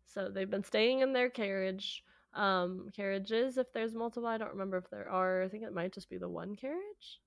[0.05, 2.03] So they've been staying in their carriage.
[2.33, 5.43] Um, carriages, if there's multiple, I don't remember if there are.
[5.43, 7.21] I think it might just be the one carriage.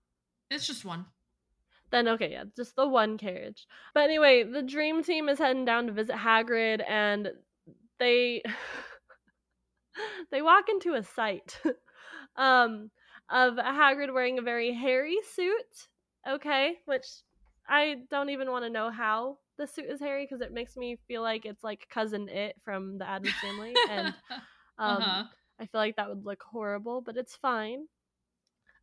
[0.51, 1.07] It's just one.
[1.91, 3.67] Then okay, yeah, just the one carriage.
[3.95, 7.31] But anyway, the dream team is heading down to visit Hagrid, and
[7.99, 8.43] they
[10.31, 11.61] they walk into a sight
[12.37, 12.91] um
[13.31, 15.89] of Hagrid wearing a very hairy suit.
[16.27, 17.07] Okay, which
[17.69, 20.99] I don't even want to know how the suit is hairy because it makes me
[21.07, 24.07] feel like it's like cousin it from the Addams family, and
[24.79, 25.25] um, uh-huh.
[25.61, 27.87] I feel like that would look horrible, but it's fine.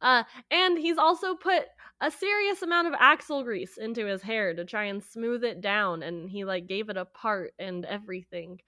[0.01, 1.63] Uh, and he's also put
[2.01, 6.03] a serious amount of axle grease into his hair to try and smooth it down,
[6.03, 8.59] and he like gave it a part and everything.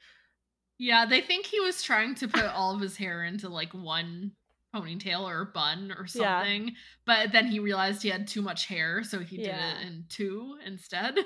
[0.80, 4.32] Yeah, they think he was trying to put all of his hair into like one
[4.82, 6.40] ponytail or bun or Yeah.
[6.42, 6.76] something,
[7.06, 9.74] but then he realized he had too much hair, so he Yeah.
[9.74, 11.18] did it in two instead.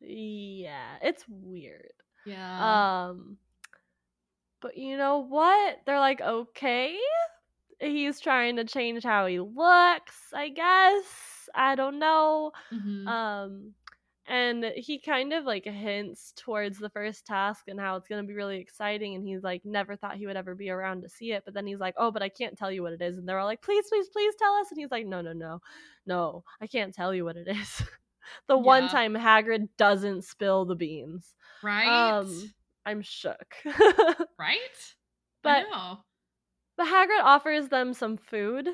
[0.00, 1.92] Yeah, it's weird.
[2.24, 3.08] yeah.
[3.10, 3.38] Um
[4.60, 5.80] but you know what?
[5.86, 6.98] They're like, "Okay."
[7.80, 11.48] He's trying to change how he looks, I guess.
[11.54, 12.52] I don't know.
[12.72, 13.06] Mhm.
[13.06, 13.74] Um
[14.26, 18.26] and he kind of like hints towards the first task and how it's going to
[18.26, 21.32] be really exciting and he's like never thought he would ever be around to see
[21.32, 23.28] it but then he's like oh but i can't tell you what it is and
[23.28, 25.60] they're all like please please please tell us and he's like no no no
[26.06, 27.82] no i can't tell you what it is
[28.48, 32.18] the one time hagrid doesn't spill the beans right?
[32.18, 32.52] um,
[32.86, 33.56] i'm shook
[34.38, 34.58] right?
[35.42, 35.66] but.
[36.76, 38.68] But Hagrid offers them some food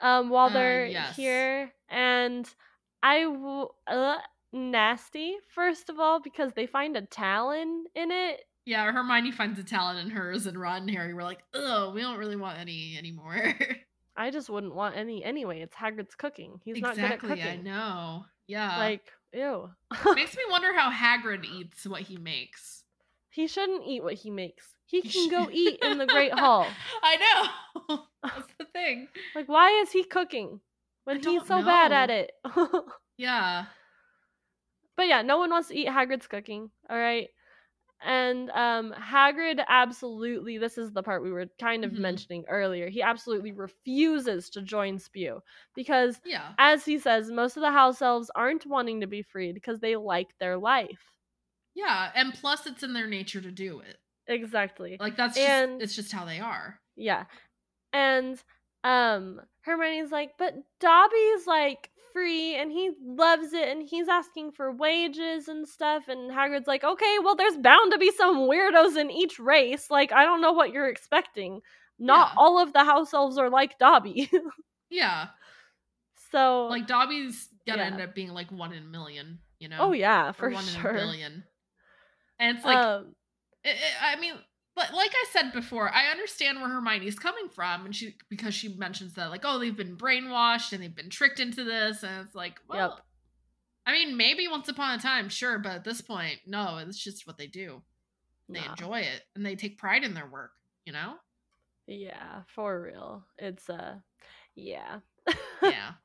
[0.00, 1.14] um while Uh, they're yes.
[1.16, 2.52] here and
[3.02, 4.16] I w- uh,
[4.52, 8.40] nasty first of all because they find a talon in it.
[8.66, 12.02] Yeah, Hermione finds a Talon in hers, and Ron and Harry were like, "Oh, we
[12.02, 13.54] don't really want any anymore."
[14.16, 15.62] I just wouldn't want any anyway.
[15.62, 16.60] It's Hagrid's cooking.
[16.62, 17.46] He's not good at exactly, cooking.
[17.46, 18.24] I know.
[18.46, 19.70] Yeah, Like, ew.
[20.14, 22.84] makes me wonder how Hagrid eats what he makes.
[23.30, 24.74] he shouldn't eat what he makes.
[24.84, 26.66] He can go eat in the Great Hall.
[27.02, 27.50] I
[27.88, 28.00] know.
[28.22, 29.08] That's the thing.
[29.34, 30.60] Like, why is he cooking
[31.04, 32.32] when I he's so bad at it?
[33.16, 33.66] Yeah.
[34.96, 36.70] But yeah, no one wants to eat Hagrid's cooking.
[36.88, 37.28] All right.
[38.02, 41.98] And um Hagrid absolutely this is the part we were kind of Mhm.
[41.98, 42.88] mentioning earlier.
[42.88, 45.40] He absolutely refuses to join Spew
[45.74, 46.54] because Yeah.
[46.58, 49.96] as he says, most of the house elves aren't wanting to be freed because they
[49.96, 51.12] like their life.
[51.74, 52.10] Yeah.
[52.14, 53.98] And plus it's in their nature to do it.
[54.28, 54.96] Exactly.
[54.98, 56.80] Like that's just And- it's just how they are.
[56.96, 57.26] Yeah.
[57.92, 58.42] And
[58.84, 64.72] um Hermione's like, but Dobby's like free and he loves it and he's asking for
[64.72, 69.10] wages and stuff and Hagrid's like, "Okay, well there's bound to be some weirdos in
[69.10, 69.90] each race.
[69.90, 71.60] Like I don't know what you're expecting.
[71.98, 72.40] Not Yeah.
[72.40, 74.30] all of the house elves are like Dobby."
[74.90, 75.28] Yeah.
[76.32, 77.86] so Like Dobby's gonna Yeah.
[77.88, 79.76] end up being like one in a million, you know?
[79.80, 80.90] Oh yeah, Or for one sure.
[80.90, 81.44] in a billion.
[82.38, 83.14] And it's like um
[83.64, 83.70] I-
[84.02, 84.34] I I mean,
[84.76, 88.68] but like I said before, I understand where Hermione's coming from, and she because she
[88.76, 92.34] mentions that like, oh, they've been brainwashed and they've been tricked into this, and it's
[92.34, 93.00] like, well, Yep.
[93.86, 97.26] I mean, maybe once upon a time, sure, but at this point, no, it's just
[97.26, 97.82] what they do.
[98.48, 100.50] They enjoy it and they take pride in their work,
[100.84, 101.14] you know?
[101.86, 103.24] Yeah, for real.
[103.38, 103.96] It's uh
[104.54, 105.00] yeah.
[105.62, 105.92] Yeah.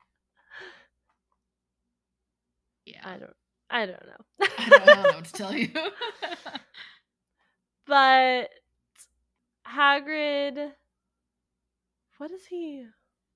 [2.86, 3.00] Yeah.
[3.04, 3.36] I don't
[3.68, 4.46] I don't know.
[4.58, 5.68] I don't, I don't know what to tell you.
[7.86, 8.50] but
[9.66, 10.72] Hagrid
[12.18, 12.84] what is he?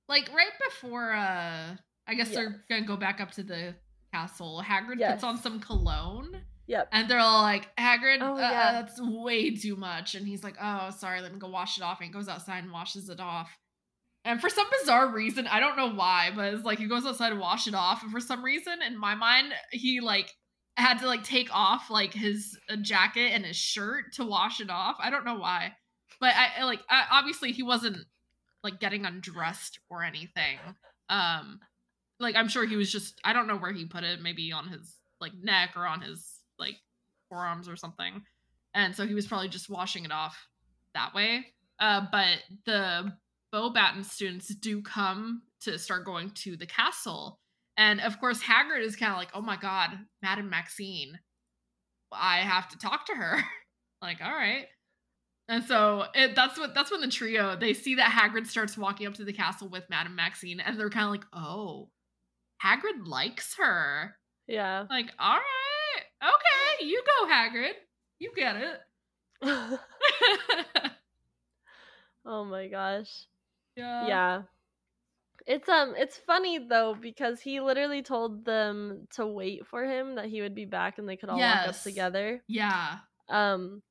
[0.07, 1.75] like right before uh
[2.07, 3.75] I guess they're gonna go back up to the
[4.11, 5.13] castle, Hagrid Yes.
[5.13, 6.41] puts on some cologne.
[6.67, 6.89] Yep.
[6.91, 8.71] And they're all like, Hagrid, Oh, uh, yeah.
[8.81, 10.15] that's way too much.
[10.15, 11.99] And he's like, oh, sorry, let me go wash it off.
[11.99, 13.49] And he goes outside and washes it off.
[14.25, 17.31] And for some bizarre reason, I don't know why, but it's like he goes outside
[17.31, 18.03] and wash it off.
[18.03, 20.33] And for some reason, in my mind, he like
[20.77, 24.69] had to like take off like his uh, jacket and his shirt to wash it
[24.69, 24.97] off.
[24.99, 25.73] I don't know why,
[26.19, 27.97] but I like I, obviously he wasn't
[28.63, 30.59] like getting undressed or anything.
[31.09, 31.59] Um,
[32.19, 34.67] like I'm sure he was just I don't know where he put it, maybe on
[34.67, 36.25] his like neck or on his
[36.57, 36.77] like
[37.29, 38.21] forearms or something.
[38.73, 40.47] And so he was probably just washing it off
[40.93, 41.47] that way.
[41.79, 43.11] Uh, but the
[43.53, 47.39] Beauxbaton students do come to start going to the castle.
[47.77, 49.91] And of course, Hagrid is kind of like, oh my god,
[50.21, 51.17] Madame Maxime.
[52.11, 53.39] I have to talk to her.
[54.01, 54.65] like, all right.
[55.47, 59.05] And so it, that's what that's when the trio they see that Hagrid starts walking
[59.07, 61.89] up to the castle with Madame Maxime, and they're kind of like, "Oh,
[62.63, 64.15] Hagrid likes her."
[64.47, 64.85] Yeah.
[64.89, 67.73] Like, all right, okay, you go, Hagrid,
[68.19, 68.79] you get it.
[72.25, 73.25] oh my gosh.
[73.75, 74.41] yeah, yeah.
[75.51, 80.27] It's um it's funny though because he literally told them to wait for him that
[80.27, 82.41] he would be back and they could all walk up together.
[82.47, 83.81] yeah, Um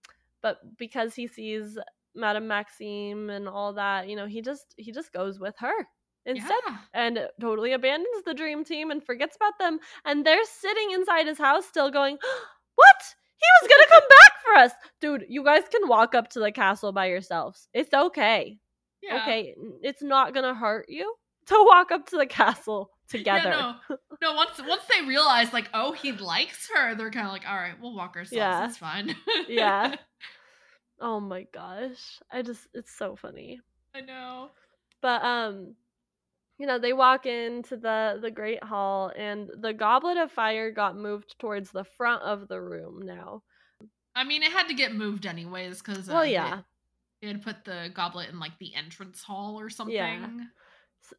[0.42, 1.76] but because he sees
[2.14, 5.86] Madame Maxime and all that, you know, he just he just goes with her
[6.24, 6.78] instead yeah.
[6.94, 11.38] and totally abandons the dream team and forgets about them and they're sitting inside his
[11.38, 12.16] house still going
[12.74, 13.02] what
[13.36, 16.52] he was gonna come back for us dude you guys can walk up to the
[16.52, 18.58] castle by yourselves it's okay
[19.02, 19.22] yeah.
[19.22, 21.14] okay it's not gonna hurt you
[21.46, 24.34] to walk up to the castle together Yeah, no, no.
[24.34, 27.74] Once once they realize, like, oh, he likes her, they're kind of like, all right,
[27.80, 28.32] we'll walk ourselves.
[28.32, 28.66] Yeah.
[28.66, 29.14] It's fine.
[29.48, 29.96] Yeah.
[31.00, 33.58] oh my gosh i just it's so funny
[33.94, 34.50] I know.
[35.00, 35.74] but um
[36.58, 40.96] you know they walk into the the great hall and the goblet of fire got
[40.96, 43.42] moved towards the front of the room now
[44.14, 46.62] I mean, it had to get moved anyways because Well, yeah.
[47.22, 49.96] it had put the goblet in like the entrance hall or something.
[49.96, 50.46] S-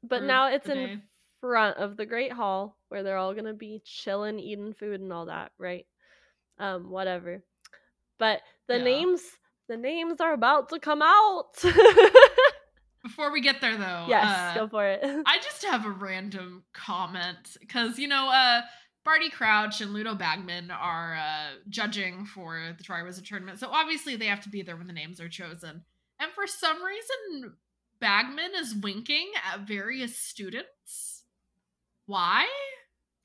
[0.03, 0.97] But now it's in day.
[1.41, 5.25] front of the Great Hall where they're all gonna be chilling, eating food and all
[5.25, 5.85] that, right?
[6.59, 7.43] Um, whatever.
[8.17, 8.83] But the Yeah.
[8.83, 9.21] names,
[9.67, 11.63] the names are about to come out.
[13.03, 14.99] Before we get there, though, yes, uh, go for it.
[15.25, 18.61] I just have a random comment because you know, uh,
[19.03, 24.27] Barty Crouch and Ludo Bagman are uh, judging for the Triwizard tournament, so obviously they
[24.27, 25.83] have to be there when the names are chosen.
[26.19, 27.53] And for some reason,
[28.01, 31.23] Bagman is winking at various students.
[32.07, 32.47] Why?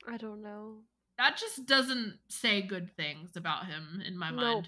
[0.07, 0.83] I don't know.
[1.17, 4.37] That just doesn't say good things about him in my Nope.
[4.37, 4.67] mind.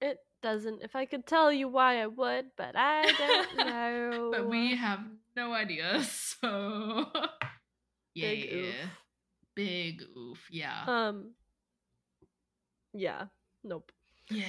[0.00, 0.82] It doesn't.
[0.82, 4.30] If I could tell you why, I would, but I don't know.
[4.32, 5.00] but we have
[5.36, 6.02] no idea,
[6.40, 7.06] so
[8.14, 8.74] yeah, Big oof.
[9.54, 11.34] big oof, yeah, Um.
[12.94, 13.26] Yeah.
[13.62, 13.92] Nope.
[14.30, 14.46] yeah,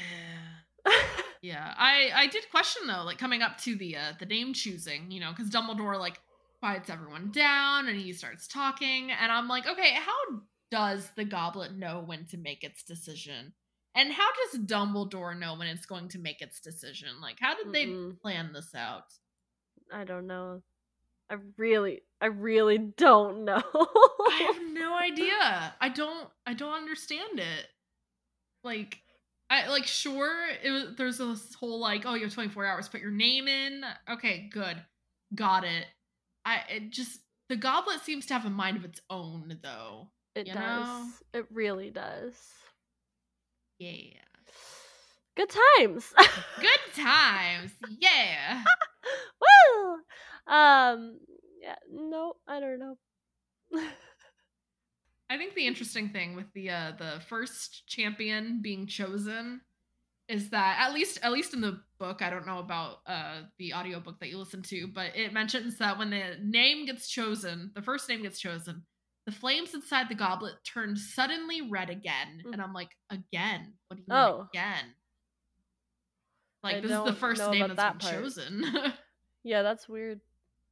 [1.44, 1.76] yeah.
[1.78, 5.22] I I did question though, like coming up to the uh the name choosing, you
[5.22, 6.22] know, because Dumbledore like
[6.61, 10.41] quiets everyone down and he starts talking, and I'm like, okay, how
[10.72, 13.53] does the goblet know when to make its decision?
[13.95, 17.10] And how does Dumbledore know when it's going to make its decision?
[17.22, 18.20] Like, how did they Mm-mm.
[18.24, 19.06] plan this out?
[19.91, 20.61] I don't know.
[21.30, 23.64] I really, I really don't know.
[24.26, 25.76] I have no idea.
[25.82, 27.68] I don't I don't understand it.
[28.64, 29.02] Like
[29.53, 33.01] I like sure it was there's this whole like oh you have 24 hours put
[33.01, 33.84] your name in.
[34.09, 34.77] Okay, good.
[35.35, 35.85] Got it.
[36.43, 37.19] I it just
[37.49, 40.09] the goblet seems to have a mind of its own though.
[40.35, 40.88] it you does.
[40.88, 41.05] know?
[41.34, 42.34] It really does.
[43.77, 43.91] Yeah.
[45.35, 46.13] Good times.
[46.59, 47.71] Good times.
[47.99, 48.63] Yeah.
[49.41, 49.93] Woo!
[50.51, 51.19] Um.
[51.61, 51.75] Yeah.
[51.91, 52.97] No, I don't know.
[55.34, 59.61] I think the interesting thing with the uh the first champion being chosen
[60.30, 63.73] is that at least at least in the book, I don't know about uh the
[63.73, 67.81] audiobook that you listen to, but it mentions that when the name gets chosen, the
[67.81, 68.84] first name gets chosen,
[69.26, 72.43] the flames inside the goblet turn suddenly red again.
[72.45, 72.53] Mm.
[72.53, 73.73] And I'm like, again?
[73.88, 74.47] What do you mean Oh.
[74.53, 74.85] again?
[76.64, 78.22] Like I this is the first name that's that been part.
[78.23, 78.64] chosen.
[79.43, 80.22] yeah, that's weird.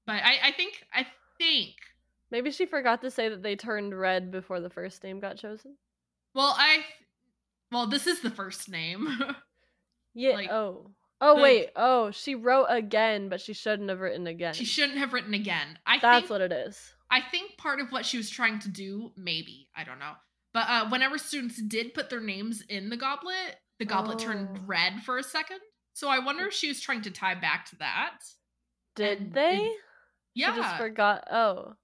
[0.06, 1.06] but I, I think I
[1.38, 1.76] think
[2.32, 5.76] Maybe she forgot to say that they turned red before the first name got chosen.
[6.34, 6.86] well I
[7.72, 9.08] well this is the first name.
[10.14, 10.34] Yeah.
[10.36, 10.92] Like, oh.
[11.22, 11.70] Oh the- wait.
[11.76, 14.54] Oh, she wrote again, but she shouldn't have written again.
[14.54, 15.80] She shouldn't have written again.
[15.86, 16.78] I That's think what it is.
[17.10, 20.12] I think part of what she was trying to do, maybe I don't know,
[20.54, 24.26] but uh, whenever students did put their names in the goblet, the goblet Oh.
[24.26, 25.60] turned red for a second.
[25.94, 28.18] So I wonder if she was trying to tie back to that.
[28.98, 29.58] Did and they?
[29.68, 29.78] it-
[30.36, 31.24] Yeah, She just forgot.
[31.32, 31.76] Oh,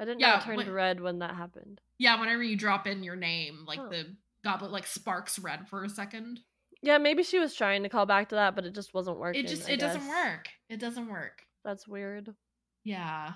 [0.00, 1.80] I didn't know Yeah, it turned when- red when that happened.
[1.98, 2.18] yeah.
[2.18, 3.88] Whenever you drop in your name, like Huh.
[3.90, 6.40] the goblet like sparks red for a second.
[6.82, 9.44] Yeah, maybe she was trying to call back to that, but it just wasn't working.
[9.44, 10.48] It just I it doesn't work.
[10.70, 11.42] It doesn't work.
[11.62, 12.34] That's weird.
[12.84, 13.34] Yeah.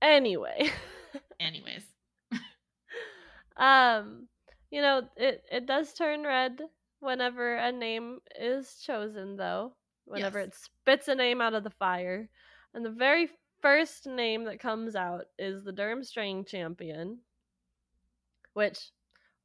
[0.00, 0.70] Anyway,
[1.40, 1.84] Anyways,
[3.56, 4.28] um,
[4.70, 6.60] you know, it it does turn red
[7.00, 9.74] whenever a name is chosen, though.
[10.04, 10.48] Whenever Yes.
[10.48, 12.28] it spits a name out of the fire,
[12.74, 13.28] and the very
[13.62, 17.18] first name that comes out is the Durmstrang champion.
[18.54, 18.90] Which,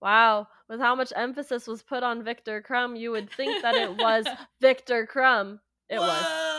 [0.02, 3.96] wow, with how much emphasis was put on Viktor Krum, you would think that it
[3.96, 4.26] was
[4.62, 5.60] Viktor Krum.
[5.90, 6.58] It was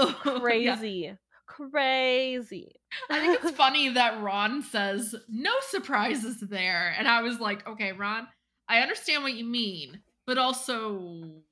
[0.00, 1.16] was crazy,
[1.46, 2.72] crazy.
[3.08, 7.92] I think it's funny that Ron says no surprises there, and I was like, okay,
[7.92, 8.26] Ron,
[8.68, 11.42] I understand what you mean, but also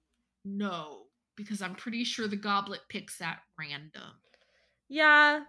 [0.44, 1.02] no,
[1.36, 4.12] because I'm pretty sure the goblet picks at random.
[4.88, 5.40] Yeah,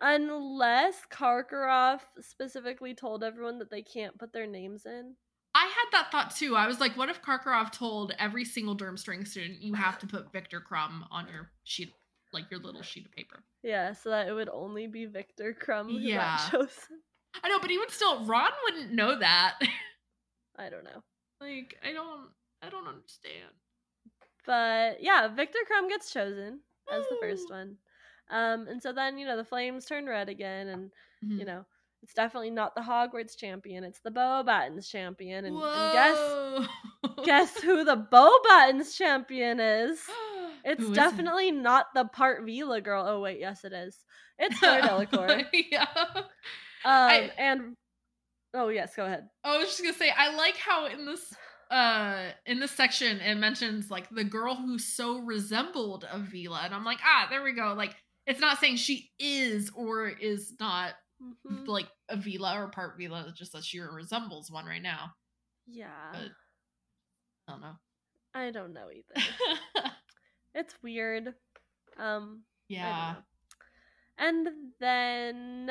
[0.00, 5.14] unless Karkaroff specifically told everyone that they can't put their names in.
[5.54, 6.56] I had that thought too.
[6.56, 10.32] I was like, what if Karkaroff told every single Durmstrang student you have to put
[10.32, 11.92] Viktor Krum on your sheet,
[12.32, 13.42] like your little sheet of paper?
[13.62, 16.36] Yeah, so that it would only be Viktor Krum who Yeah.
[16.38, 17.00] got chosen.
[17.44, 18.24] I know, but he would still.
[18.24, 19.58] Ron wouldn't know that.
[20.56, 21.02] I don't know.
[21.40, 22.28] like, I don't.
[22.62, 23.52] I don't understand.
[24.46, 26.60] But yeah, Viktor Krum gets chosen
[26.92, 27.76] as the first one.
[28.30, 30.90] Um, and so then, you know, the flames turn red again, and,
[31.36, 31.46] you Mhm.
[31.46, 31.64] know,
[32.02, 35.44] it's definitely not the Hogwarts champion, it's the Beauxbatons champion.
[35.44, 36.36] And, and guess
[37.22, 40.00] guess who the Beauxbatons champion is?
[40.64, 41.18] It's Who is it?
[41.18, 43.04] definitely not the part veela girl.
[43.06, 44.04] Oh wait, yes it is.
[44.38, 45.42] It's Fleur Delacour.
[45.52, 45.86] yeah.
[46.14, 46.22] Um,
[46.84, 47.76] I- and
[48.54, 49.28] oh yes, go ahead.
[49.44, 51.34] I was just gonna say, I like how in this
[51.70, 56.74] uh in this section it mentions like the girl who so resembled a veela, and
[56.74, 57.74] I'm like, ah, there we go.
[57.76, 57.96] Like
[58.26, 61.66] it's not saying she is or is not Mhm.
[61.68, 65.12] like a veela or part veela, it's just that she resembles one right now.
[65.66, 66.10] Yeah.
[66.12, 66.30] but-
[67.48, 67.76] I don't know.
[68.34, 69.26] I don't know either.
[70.54, 71.34] it's weird.
[71.98, 73.16] Um, yeah.
[74.18, 74.48] And
[74.80, 75.68] then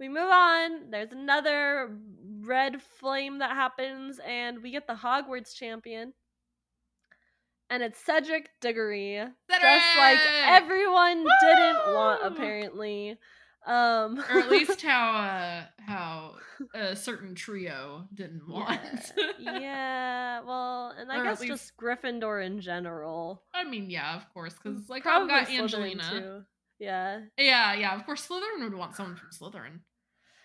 [0.00, 0.90] we move on.
[0.90, 1.96] There's another
[2.40, 6.12] red flame that happens, and we get the Hogwarts champion.
[7.70, 9.16] And it's Cedric Diggory.
[9.50, 9.62] Just
[9.98, 10.46] like Cedric!
[10.46, 13.18] everyone didn't want, apparently.
[13.66, 16.34] Um or at least how uh how
[16.74, 18.80] a certain trio didn't want.
[19.38, 23.42] yeah, yeah, well, and I Or guess least- just Gryffindor in general.
[23.52, 26.02] I mean, yeah, of course, because like I've got Angelina.
[26.10, 26.42] too.
[26.78, 27.20] Yeah.
[27.36, 29.80] Yeah, yeah, of course Slytherin would want someone from Slytherin.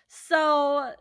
[0.08, 0.92] So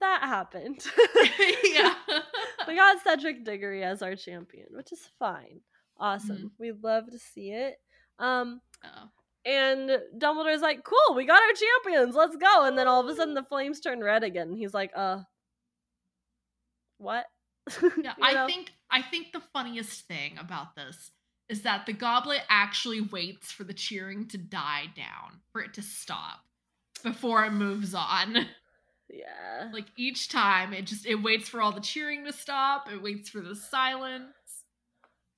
[0.00, 0.80] that happened.
[1.64, 1.94] yeah.
[2.68, 5.60] we got Cedric Diggory as our champion, which is fine.
[5.98, 6.36] Awesome.
[6.38, 6.50] Mhm.
[6.58, 7.76] We love to see it.
[8.18, 9.08] Um Oh.
[9.44, 12.14] and Dumbledore's like, "Cool, we got our champions.
[12.14, 14.48] Let's go." And then all of a sudden the flames turn red again.
[14.48, 15.22] And he's like, "Uh
[16.98, 17.26] what?"
[18.02, 18.46] Yeah, I know?
[18.46, 21.10] think I think the funniest thing about this
[21.48, 25.82] is that the goblet actually waits for the cheering to die down, for it to
[25.82, 26.40] stop
[27.02, 28.36] before it moves on.
[29.08, 29.70] Yeah.
[29.72, 33.28] like each time it just it waits for all the cheering to stop, it waits
[33.30, 34.32] for the silence.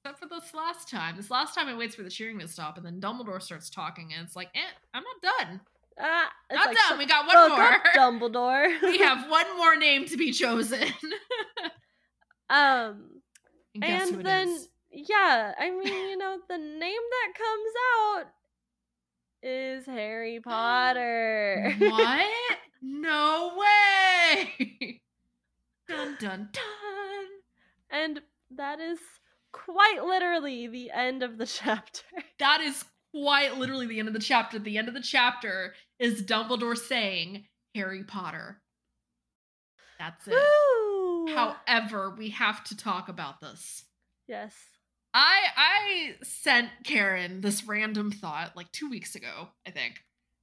[0.04, 1.16] Except for this last time.
[1.16, 4.12] This last time it waits for the cheering to stop and then Dumbledore starts talking
[4.16, 4.60] and it's like, "Eh,
[4.94, 5.60] I'm not done.
[6.00, 6.88] Ah, it's Not like, done.
[6.90, 8.82] "Shut We got one more." up, Dumbledore.
[8.82, 10.84] we have one more name to be chosen.
[12.50, 13.20] um
[13.74, 14.68] and and then is?
[14.90, 17.72] yeah i mean you know the name that comes
[18.22, 18.24] out
[19.42, 22.26] is harry potter what?
[22.80, 25.00] No way!
[25.88, 27.26] dun dun dun.
[27.90, 28.98] and that is
[29.52, 32.02] quite literally the end of the chapter
[32.38, 32.84] That is
[33.14, 34.58] quite literally the end of the chapter.
[34.58, 38.60] The end of the chapter is Dumbledore saying Harry Potter.
[39.98, 40.34] That's it.
[40.34, 41.34] Woo!
[41.34, 43.84] However, we have to talk about this.
[44.26, 44.54] yes
[45.14, 49.94] I I sent Karen this random thought like two weeks ago, I think,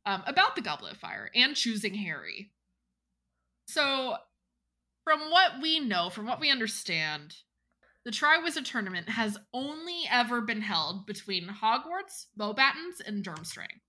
[0.06, 2.52] um, about the Goblet of Fire and choosing Harry.
[3.68, 4.16] So,
[5.04, 7.36] from what we know, from what we understand,
[8.04, 13.82] the Triwizard Tournament has only ever been held between Hogwarts, Beauxbatons, and Durmstrang.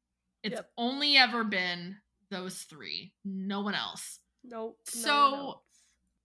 [0.43, 0.70] It's Yep.
[0.78, 1.97] only ever been
[2.30, 4.18] those three, no one else
[4.48, 5.62] nope no So, else.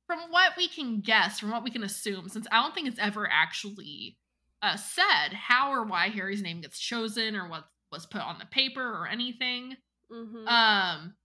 [0.08, 3.00] from what we can guess, from what we can assume, since I don't think it's
[3.00, 4.18] ever actually
[4.62, 8.46] uh, said how or why Harry's name gets chosen or what was put on the
[8.46, 9.76] paper or anything.
[10.12, 10.48] Mhm.
[10.48, 11.16] Um,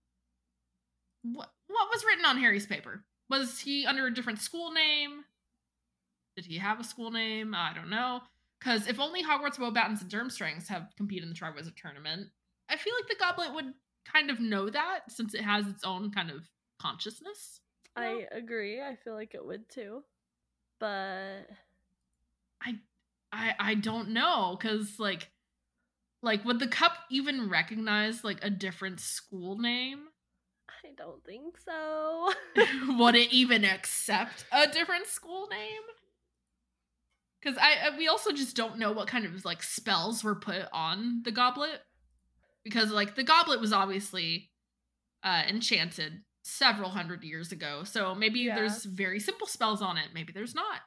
[1.22, 3.04] what what was written on Harry's paper?
[3.28, 5.24] Was he under a different school name?
[6.36, 7.54] Did he have a school name?
[7.54, 8.22] I don't know.
[8.58, 12.30] Because if only Hogwarts, Beauxbatons, and Durmstrangs have competed in the Triwizard Tournament,
[12.68, 13.74] I feel like the Goblet would
[14.04, 16.48] kind of know that since it has its own kind of
[16.80, 17.60] consciousness.
[17.96, 18.08] you know?
[18.08, 20.04] i agree i feel like it would too
[20.78, 21.48] but
[22.62, 22.78] I
[23.32, 25.30] I I don't know cuz like
[26.26, 30.00] like would the cup even recognize like a different school name?
[30.84, 32.30] i don't think so
[32.98, 35.82] would it even accept a different school name?
[37.42, 40.66] Cuz I I- we also just don't know what kind of like spells were put
[40.72, 41.80] on the goblet
[42.64, 44.50] because like the goblet was obviously
[45.22, 47.84] uh enchanted several hundred years ago.
[47.84, 48.54] So maybe Yeah.
[48.56, 50.80] there's very simple spells on it, maybe there's not.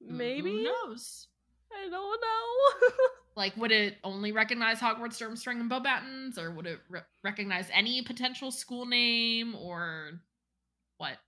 [0.00, 1.28] Maybe Who knows?
[1.72, 2.88] i don't know
[3.36, 8.00] Like, would it only recognize Hogwarts, Durmstrang, and Beauxbatons, or would it re- recognize any
[8.02, 10.12] potential school name, or
[10.96, 11.18] what?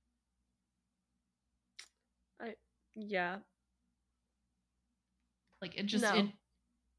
[2.41, 2.55] I
[2.95, 3.39] yeah
[5.61, 6.15] Like, it just No.
[6.15, 6.27] it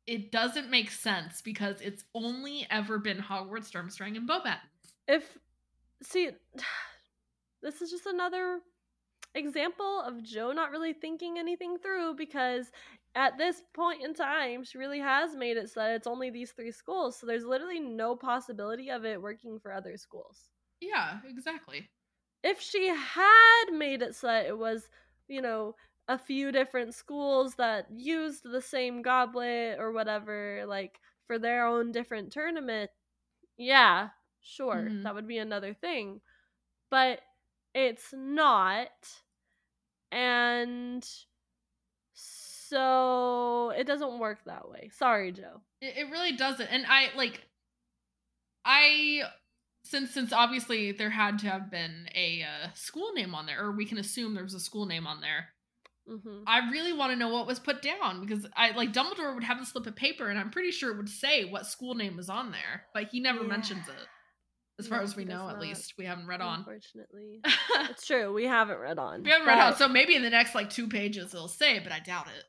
[0.06, 4.60] it doesn't make sense because it's only ever been Hogwarts, Durmstrang, and Beauxbatons.
[5.07, 5.38] if
[6.03, 6.30] see
[7.61, 8.61] this is just another
[9.36, 12.72] example of jo not really thinking anything through because
[13.15, 16.52] at this point in time she really has made it so that it's only these
[16.52, 20.49] three schools so there's literally no possibility of it working for other schools
[20.81, 21.90] Yeah, exactly.
[22.44, 24.90] if she had made it so that it was
[25.27, 25.76] you know
[26.07, 31.91] a few different schools that used the same goblet or whatever like for their own
[31.91, 32.90] different tournament
[33.57, 34.10] yeah
[34.41, 35.03] sure Mhm.
[35.03, 36.22] that would be another thing
[36.91, 37.22] but
[37.73, 38.91] it's not
[40.11, 41.07] and
[42.70, 46.68] so it doesn't work that way sorry jo It, it really doesn't.
[46.68, 47.46] And I like,
[48.66, 49.22] I
[49.84, 53.72] since since obviously there had to have been a uh, school name on there, or
[53.72, 55.50] we can assume there was a school name on there.
[56.08, 59.44] hmm I really want to know what was put down because I like Dumbledore would
[59.44, 62.18] have the slip of paper and I'm pretty sure it would say what school name
[62.18, 63.48] was on there, but he never Yeah.
[63.48, 64.08] mentions it.
[64.80, 66.60] as far No, as we know, at not, least we haven't read on.
[66.60, 67.41] Unfortunately,
[67.90, 68.34] it's true.
[68.34, 69.24] We haven't read on.
[69.24, 71.91] we haven't read on, so maybe in the next like two pages it'll say, but
[71.91, 72.44] I doubt it.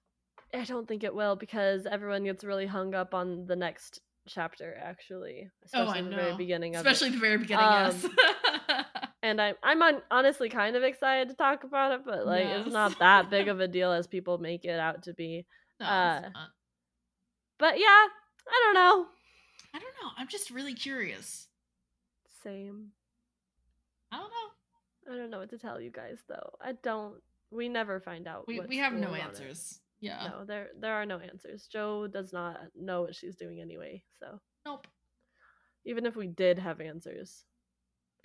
[0.55, 4.77] I don't think it will because everyone gets really hung up on the next chapter.
[4.82, 6.36] Actually, Oh, especially I the very know.
[6.36, 7.12] beginning of Especially it.
[7.12, 8.06] the very beginning, Um, yes.
[9.22, 12.64] And I'm I'm on, honestly kind of excited to talk about it, but like Yes.
[12.64, 15.44] it's not that big of a deal as people make it out to be.
[15.78, 16.28] no, uh.
[17.59, 17.85] But yeah,
[18.48, 19.06] I don't know.
[19.74, 20.10] I don't know.
[20.16, 21.48] I'm just really curious.
[22.43, 22.89] Same.
[24.10, 25.12] I don't know.
[25.12, 26.52] I don't know what to tell you guys though.
[26.60, 27.16] I don't.
[27.51, 28.47] We never find out.
[28.48, 29.81] We we have no answers.
[30.01, 30.28] Yeah.
[30.28, 31.68] No, there there are no answers.
[31.70, 34.02] Jo does not know what she's doing anyway.
[34.18, 34.86] So Nope.
[35.85, 37.44] even if we did have answers,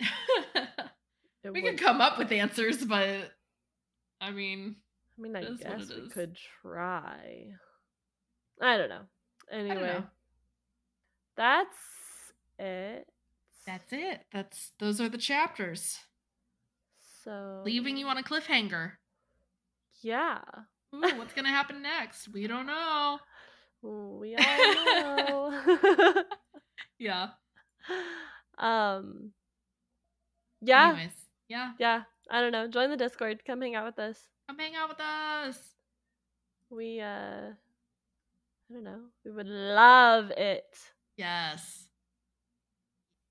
[0.00, 3.30] we would, could come up with answers, but
[4.20, 4.76] I mean,
[5.18, 6.12] I mean, I it is what guess we is.
[6.12, 7.48] could try.
[8.60, 9.02] I don't know.
[9.52, 10.04] Anyway, know.
[11.36, 11.76] that's
[12.58, 13.06] it.
[13.66, 14.20] that's it.
[14.32, 15.98] That's those are the chapters.
[17.22, 18.92] so Leaving you on a cliffhanger.
[20.02, 20.40] Yeah,
[21.04, 22.28] Ooh, what's gonna happen next?
[22.32, 23.18] We don't know.
[23.82, 26.22] we all know.
[26.98, 27.28] Yeah.
[28.58, 29.32] um.
[30.62, 31.12] Yeah, Anyways,
[31.48, 31.72] yeah.
[31.78, 32.02] yeah.
[32.30, 32.66] I don't know.
[32.68, 33.44] Join the Discord.
[33.46, 34.18] Come hang out with us.
[34.48, 35.58] Come hang out with us.
[36.70, 39.00] We uh I don't know.
[39.24, 40.64] We would love it.
[41.16, 41.86] Yes.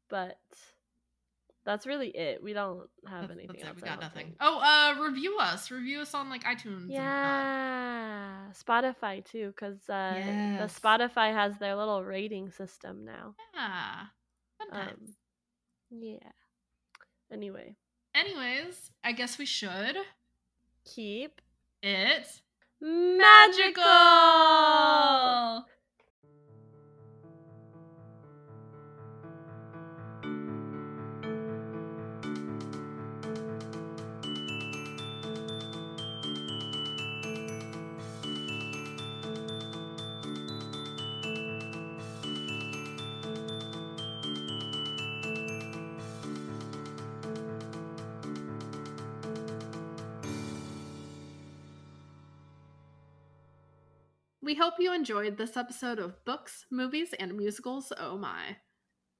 [0.10, 0.38] But
[1.66, 2.42] that's really it.
[2.44, 3.76] We don't have That's, anything that's else.
[3.82, 4.26] We got nothing.
[4.28, 4.36] think.
[4.40, 5.72] Oh, uh, review us.
[5.72, 6.86] Review us on like iTunes.
[6.90, 8.46] Yeah.
[8.54, 10.72] Spotify too, because uh Yes.
[10.74, 13.36] the Spotify has their little rating system now.
[13.54, 14.06] Yeah.
[14.72, 15.16] Um
[15.90, 16.32] yeah.
[17.32, 17.76] Anyway,
[18.14, 19.98] Anyways, I guess we should.
[20.86, 21.42] keep
[21.82, 22.42] It
[22.80, 23.84] magical.
[23.86, 25.66] magical.
[54.56, 57.92] We hope you enjoyed this episode of Books, Movies, and Musicals.
[58.00, 58.56] Oh my.